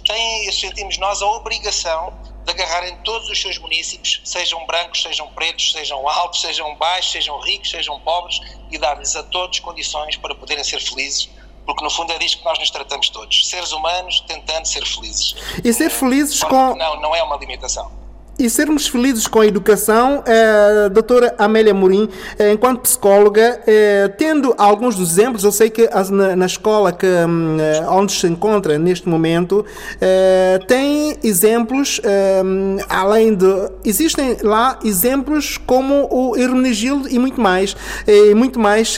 têm, 0.07 0.53
sentimos 0.53 0.97
nós, 0.99 1.21
a 1.21 1.27
obrigação 1.27 2.13
de 2.45 2.53
agarrar 2.53 2.87
em 2.87 2.97
todos 2.99 3.29
os 3.29 3.41
seus 3.41 3.59
municípios, 3.59 4.21
sejam 4.25 4.65
brancos, 4.65 5.03
sejam 5.03 5.27
pretos, 5.33 5.73
sejam 5.73 6.09
altos, 6.09 6.41
sejam 6.41 6.75
baixos, 6.77 7.13
sejam 7.13 7.39
ricos, 7.41 7.71
sejam 7.71 7.99
pobres, 8.01 8.41
e 8.71 8.79
dar-lhes 8.79 9.15
a 9.17 9.25
todos 9.25 9.59
condições 9.59 10.17
para 10.17 10.35
poderem 10.35 10.63
ser 10.63 10.81
felizes 10.81 11.29
porque 11.75 11.85
no 11.85 11.91
fundo 11.91 12.13
é 12.13 12.19
disso 12.19 12.39
que 12.39 12.45
nós 12.45 12.59
nos 12.59 12.71
tratamos 12.71 13.09
todos, 13.11 13.49
seres 13.49 13.73
humanos 13.73 14.21
tentando 14.27 14.67
ser 14.67 14.85
felizes. 14.85 15.35
E 15.63 15.73
ser 15.73 15.91
felizes 15.91 16.43
com. 16.43 16.75
Não, 16.75 17.01
não 17.01 17.15
é 17.15 17.23
uma 17.23 17.37
limitação 17.37 18.00
e 18.41 18.49
sermos 18.49 18.89
felizes 18.89 19.27
com 19.27 19.41
a 19.41 19.47
educação, 19.47 20.23
eh, 20.27 20.89
doutora 20.89 21.35
Amélia 21.39 21.75
Morim, 21.75 22.09
eh, 22.39 22.53
enquanto 22.53 22.81
psicóloga, 22.81 23.61
eh, 23.67 24.09
tendo 24.17 24.55
alguns 24.57 24.99
exemplos, 24.99 25.45
eu 25.45 25.53
sei 25.53 25.69
que 25.69 25.89
na, 26.11 26.47
escola 26.47 26.91
que, 26.93 27.07
hum, 27.07 27.59
onde 27.91 28.13
se 28.13 28.27
encontra 28.27 28.79
neste 28.79 29.09
momento, 29.09 29.65
tem 30.67 31.19
exemplos, 31.23 32.01
eh, 32.03 32.43
além 32.89 33.35
de. 33.35 33.47
Existem 33.85 34.37
lá 34.43 34.79
exemplos 34.85 35.59
como 35.59 36.09
o 36.11 36.37
Hermenegildo 36.37 37.09
e 37.09 37.19
muito 37.19 37.41
mais, 37.41 37.77
e 38.07 38.35
muito 38.35 38.59
mais 38.59 38.97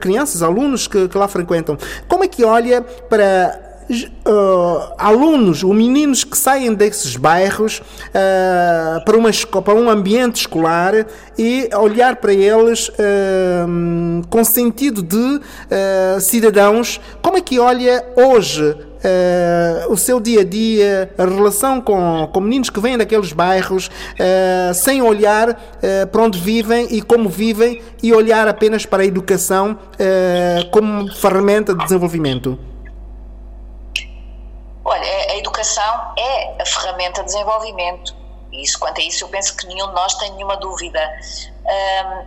crianças, 0.00 0.42
alunos 0.42 0.86
que, 0.86 1.08
que 1.08 1.18
lá 1.18 1.28
frequentam. 1.28 1.76
Como 2.08 2.24
é 2.24 2.28
que 2.28 2.44
olha 2.44 2.80
para 2.82 3.67
uh, 3.90 4.94
alunos 4.98 5.64
ou 5.64 5.72
meninos 5.72 6.24
que 6.24 6.36
saem 6.36 6.74
desses 6.74 7.16
bairros 7.16 7.78
uh, 7.78 9.04
para, 9.04 9.16
uma, 9.16 9.30
para 9.62 9.74
um 9.74 9.88
ambiente 9.90 10.36
escolar 10.36 11.06
e 11.38 11.68
olhar 11.76 12.16
para 12.16 12.32
eles 12.32 12.88
uh, 12.88 14.26
com 14.28 14.44
sentido 14.44 15.02
de 15.02 15.40
cidadãos, 16.20 17.00
como 17.22 17.36
é 17.36 17.40
que 17.40 17.58
olha 17.58 18.04
hoje 18.16 18.88
Uh, 18.98 19.92
o 19.92 19.96
seu 19.96 20.18
dia 20.18 20.40
a 20.40 20.44
dia, 20.44 21.10
a 21.16 21.24
relação 21.24 21.80
com, 21.80 22.28
com 22.32 22.40
meninos 22.40 22.68
que 22.68 22.80
vêm 22.80 22.98
daqueles 22.98 23.32
bairros, 23.32 23.86
uh, 23.86 24.74
sem 24.74 25.00
olhar 25.00 25.50
uh, 25.50 26.06
para 26.08 26.22
onde 26.22 26.38
vivem 26.38 26.88
e 26.90 27.00
como 27.00 27.28
vivem 27.28 27.80
e 28.02 28.12
olhar 28.12 28.48
apenas 28.48 28.84
para 28.84 29.04
a 29.04 29.06
educação 29.06 29.78
como 30.70 31.12
ferramenta 31.14 31.74
de 31.74 31.82
desenvolvimento? 31.84 32.58
Olha, 34.88 35.04
a 35.04 35.36
educação 35.36 36.14
é 36.16 36.62
a 36.62 36.64
ferramenta 36.64 37.20
de 37.20 37.26
desenvolvimento. 37.26 38.16
Isso, 38.50 38.78
quanto 38.78 38.98
a 39.02 39.04
isso, 39.04 39.22
eu 39.22 39.28
penso 39.28 39.54
que 39.54 39.66
nenhum 39.66 39.88
de 39.88 39.92
nós 39.92 40.14
tem 40.14 40.32
nenhuma 40.32 40.56
dúvida. 40.56 40.98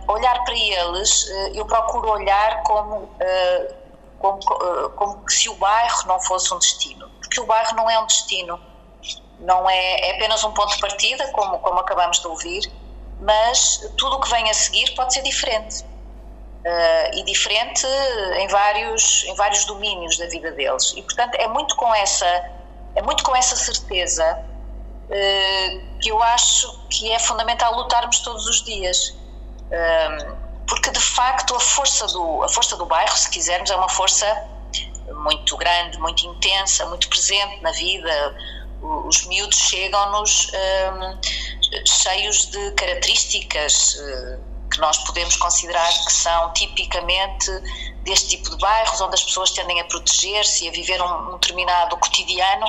Um, 0.06 0.12
olhar 0.12 0.44
para 0.44 0.54
eles, 0.54 1.28
eh, 1.28 1.52
eu 1.56 1.66
procuro 1.66 2.08
olhar 2.12 2.62
como, 2.62 2.98
uh, 2.98 3.74
como, 4.20 4.38
uh, 4.38 4.90
como 4.90 5.28
se 5.28 5.48
o 5.48 5.54
bairro 5.56 6.06
não 6.06 6.20
fosse 6.20 6.54
um 6.54 6.58
destino. 6.60 7.10
Porque 7.18 7.40
o 7.40 7.46
bairro 7.46 7.74
não 7.74 7.90
é 7.90 7.98
um 7.98 8.06
destino. 8.06 8.60
Não 9.40 9.68
é, 9.68 10.10
é 10.10 10.14
apenas 10.14 10.44
um 10.44 10.52
ponto 10.52 10.72
de 10.72 10.80
partida, 10.80 11.26
como, 11.32 11.58
como 11.58 11.80
acabamos 11.80 12.20
de 12.20 12.28
ouvir, 12.28 12.72
mas 13.20 13.80
tudo 13.98 14.18
o 14.18 14.20
que 14.20 14.30
vem 14.30 14.48
a 14.48 14.54
seguir 14.54 14.94
pode 14.94 15.12
ser 15.12 15.22
diferente. 15.22 15.84
Uh, 16.64 17.18
e 17.18 17.24
diferente 17.24 17.84
em 18.38 18.46
vários, 18.46 19.24
em 19.24 19.34
vários 19.34 19.64
domínios 19.64 20.16
da 20.16 20.26
vida 20.28 20.52
deles. 20.52 20.94
E, 20.96 21.02
portanto, 21.02 21.34
é 21.34 21.48
muito 21.48 21.74
com 21.74 21.92
essa, 21.92 22.24
é 22.94 23.02
muito 23.02 23.24
com 23.24 23.34
essa 23.34 23.56
certeza 23.56 24.38
uh, 25.08 25.98
que 26.00 26.08
eu 26.08 26.22
acho 26.22 26.86
que 26.88 27.10
é 27.10 27.18
fundamental 27.18 27.74
lutarmos 27.74 28.20
todos 28.20 28.46
os 28.46 28.62
dias. 28.62 29.08
Uh, 29.08 30.36
porque, 30.68 30.90
de 30.92 31.00
facto, 31.00 31.52
a 31.56 31.58
força, 31.58 32.06
do, 32.06 32.44
a 32.44 32.48
força 32.48 32.76
do 32.76 32.86
bairro, 32.86 33.16
se 33.16 33.28
quisermos, 33.28 33.68
é 33.68 33.74
uma 33.74 33.88
força 33.88 34.24
muito 35.12 35.56
grande, 35.56 35.98
muito 35.98 36.24
intensa, 36.24 36.86
muito 36.86 37.08
presente 37.08 37.60
na 37.60 37.72
vida. 37.72 38.36
Os 38.80 39.26
miúdos 39.26 39.58
chegam-nos 39.58 40.50
cheios 41.84 42.46
de 42.46 42.70
características 42.72 43.96
que 44.72 44.80
nós 44.80 44.96
podemos 45.04 45.36
considerar 45.36 45.88
que 46.04 46.12
são 46.12 46.52
tipicamente 46.54 47.50
deste 48.02 48.30
tipo 48.30 48.50
de 48.50 48.56
bairros, 48.58 49.00
onde 49.00 49.14
as 49.14 49.22
pessoas 49.22 49.50
tendem 49.50 49.80
a 49.80 49.84
proteger-se 49.84 50.64
e 50.64 50.68
a 50.68 50.72
viver 50.72 51.00
um, 51.00 51.28
um 51.28 51.38
determinado 51.38 51.96
cotidiano 51.98 52.66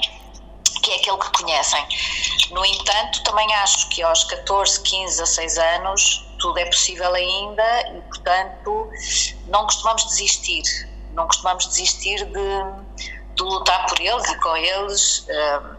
que 0.81 0.91
é 0.91 0.95
aquele 0.97 1.17
que 1.17 1.31
conhecem. 1.31 1.87
No 2.51 2.63
entanto, 2.65 3.23
também 3.23 3.51
acho 3.55 3.87
que 3.87 4.03
aos 4.03 4.25
14, 4.25 4.81
15, 4.81 5.17
16 5.17 5.57
anos 5.57 6.25
tudo 6.39 6.59
é 6.59 6.65
possível 6.65 7.13
ainda 7.13 7.89
e, 7.95 8.01
portanto, 8.01 8.89
não 9.47 9.63
costumamos 9.63 10.05
desistir. 10.07 10.63
Não 11.13 11.25
costumamos 11.25 11.67
desistir 11.67 12.25
de, 12.25 13.05
de 13.35 13.43
lutar 13.43 13.85
por 13.87 13.99
eles 14.01 14.29
e 14.29 14.39
com 14.39 14.57
eles. 14.57 15.25
Hum, 15.29 15.75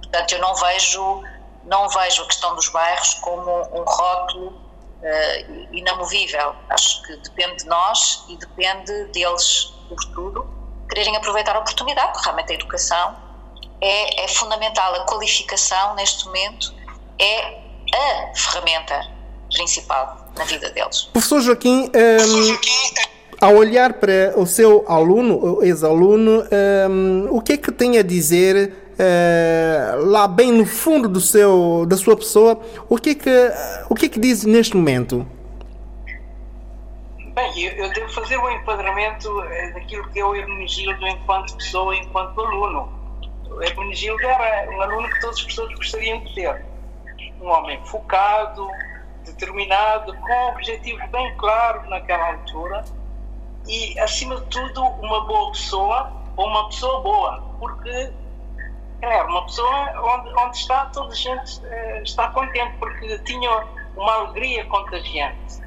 portanto, 0.00 0.32
eu 0.32 0.38
não 0.38 0.54
vejo, 0.54 1.22
não 1.64 1.88
vejo 1.90 2.22
a 2.22 2.26
questão 2.26 2.54
dos 2.54 2.68
bairros 2.70 3.14
como 3.14 3.50
um 3.78 3.84
rótulo 3.84 4.65
uh, 5.02 5.68
inamovível. 5.72 6.54
Acho 6.68 7.02
que 7.02 7.16
depende 7.16 7.64
de 7.64 7.66
nós 7.66 8.24
e 8.28 8.36
depende 8.36 9.04
deles, 9.12 9.72
sobretudo, 9.88 10.46
quererem 10.88 11.16
aproveitar 11.16 11.56
a 11.56 11.60
oportunidade, 11.60 12.12
porque 12.12 12.24
realmente 12.24 12.52
a 12.52 12.54
educação 12.54 13.16
é, 13.80 14.24
é 14.24 14.28
fundamental. 14.28 14.94
A 14.94 15.04
qualificação, 15.04 15.94
neste 15.94 16.24
momento, 16.26 16.74
é 17.18 17.66
a 17.94 18.34
ferramenta 18.34 19.00
principal 19.52 20.28
na 20.36 20.44
vida 20.44 20.70
deles. 20.70 21.04
Professor 21.12 21.40
Joaquim, 21.40 21.84
um, 21.84 21.90
ehm, 21.94 22.58
ao 23.40 23.54
olhar 23.54 23.94
para 23.94 24.32
o 24.36 24.46
seu 24.46 24.84
aluno, 24.88 25.62
ex-aluno, 25.62 26.44
um, 26.90 27.28
o 27.30 27.40
que 27.40 27.52
é 27.52 27.56
que 27.56 27.70
tem 27.70 27.98
a 27.98 28.02
dizer 28.02 28.85
é, 28.98 29.94
lá 29.98 30.26
bem 30.26 30.52
no 30.52 30.64
fundo 30.64 31.08
do 31.08 31.20
seu, 31.20 31.84
da 31.86 31.96
sua 31.96 32.16
pessoa, 32.16 32.58
o 32.88 32.96
que 32.96 33.10
é 33.10 33.14
que, 33.14 33.52
o 33.90 33.94
que, 33.94 34.06
é 34.06 34.08
que 34.08 34.18
diz 34.18 34.44
neste 34.44 34.76
momento? 34.76 35.26
Bem, 37.34 37.62
eu, 37.62 37.72
eu 37.72 37.92
devo 37.92 38.12
fazer 38.14 38.38
um 38.38 38.50
enquadramento 38.50 39.42
eh, 39.42 39.72
daquilo 39.72 40.08
que 40.08 40.18
é 40.18 40.24
o 40.24 40.34
Hermenegildo 40.34 41.06
enquanto 41.06 41.54
pessoa, 41.56 41.94
enquanto 41.94 42.40
aluno. 42.40 42.90
O 43.50 43.62
Hermenegildo 43.62 44.22
era 44.22 44.70
um 44.70 44.80
aluno 44.80 45.08
que 45.10 45.20
todas 45.20 45.36
as 45.36 45.44
pessoas 45.44 45.74
gostariam 45.74 46.18
de 46.20 46.34
ter. 46.34 46.64
Um 47.42 47.48
homem 47.48 47.78
focado, 47.84 48.66
determinado, 49.26 50.14
com 50.16 50.48
objetivos 50.48 51.04
bem 51.10 51.36
claros 51.36 51.86
naquela 51.90 52.28
altura 52.28 52.84
e, 53.68 53.98
acima 53.98 54.36
de 54.36 54.46
tudo, 54.46 54.82
uma 54.82 55.26
boa 55.26 55.52
pessoa 55.52 56.12
ou 56.36 56.46
uma 56.46 56.68
pessoa 56.68 57.00
boa, 57.00 57.42
porque 57.58 58.10
é 59.06 59.22
uma 59.22 59.44
pessoa 59.44 59.92
onde, 60.02 60.34
onde 60.38 60.56
está 60.56 60.86
toda 60.86 61.12
a 61.12 61.16
gente 61.16 61.60
uh, 61.60 62.02
está 62.02 62.28
contente 62.28 62.76
porque 62.78 63.18
tinha 63.20 63.66
uma 63.96 64.12
alegria 64.12 64.64
contagiante. 64.66 65.60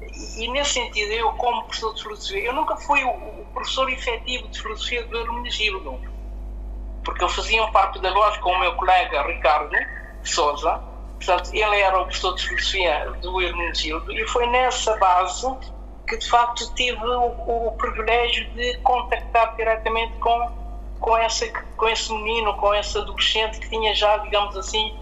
E, 0.00 0.44
e, 0.44 0.48
nesse 0.48 0.74
sentido, 0.74 1.12
eu 1.12 1.32
como 1.32 1.62
professor 1.64 1.94
de 1.94 2.02
filosofia, 2.02 2.44
eu 2.44 2.52
nunca 2.52 2.76
fui 2.76 3.02
o, 3.04 3.10
o 3.10 3.46
professor 3.52 3.90
efetivo 3.90 4.48
de 4.48 4.60
filosofia 4.60 5.06
do 5.06 5.18
Hermenegildo, 5.18 5.98
porque 7.04 7.24
eu 7.24 7.28
fazia 7.28 7.62
um 7.62 7.72
par 7.72 7.92
pedagógico 7.92 8.44
com 8.44 8.52
o 8.52 8.60
meu 8.60 8.74
colega 8.76 9.22
Ricardo 9.26 9.74
Souza, 10.22 10.82
portanto, 11.14 11.50
ele 11.52 11.80
era 11.80 12.00
o 12.00 12.04
professor 12.04 12.34
de 12.34 12.46
filosofia 12.46 13.10
do 13.22 13.40
Hermenegildo, 13.40 14.12
e 14.12 14.26
foi 14.28 14.46
nessa 14.48 14.96
base 14.98 15.46
que 16.06 16.16
de 16.16 16.28
facto 16.28 16.74
tive 16.74 17.04
o, 17.04 17.68
o 17.68 17.72
privilégio 17.78 18.50
de 18.50 18.76
contactar 18.78 19.54
diretamente 19.56 20.12
com 20.18 20.61
com, 21.02 21.16
essa, 21.18 21.46
com 21.76 21.88
esse 21.88 22.10
menino, 22.12 22.56
com 22.56 22.72
esse 22.74 22.96
adolescente 22.96 23.58
que 23.58 23.68
tinha 23.68 23.94
já, 23.94 24.16
digamos 24.18 24.56
assim, 24.56 24.96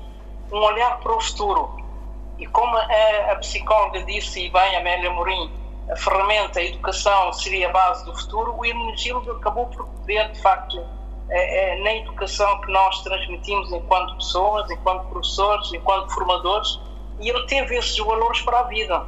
um 0.50 0.58
olhar 0.58 0.98
para 0.98 1.14
o 1.14 1.20
futuro. 1.20 1.78
E 2.38 2.46
como 2.46 2.74
a, 2.74 3.32
a 3.32 3.36
psicóloga 3.36 4.02
disse, 4.04 4.46
e 4.46 4.50
bem, 4.50 4.76
Amélia 4.76 5.10
Morim, 5.10 5.52
a 5.90 5.96
ferramenta, 5.96 6.58
a 6.58 6.64
educação 6.64 7.32
seria 7.34 7.68
a 7.68 7.72
base 7.72 8.04
do 8.06 8.16
futuro, 8.16 8.56
o 8.56 8.64
Hermenegildo 8.64 9.30
acabou 9.32 9.66
por 9.66 9.86
ver, 10.06 10.30
de 10.30 10.40
facto, 10.40 10.82
é, 11.28 11.74
é, 11.74 11.82
na 11.82 11.94
educação 11.96 12.60
que 12.62 12.72
nós 12.72 13.02
transmitimos 13.02 13.70
enquanto 13.70 14.16
pessoas, 14.16 14.70
enquanto 14.70 15.06
professores, 15.08 15.72
enquanto 15.72 16.12
formadores, 16.14 16.80
e 17.20 17.28
ele 17.28 17.46
teve 17.46 17.76
esses 17.76 17.98
valores 17.98 18.40
para 18.40 18.60
a 18.60 18.62
vida. 18.62 19.04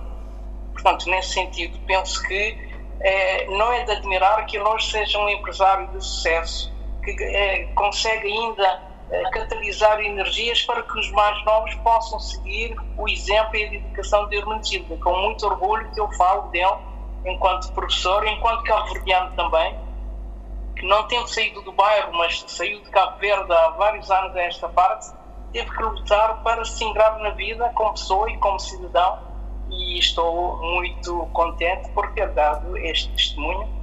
Portanto, 0.72 1.08
nesse 1.08 1.32
sentido, 1.32 1.78
penso 1.86 2.22
que 2.24 2.70
é, 3.00 3.46
não 3.46 3.72
é 3.72 3.82
de 3.84 3.92
admirar 3.92 4.44
que 4.44 4.58
ele 4.58 4.68
hoje 4.68 4.90
seja 4.90 5.18
um 5.18 5.28
empresário 5.28 5.88
de 5.88 6.04
sucesso, 6.04 6.71
que 7.02 7.10
é, 7.22 7.64
consegue 7.74 8.28
ainda 8.28 8.82
é, 9.10 9.22
catalisar 9.30 10.00
energias 10.00 10.62
para 10.62 10.82
que 10.82 10.98
os 10.98 11.10
mais 11.10 11.44
novos 11.44 11.74
possam 11.76 12.18
seguir 12.20 12.76
o 12.96 13.08
exemplo 13.08 13.56
e 13.56 13.66
a 13.66 13.70
dedicação 13.70 14.28
de 14.28 14.36
Hermenegildo. 14.36 14.96
Com 14.98 15.16
muito 15.20 15.46
orgulho 15.46 15.90
que 15.92 16.00
eu 16.00 16.10
falo 16.12 16.48
dele, 16.50 16.78
enquanto 17.26 17.72
professor, 17.72 18.26
enquanto 18.26 18.62
cabo-verdiano 18.64 19.34
também, 19.36 19.78
que 20.76 20.86
não 20.86 21.06
tendo 21.08 21.28
saído 21.28 21.62
do 21.62 21.72
bairro, 21.72 22.12
mas 22.14 22.44
saiu 22.46 22.80
de 22.82 22.88
Cabo 22.90 23.18
Verde 23.18 23.52
há 23.52 23.70
vários 23.70 24.10
anos 24.10 24.34
a 24.34 24.42
esta 24.42 24.68
parte, 24.68 25.12
teve 25.52 25.70
que 25.70 25.82
lutar 25.82 26.42
para 26.42 26.64
se 26.64 26.82
ingrar 26.84 27.18
na 27.18 27.30
vida 27.30 27.70
como 27.74 27.92
pessoa 27.92 28.30
e 28.30 28.38
como 28.38 28.58
cidadão 28.58 29.18
e 29.70 29.98
estou 29.98 30.56
muito 30.56 31.26
contente 31.32 31.88
por 31.90 32.12
ter 32.12 32.30
dado 32.30 32.76
este 32.78 33.10
testemunho 33.12 33.81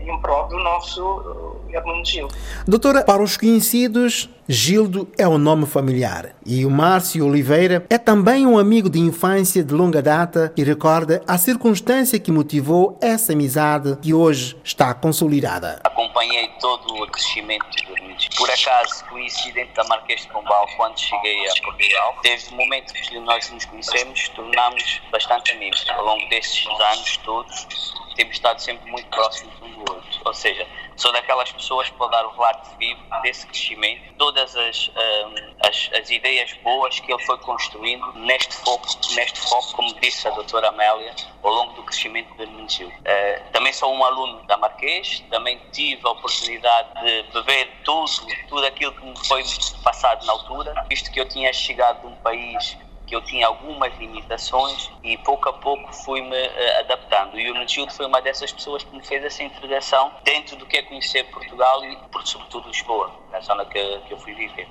em 0.00 0.20
prol 0.20 0.48
do 0.48 0.58
nosso 0.58 1.56
Hermenegildo. 1.70 2.34
Doutora, 2.66 3.04
para 3.04 3.22
os 3.22 3.36
conhecidos, 3.36 4.28
Gildo 4.48 5.08
é 5.18 5.26
um 5.26 5.38
nome 5.38 5.66
familiar 5.66 6.36
e 6.44 6.64
o 6.64 6.70
Márcio 6.70 7.26
Oliveira 7.26 7.84
é 7.90 7.98
também 7.98 8.46
um 8.46 8.58
amigo 8.58 8.88
de 8.88 9.00
infância 9.00 9.64
de 9.64 9.74
longa 9.74 10.00
data 10.00 10.52
e 10.56 10.62
recorda 10.62 11.22
a 11.26 11.36
circunstância 11.36 12.18
que 12.18 12.30
motivou 12.30 12.98
essa 13.00 13.32
amizade 13.32 13.96
que 14.00 14.14
hoje 14.14 14.56
está 14.62 14.94
consolidada. 14.94 15.80
Acompanhei 15.84 16.48
todo 16.60 17.02
o 17.02 17.06
crescimento 17.08 17.66
do 17.88 17.96
por 18.36 18.50
acaso, 18.50 19.04
coincidente 19.06 19.72
da 19.74 19.84
Marquês 19.84 20.22
de 20.22 20.28
Pombal, 20.28 20.66
quando 20.76 20.98
cheguei 20.98 21.48
a 21.48 21.62
Portugal, 21.62 22.16
desde 22.22 22.52
o 22.52 22.56
momento 22.56 22.92
que 22.94 23.18
nós 23.20 23.50
nos 23.50 23.64
conhecemos, 23.66 24.28
tornámos 24.30 25.02
bastante 25.10 25.52
amigos. 25.52 25.84
Ao 25.90 26.04
longo 26.04 26.26
desses 26.28 26.66
anos 26.66 27.16
todos, 27.18 27.85
temos 28.16 28.34
estado 28.34 28.60
sempre 28.60 28.90
muito 28.90 29.08
próximos 29.08 29.54
um 29.62 29.70
do 29.72 29.92
outro. 29.92 30.20
Ou 30.24 30.34
seja, 30.34 30.66
sou 30.96 31.12
daquelas 31.12 31.52
pessoas 31.52 31.88
que 31.88 31.96
pode 31.96 32.12
dar 32.12 32.24
o 32.26 32.30
relato 32.30 32.76
vivo 32.78 33.00
desse 33.22 33.46
crescimento, 33.46 34.14
todas 34.14 34.56
as, 34.56 34.88
um, 34.88 35.34
as, 35.66 35.90
as, 35.94 36.10
ideias 36.10 36.52
boas 36.64 36.98
que 36.98 37.12
ele 37.12 37.22
foi 37.24 37.38
construindo 37.38 38.12
neste 38.14 38.54
foco, 38.54 38.86
neste 39.14 39.38
foco, 39.40 39.72
como 39.74 39.94
disse 40.00 40.26
a 40.26 40.30
doutora 40.30 40.68
Amélia, 40.68 41.14
ao 41.42 41.52
longo 41.52 41.74
do 41.74 41.82
crescimento 41.82 42.34
do 42.34 42.42
Hermenegildo. 42.42 42.94
Uh, 42.94 43.52
também 43.52 43.72
sou 43.72 43.94
um 43.94 44.02
aluno 44.04 44.42
da 44.46 44.56
Marquês, 44.56 45.22
também 45.30 45.60
tive 45.72 46.00
a 46.04 46.10
oportunidade 46.10 46.88
de 47.04 47.22
beber 47.32 47.70
tudo, 47.84 48.26
tudo 48.48 48.66
aquilo 48.66 48.92
que 48.92 49.04
me 49.04 49.26
foi 49.26 49.44
passado 49.84 50.24
na 50.24 50.32
altura, 50.32 50.86
visto 50.88 51.10
que 51.12 51.20
eu 51.20 51.28
tinha 51.28 51.52
chegado 51.52 52.00
de 52.00 52.06
um 52.06 52.16
país 52.16 52.76
que 53.06 53.14
eu 53.14 53.22
tinha 53.22 53.46
algumas 53.46 53.96
limitações 53.98 54.90
e 55.02 55.16
pouco 55.18 55.48
a 55.48 55.52
pouco 55.52 55.92
fui-me 55.92 56.36
uh, 56.36 56.80
adaptando. 56.80 57.38
E 57.38 57.50
o 57.50 57.54
Nagildo 57.54 57.92
foi 57.92 58.06
uma 58.06 58.20
dessas 58.20 58.52
pessoas 58.52 58.82
que 58.82 58.94
me 58.94 59.04
fez 59.06 59.24
essa 59.24 59.42
integração 59.42 60.12
dentro 60.24 60.56
do 60.56 60.66
que 60.66 60.76
é 60.76 60.82
conhecer 60.82 61.24
Portugal 61.30 61.84
e, 61.84 61.96
sobretudo, 62.24 62.68
Lisboa, 62.68 63.12
na 63.30 63.40
zona 63.40 63.64
que, 63.64 63.98
que 64.00 64.12
eu 64.12 64.18
fui 64.18 64.34
viver. 64.34 64.68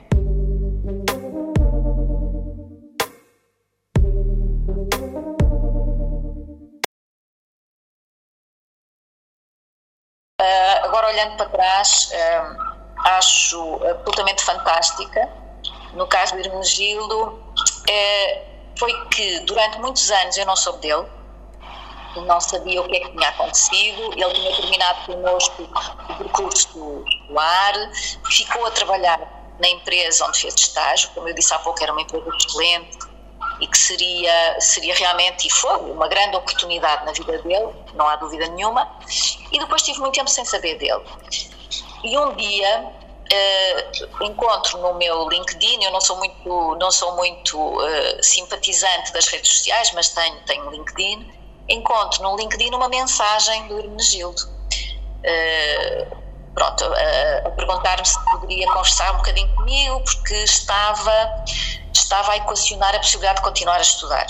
Uh, 10.41 10.83
agora, 10.83 11.07
olhando 11.07 11.37
para 11.37 11.49
trás, 11.49 12.11
uh, 12.11 12.75
acho 13.05 13.85
absolutamente 13.85 14.43
fantástica. 14.43 15.29
No 15.93 16.05
caso 16.07 16.33
do 16.33 16.39
Hermenegildo, 16.41 17.41
é, 17.57 17.74
foi 18.77 18.93
que 19.09 19.39
durante 19.41 19.79
muitos 19.79 20.09
anos 20.11 20.37
eu 20.37 20.45
não 20.45 20.55
soube 20.55 20.79
dele, 20.79 21.05
não 22.21 22.39
sabia 22.39 22.81
o 22.81 22.87
que 22.87 22.97
é 22.97 22.99
que 23.01 23.11
tinha 23.11 23.29
acontecido. 23.29 24.13
Ele 24.13 24.33
tinha 24.33 24.55
terminado 24.55 25.05
connosco 25.05 25.63
o 25.63 26.15
percurso 26.15 26.57
escolar, 26.57 27.73
ficou 28.29 28.65
a 28.65 28.71
trabalhar 28.71 29.19
na 29.59 29.67
empresa 29.69 30.25
onde 30.25 30.39
fez 30.39 30.53
estágio, 30.55 31.09
como 31.13 31.27
eu 31.27 31.33
disse 31.33 31.53
há 31.53 31.59
pouco, 31.59 31.81
era 31.81 31.91
uma 31.91 32.01
empresa 32.01 32.25
excelente 32.37 32.97
e 33.59 33.67
que 33.67 33.77
seria, 33.77 34.59
seria 34.59 34.93
realmente, 34.95 35.47
e 35.47 35.49
foi, 35.49 35.79
uma 35.91 36.07
grande 36.09 36.35
oportunidade 36.35 37.05
na 37.05 37.13
vida 37.13 37.37
dele, 37.41 37.69
não 37.93 38.07
há 38.07 38.17
dúvida 38.17 38.47
nenhuma. 38.49 38.89
E 39.51 39.59
depois 39.59 39.81
tive 39.81 39.99
muito 39.99 40.15
tempo 40.15 40.29
sem 40.29 40.43
saber 40.43 40.77
dele. 40.77 41.03
E 42.03 42.17
um 42.17 42.35
dia 42.35 42.91
uh, 43.31 44.23
encontro 44.23 44.79
no 44.79 44.93
meu 44.95 45.27
LinkedIn, 45.29 45.83
eu 45.83 45.91
não 45.91 46.01
sou 46.01 46.17
muito, 46.17 46.75
não 46.75 46.91
sou 46.91 47.15
muito 47.15 47.57
uh, 47.57 48.23
simpatizante 48.23 49.11
das 49.13 49.27
redes 49.27 49.51
sociais, 49.51 49.91
mas 49.93 50.09
tenho, 50.09 50.39
tenho 50.41 50.69
LinkedIn, 50.69 51.31
encontro 51.69 52.23
no 52.23 52.35
LinkedIn 52.35 52.73
uma 52.73 52.89
mensagem 52.89 53.67
do 53.67 53.79
Hermenegildo. 53.79 54.41
Uh, 54.43 56.15
pronto, 56.53 56.85
a, 56.85 57.47
a 57.47 57.51
perguntar-me 57.51 58.05
se 58.05 58.19
poderia 58.31 58.67
conversar 58.67 59.13
um 59.13 59.17
bocadinho 59.17 59.53
comigo, 59.55 60.01
porque 60.01 60.35
estava, 60.35 61.45
estava 61.93 62.33
a 62.33 62.37
equacionar 62.37 62.95
a 62.95 62.99
possibilidade 62.99 63.37
de 63.37 63.43
continuar 63.43 63.77
a 63.77 63.81
estudar. 63.81 64.25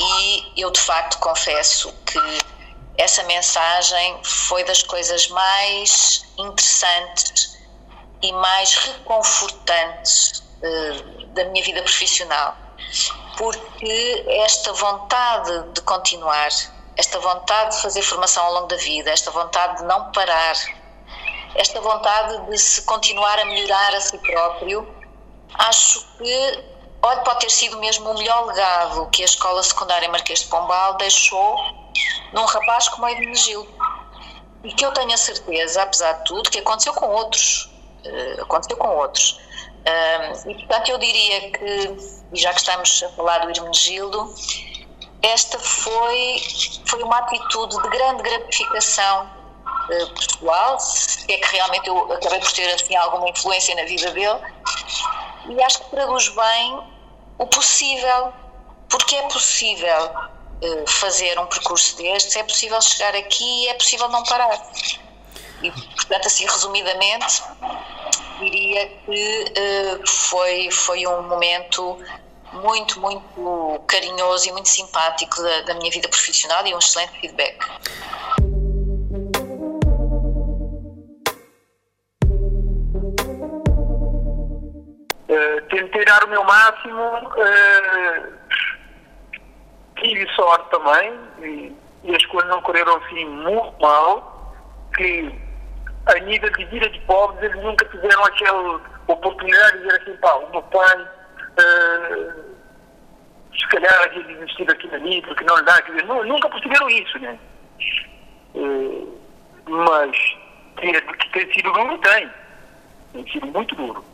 E 0.00 0.52
eu, 0.56 0.70
de 0.70 0.80
facto, 0.80 1.18
confesso 1.18 1.92
que 2.06 2.18
essa 2.96 3.22
mensagem 3.24 4.20
foi 4.24 4.64
das 4.64 4.82
coisas 4.82 5.28
mais 5.28 6.24
interessantes 6.36 7.57
e 8.22 8.32
mais 8.32 8.74
reconfortantes 8.74 10.42
uh, 10.62 11.26
da 11.28 11.44
minha 11.46 11.64
vida 11.64 11.82
profissional, 11.82 12.56
porque 13.36 14.24
esta 14.28 14.72
vontade 14.72 15.72
de 15.72 15.80
continuar, 15.82 16.48
esta 16.96 17.20
vontade 17.20 17.76
de 17.76 17.82
fazer 17.82 18.02
formação 18.02 18.44
ao 18.44 18.54
longo 18.54 18.66
da 18.66 18.76
vida, 18.76 19.10
esta 19.10 19.30
vontade 19.30 19.78
de 19.78 19.84
não 19.84 20.10
parar, 20.12 20.56
esta 21.54 21.80
vontade 21.80 22.50
de 22.50 22.58
se 22.58 22.82
continuar 22.82 23.38
a 23.38 23.44
melhorar 23.44 23.94
a 23.94 24.00
si 24.00 24.18
próprio, 24.18 24.86
acho 25.54 26.04
que 26.18 26.64
pode 27.00 27.40
ter 27.40 27.50
sido 27.50 27.78
mesmo 27.78 28.10
o 28.10 28.14
melhor 28.14 28.46
legado 28.46 29.08
que 29.10 29.22
a 29.22 29.24
Escola 29.24 29.62
Secundária 29.62 30.08
Marquês 30.08 30.40
de 30.40 30.46
Pombal 30.46 30.96
deixou 30.96 31.56
num 32.32 32.44
rapaz 32.44 32.88
como 32.88 33.08
Hermenegildo. 33.08 33.72
E 34.64 34.72
que 34.72 34.84
eu 34.84 34.92
tenho 34.92 35.12
a 35.12 35.16
certeza, 35.16 35.82
apesar 35.82 36.12
de 36.14 36.24
tudo, 36.24 36.50
que 36.50 36.58
aconteceu 36.58 36.92
com 36.92 37.06
outros 37.06 37.70
aconteceu 38.40 38.76
com 38.76 38.88
outros. 38.88 39.40
e 40.46 40.54
portanto 40.54 40.88
eu 40.90 40.98
diria 40.98 41.50
que, 41.52 41.96
já 42.32 42.52
que 42.52 42.60
estamos 42.60 43.02
a 43.02 43.08
falar 43.10 43.38
do 43.38 43.50
Hermenegildo, 43.50 44.34
esta 45.22 45.58
foi, 45.58 46.40
foi 46.86 47.02
uma 47.02 47.18
atitude 47.18 47.80
de 47.82 47.88
grande 47.88 48.22
gratificação 48.22 49.26
uh, 49.66 50.14
pessoal, 50.14 50.78
se 50.78 51.30
é 51.32 51.38
que 51.38 51.56
realmente 51.56 51.88
eu 51.88 52.12
acabei 52.12 52.38
por 52.38 52.52
ter 52.52 52.72
assim, 52.72 52.94
alguma 52.94 53.28
influência 53.28 53.74
na 53.74 53.84
vida 53.84 54.10
dele, 54.12 54.40
e 55.48 55.62
acho 55.62 55.80
que 55.80 55.90
traduz 55.90 56.28
bem 56.28 56.82
o 57.38 57.46
possível, 57.46 58.32
porque 58.88 59.16
é 59.16 59.22
possível 59.22 60.10
uh, 60.62 60.86
fazer 60.86 61.38
um 61.38 61.46
percurso 61.46 61.96
destes, 61.96 62.36
é 62.36 62.44
possível 62.44 62.80
chegar 62.80 63.14
aqui 63.16 63.64
e 63.64 63.68
é 63.68 63.74
possível 63.74 64.08
não 64.08 64.22
parar. 64.22 64.50
E, 65.62 65.70
portanto, 65.70 66.26
assim, 66.26 66.44
resumidamente, 66.44 67.42
diria 68.38 68.88
que 69.04 69.44
uh, 69.44 70.06
foi, 70.06 70.70
foi 70.70 71.06
um 71.06 71.22
momento 71.22 71.98
muito, 72.52 73.00
muito 73.00 73.82
carinhoso 73.86 74.48
e 74.48 74.52
muito 74.52 74.68
simpático 74.68 75.42
da, 75.42 75.62
da 75.62 75.74
minha 75.74 75.90
vida 75.90 76.08
profissional 76.08 76.66
e 76.66 76.74
um 76.74 76.78
excelente 76.78 77.20
feedback. 77.20 77.58
Uh, 85.28 85.60
tentei 85.68 86.04
dar 86.04 86.24
o 86.24 86.28
meu 86.28 86.42
máximo, 86.44 87.02
uh, 87.02 88.32
tive 89.96 90.26
sorte 90.34 90.70
também 90.70 91.12
e, 91.42 91.76
e, 92.04 92.16
as 92.16 92.24
coisas 92.26 92.48
não 92.48 92.62
correram 92.62 92.96
assim 92.96 93.26
muito 93.26 93.74
mal, 93.80 94.54
que 94.96 95.47
a 96.08 96.18
nível 96.20 96.50
de 96.50 96.64
vida 96.66 96.88
de 96.88 96.98
pobres, 97.00 97.42
eles 97.42 97.62
nunca 97.62 97.84
tiveram 97.86 98.24
aquela 98.24 98.80
oportunidade 99.06 99.78
de 99.78 99.84
dizer 99.84 100.02
assim, 100.02 100.16
pá, 100.16 100.34
o 100.34 100.50
meu 100.50 100.62
pai, 100.62 101.02
uh, 101.02 102.44
se 103.58 103.68
calhar 103.68 104.02
havia 104.04 104.22
desistido 104.24 104.72
aquilo 104.72 104.94
ali, 104.94 105.22
porque 105.22 105.44
não 105.44 105.56
lhe 105.56 105.64
dá, 105.64 105.82
quer 105.82 105.92
dizer, 105.92 106.06
nunca 106.06 106.48
perceberam 106.48 106.88
isso, 106.90 107.18
né? 107.18 107.38
Uh, 108.54 109.18
mas 109.68 110.16
que 110.80 111.30
ter 111.32 111.52
sido 111.52 111.72
duro, 111.72 111.98
tem. 111.98 112.30
Tem 113.12 113.28
sido 113.30 113.46
muito 113.48 113.74
duro. 113.74 114.04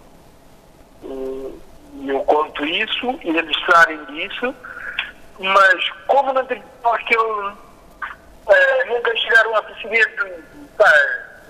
Uh, 1.02 1.60
eu 2.06 2.20
conto 2.24 2.64
isso 2.66 3.18
e 3.22 3.36
eles 3.36 3.56
sabem 3.70 4.04
disso, 4.06 4.54
mas 5.38 5.90
como 6.06 6.32
não 6.32 6.44
tem 6.46 6.62
aquele. 6.82 7.20
Uh, 7.20 8.88
nunca 8.88 9.16
chegaram 9.16 9.56
a 9.56 9.62
perceber, 9.62 10.06
pá, 10.76 10.92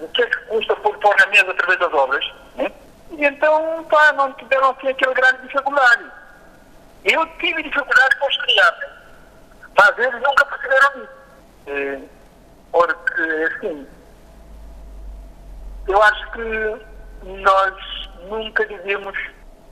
o 0.00 0.08
que 0.08 0.22
é 0.22 0.26
que 0.26 0.36
custa 0.46 0.76
pôr 0.76 0.96
pão 0.98 1.12
na 1.18 1.26
mesa 1.26 1.50
através 1.50 1.78
das 1.78 1.92
obras? 1.92 2.32
Né? 2.56 2.70
E 3.10 3.24
então, 3.24 3.84
pá, 3.84 4.12
não 4.12 4.32
tiveram 4.34 4.70
assim 4.70 4.88
aquele 4.88 5.14
grande 5.14 5.42
dificuldade. 5.42 6.04
Eu 7.04 7.26
tive 7.38 7.62
dificuldade 7.62 8.16
com 8.18 8.26
os 8.26 8.36
crianças, 8.38 8.90
mas 9.76 9.98
eles 9.98 10.22
nunca 10.22 10.46
perceberam 10.46 11.02
isso. 11.02 11.24
É, 11.66 12.00
porque, 12.72 13.22
assim, 13.22 13.86
eu 15.88 16.02
acho 16.02 16.32
que 16.32 17.34
nós 17.42 17.74
nunca 18.28 18.66
devemos 18.66 19.16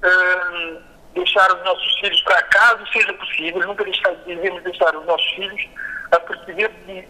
hum, 0.05 0.83
deixar 1.15 1.53
os 1.53 1.65
nossos 1.65 2.01
filhos, 2.01 2.21
para 2.23 2.43
caso 2.45 2.87
seja 2.93 3.13
possível, 3.15 3.67
nunca 3.67 3.85
deixar, 3.85 4.15
devemos 4.27 4.63
deixar 4.63 4.95
os 4.95 5.05
nossos 5.07 5.31
filhos 5.33 5.69
a 6.11 6.21
perceber 6.21 6.69
de, 6.87 7.03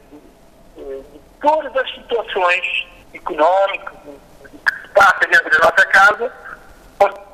de, 0.76 1.02
de 1.02 1.20
todas 1.40 1.76
as 1.76 1.94
situações 1.94 2.86
económicas 3.14 3.94
que 4.04 4.50
se 4.50 4.88
passa 4.94 5.26
dentro 5.26 5.50
da 5.50 5.58
nossa 5.58 5.86
casa, 5.86 6.32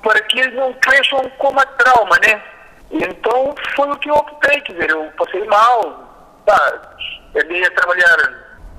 para, 0.02 0.20
que 0.22 0.40
eles 0.40 0.54
não 0.54 0.72
cresçam 0.74 1.28
com 1.38 1.48
uma 1.48 1.66
trauma, 1.66 2.16
né? 2.26 2.42
Então 2.90 3.54
foi 3.76 3.90
o 3.90 3.96
que 3.96 4.10
eu 4.10 4.14
optei, 4.14 4.60
quer 4.62 4.72
dizer, 4.72 4.90
eu 4.90 5.04
passei 5.18 5.44
mal, 5.44 6.38
tá, 6.46 6.96
andei 7.36 7.64
a 7.64 7.70
trabalhar 7.72 8.16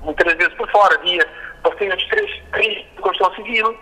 muitas 0.02 0.34
vezes 0.34 0.52
por 0.54 0.68
fora, 0.70 0.98
dia, 0.98 1.26
passei 1.62 1.92
uns 1.92 2.04
três, 2.08 2.42
três 2.52 2.78
de 2.78 3.00
construção 3.00 3.34
civil, 3.36 3.78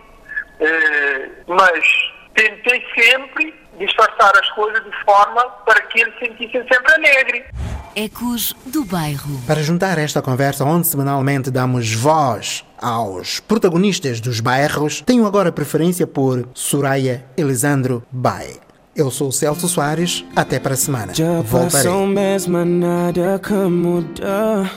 eh, 0.61 1.31
mas 1.47 2.13
tentei 2.35 2.87
sempre 2.95 3.55
disfarçar 3.79 4.33
as 4.37 4.51
coisas 4.51 4.85
de 4.85 5.05
forma 5.05 5.43
para 5.65 5.81
que 5.83 6.01
eles 6.01 6.19
sentissem 6.19 6.67
sempre 6.71 6.95
alegre. 6.95 7.47
Ecos 7.99 8.55
do 8.65 8.85
Bairro. 8.85 9.41
Para 9.45 9.61
juntar 9.61 9.99
esta 9.99 10.23
conversa, 10.23 10.65
onde 10.65 10.87
semanalmente 10.87 11.51
damos 11.51 11.93
voz 11.93 12.65
aos 12.81 13.41
protagonistas 13.41 14.21
dos 14.21 14.39
bairros, 14.39 15.03
tenho 15.05 15.27
agora 15.27 15.51
preferência 15.51 16.07
por 16.07 16.49
Soraya 16.55 17.27
Elisandro 17.37 18.05
Bai. 18.13 18.53
Eu 18.95 19.11
sou 19.11 19.31
o 19.31 19.33
Celso 19.33 19.67
Soares, 19.69 20.25
até 20.37 20.61
para 20.61 20.75
a 20.75 20.77
semana. 20.77 21.13
Já 21.13 21.43
passou 21.43 22.07
mesmo 22.07 22.65
nada 22.65 23.37
que 23.41 23.53
muda 23.53 24.71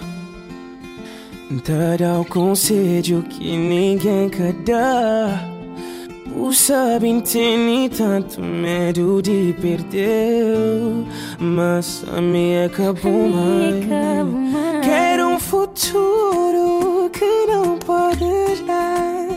Dar 1.68 2.02
ao 2.04 2.26
conselho 2.26 3.22
que 3.22 3.56
ninguém 3.56 4.30
quer 4.30 4.54
dar 4.64 5.61
O 6.36 6.54
sabem 6.54 7.22
tem 7.22 7.90
tanto 7.90 8.42
medo 8.42 9.22
de 9.22 9.56
perder 9.62 11.06
Mas 11.40 12.04
a 12.16 12.22
minha 12.22 12.66
acabou 12.66 13.28
mais. 13.30 13.86
Quero 14.84 15.28
um 15.28 15.40
futuro 15.40 17.10
que 17.12 17.46
não 17.48 17.78
pode 17.78 18.64
dar. 18.66 19.28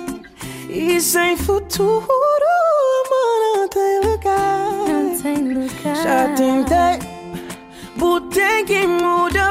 E 0.68 1.01
sem 1.01 1.36
futuro, 1.36 2.05
amor, 3.05 3.57
não 3.57 3.68
tem 3.68 4.01
lugar. 4.01 5.95
Já 6.03 6.28
tentei 6.34 7.14
Botei 7.97 8.64
que 8.64 8.86
muda 8.86 9.43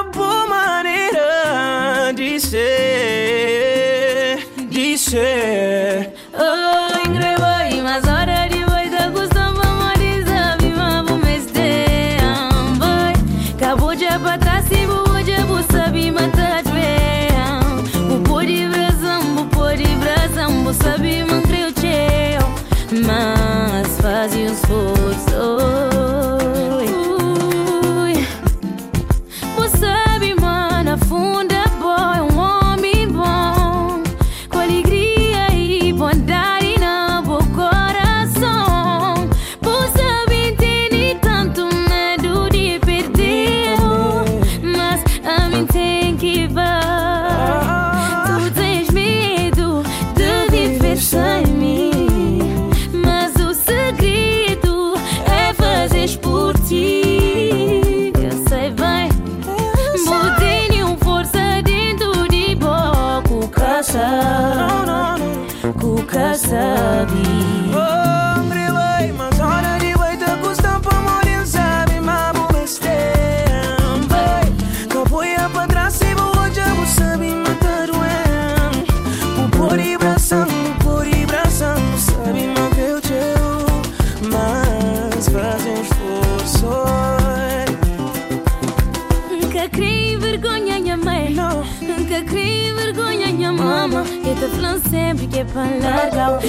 sempre 94.89 95.27
que 95.27 95.39
é 95.39 95.45
para 95.45 95.63
largar. 95.63 96.41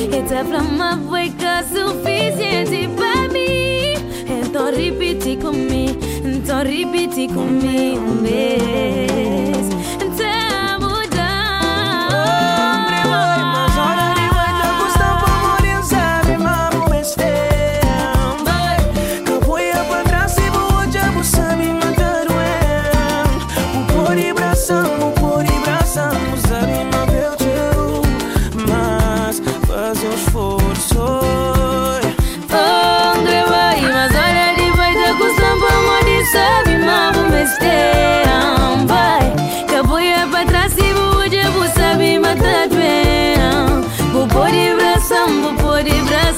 Flama 0.44 1.00
foi 1.08 1.30
que 1.30 1.62
suficiente 1.64 2.88
para 2.96 3.28
mim. 3.28 3.94
Então 4.26 4.66
repete 4.66 5.36
comigo, 5.36 6.00
então 6.24 6.58
repete 6.58 7.28
comigo 7.28 8.00
um 8.00 8.22
vez. 8.22 9.73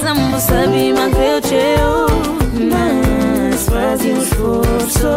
Sambo 0.07 0.39
sabe 0.39 0.93
manter 0.93 1.39
o 1.39 1.41
teu 1.41 2.07
Mas 2.71 3.67
faz 3.69 4.01
um 4.03 4.23
esforço 4.23 5.09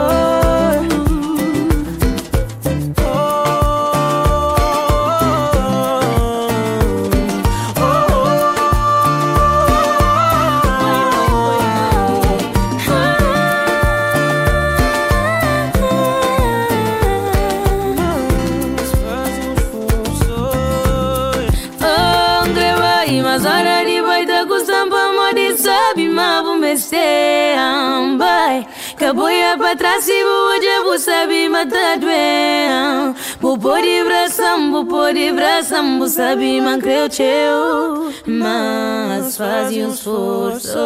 Patrasi 29.89 30.21
buja 30.23 30.83
busabi 30.85 31.49
matadwe. 31.49 32.21
Bupori 33.41 34.03
brasam, 34.05 34.71
bupori 34.71 35.31
brasam 35.33 35.97
Busabi 35.99 36.61
mancreu 36.61 37.09
teu 37.09 38.11
Mas 38.27 39.35
faz 39.35 39.71
um 39.71 39.89
esforço 39.89 40.77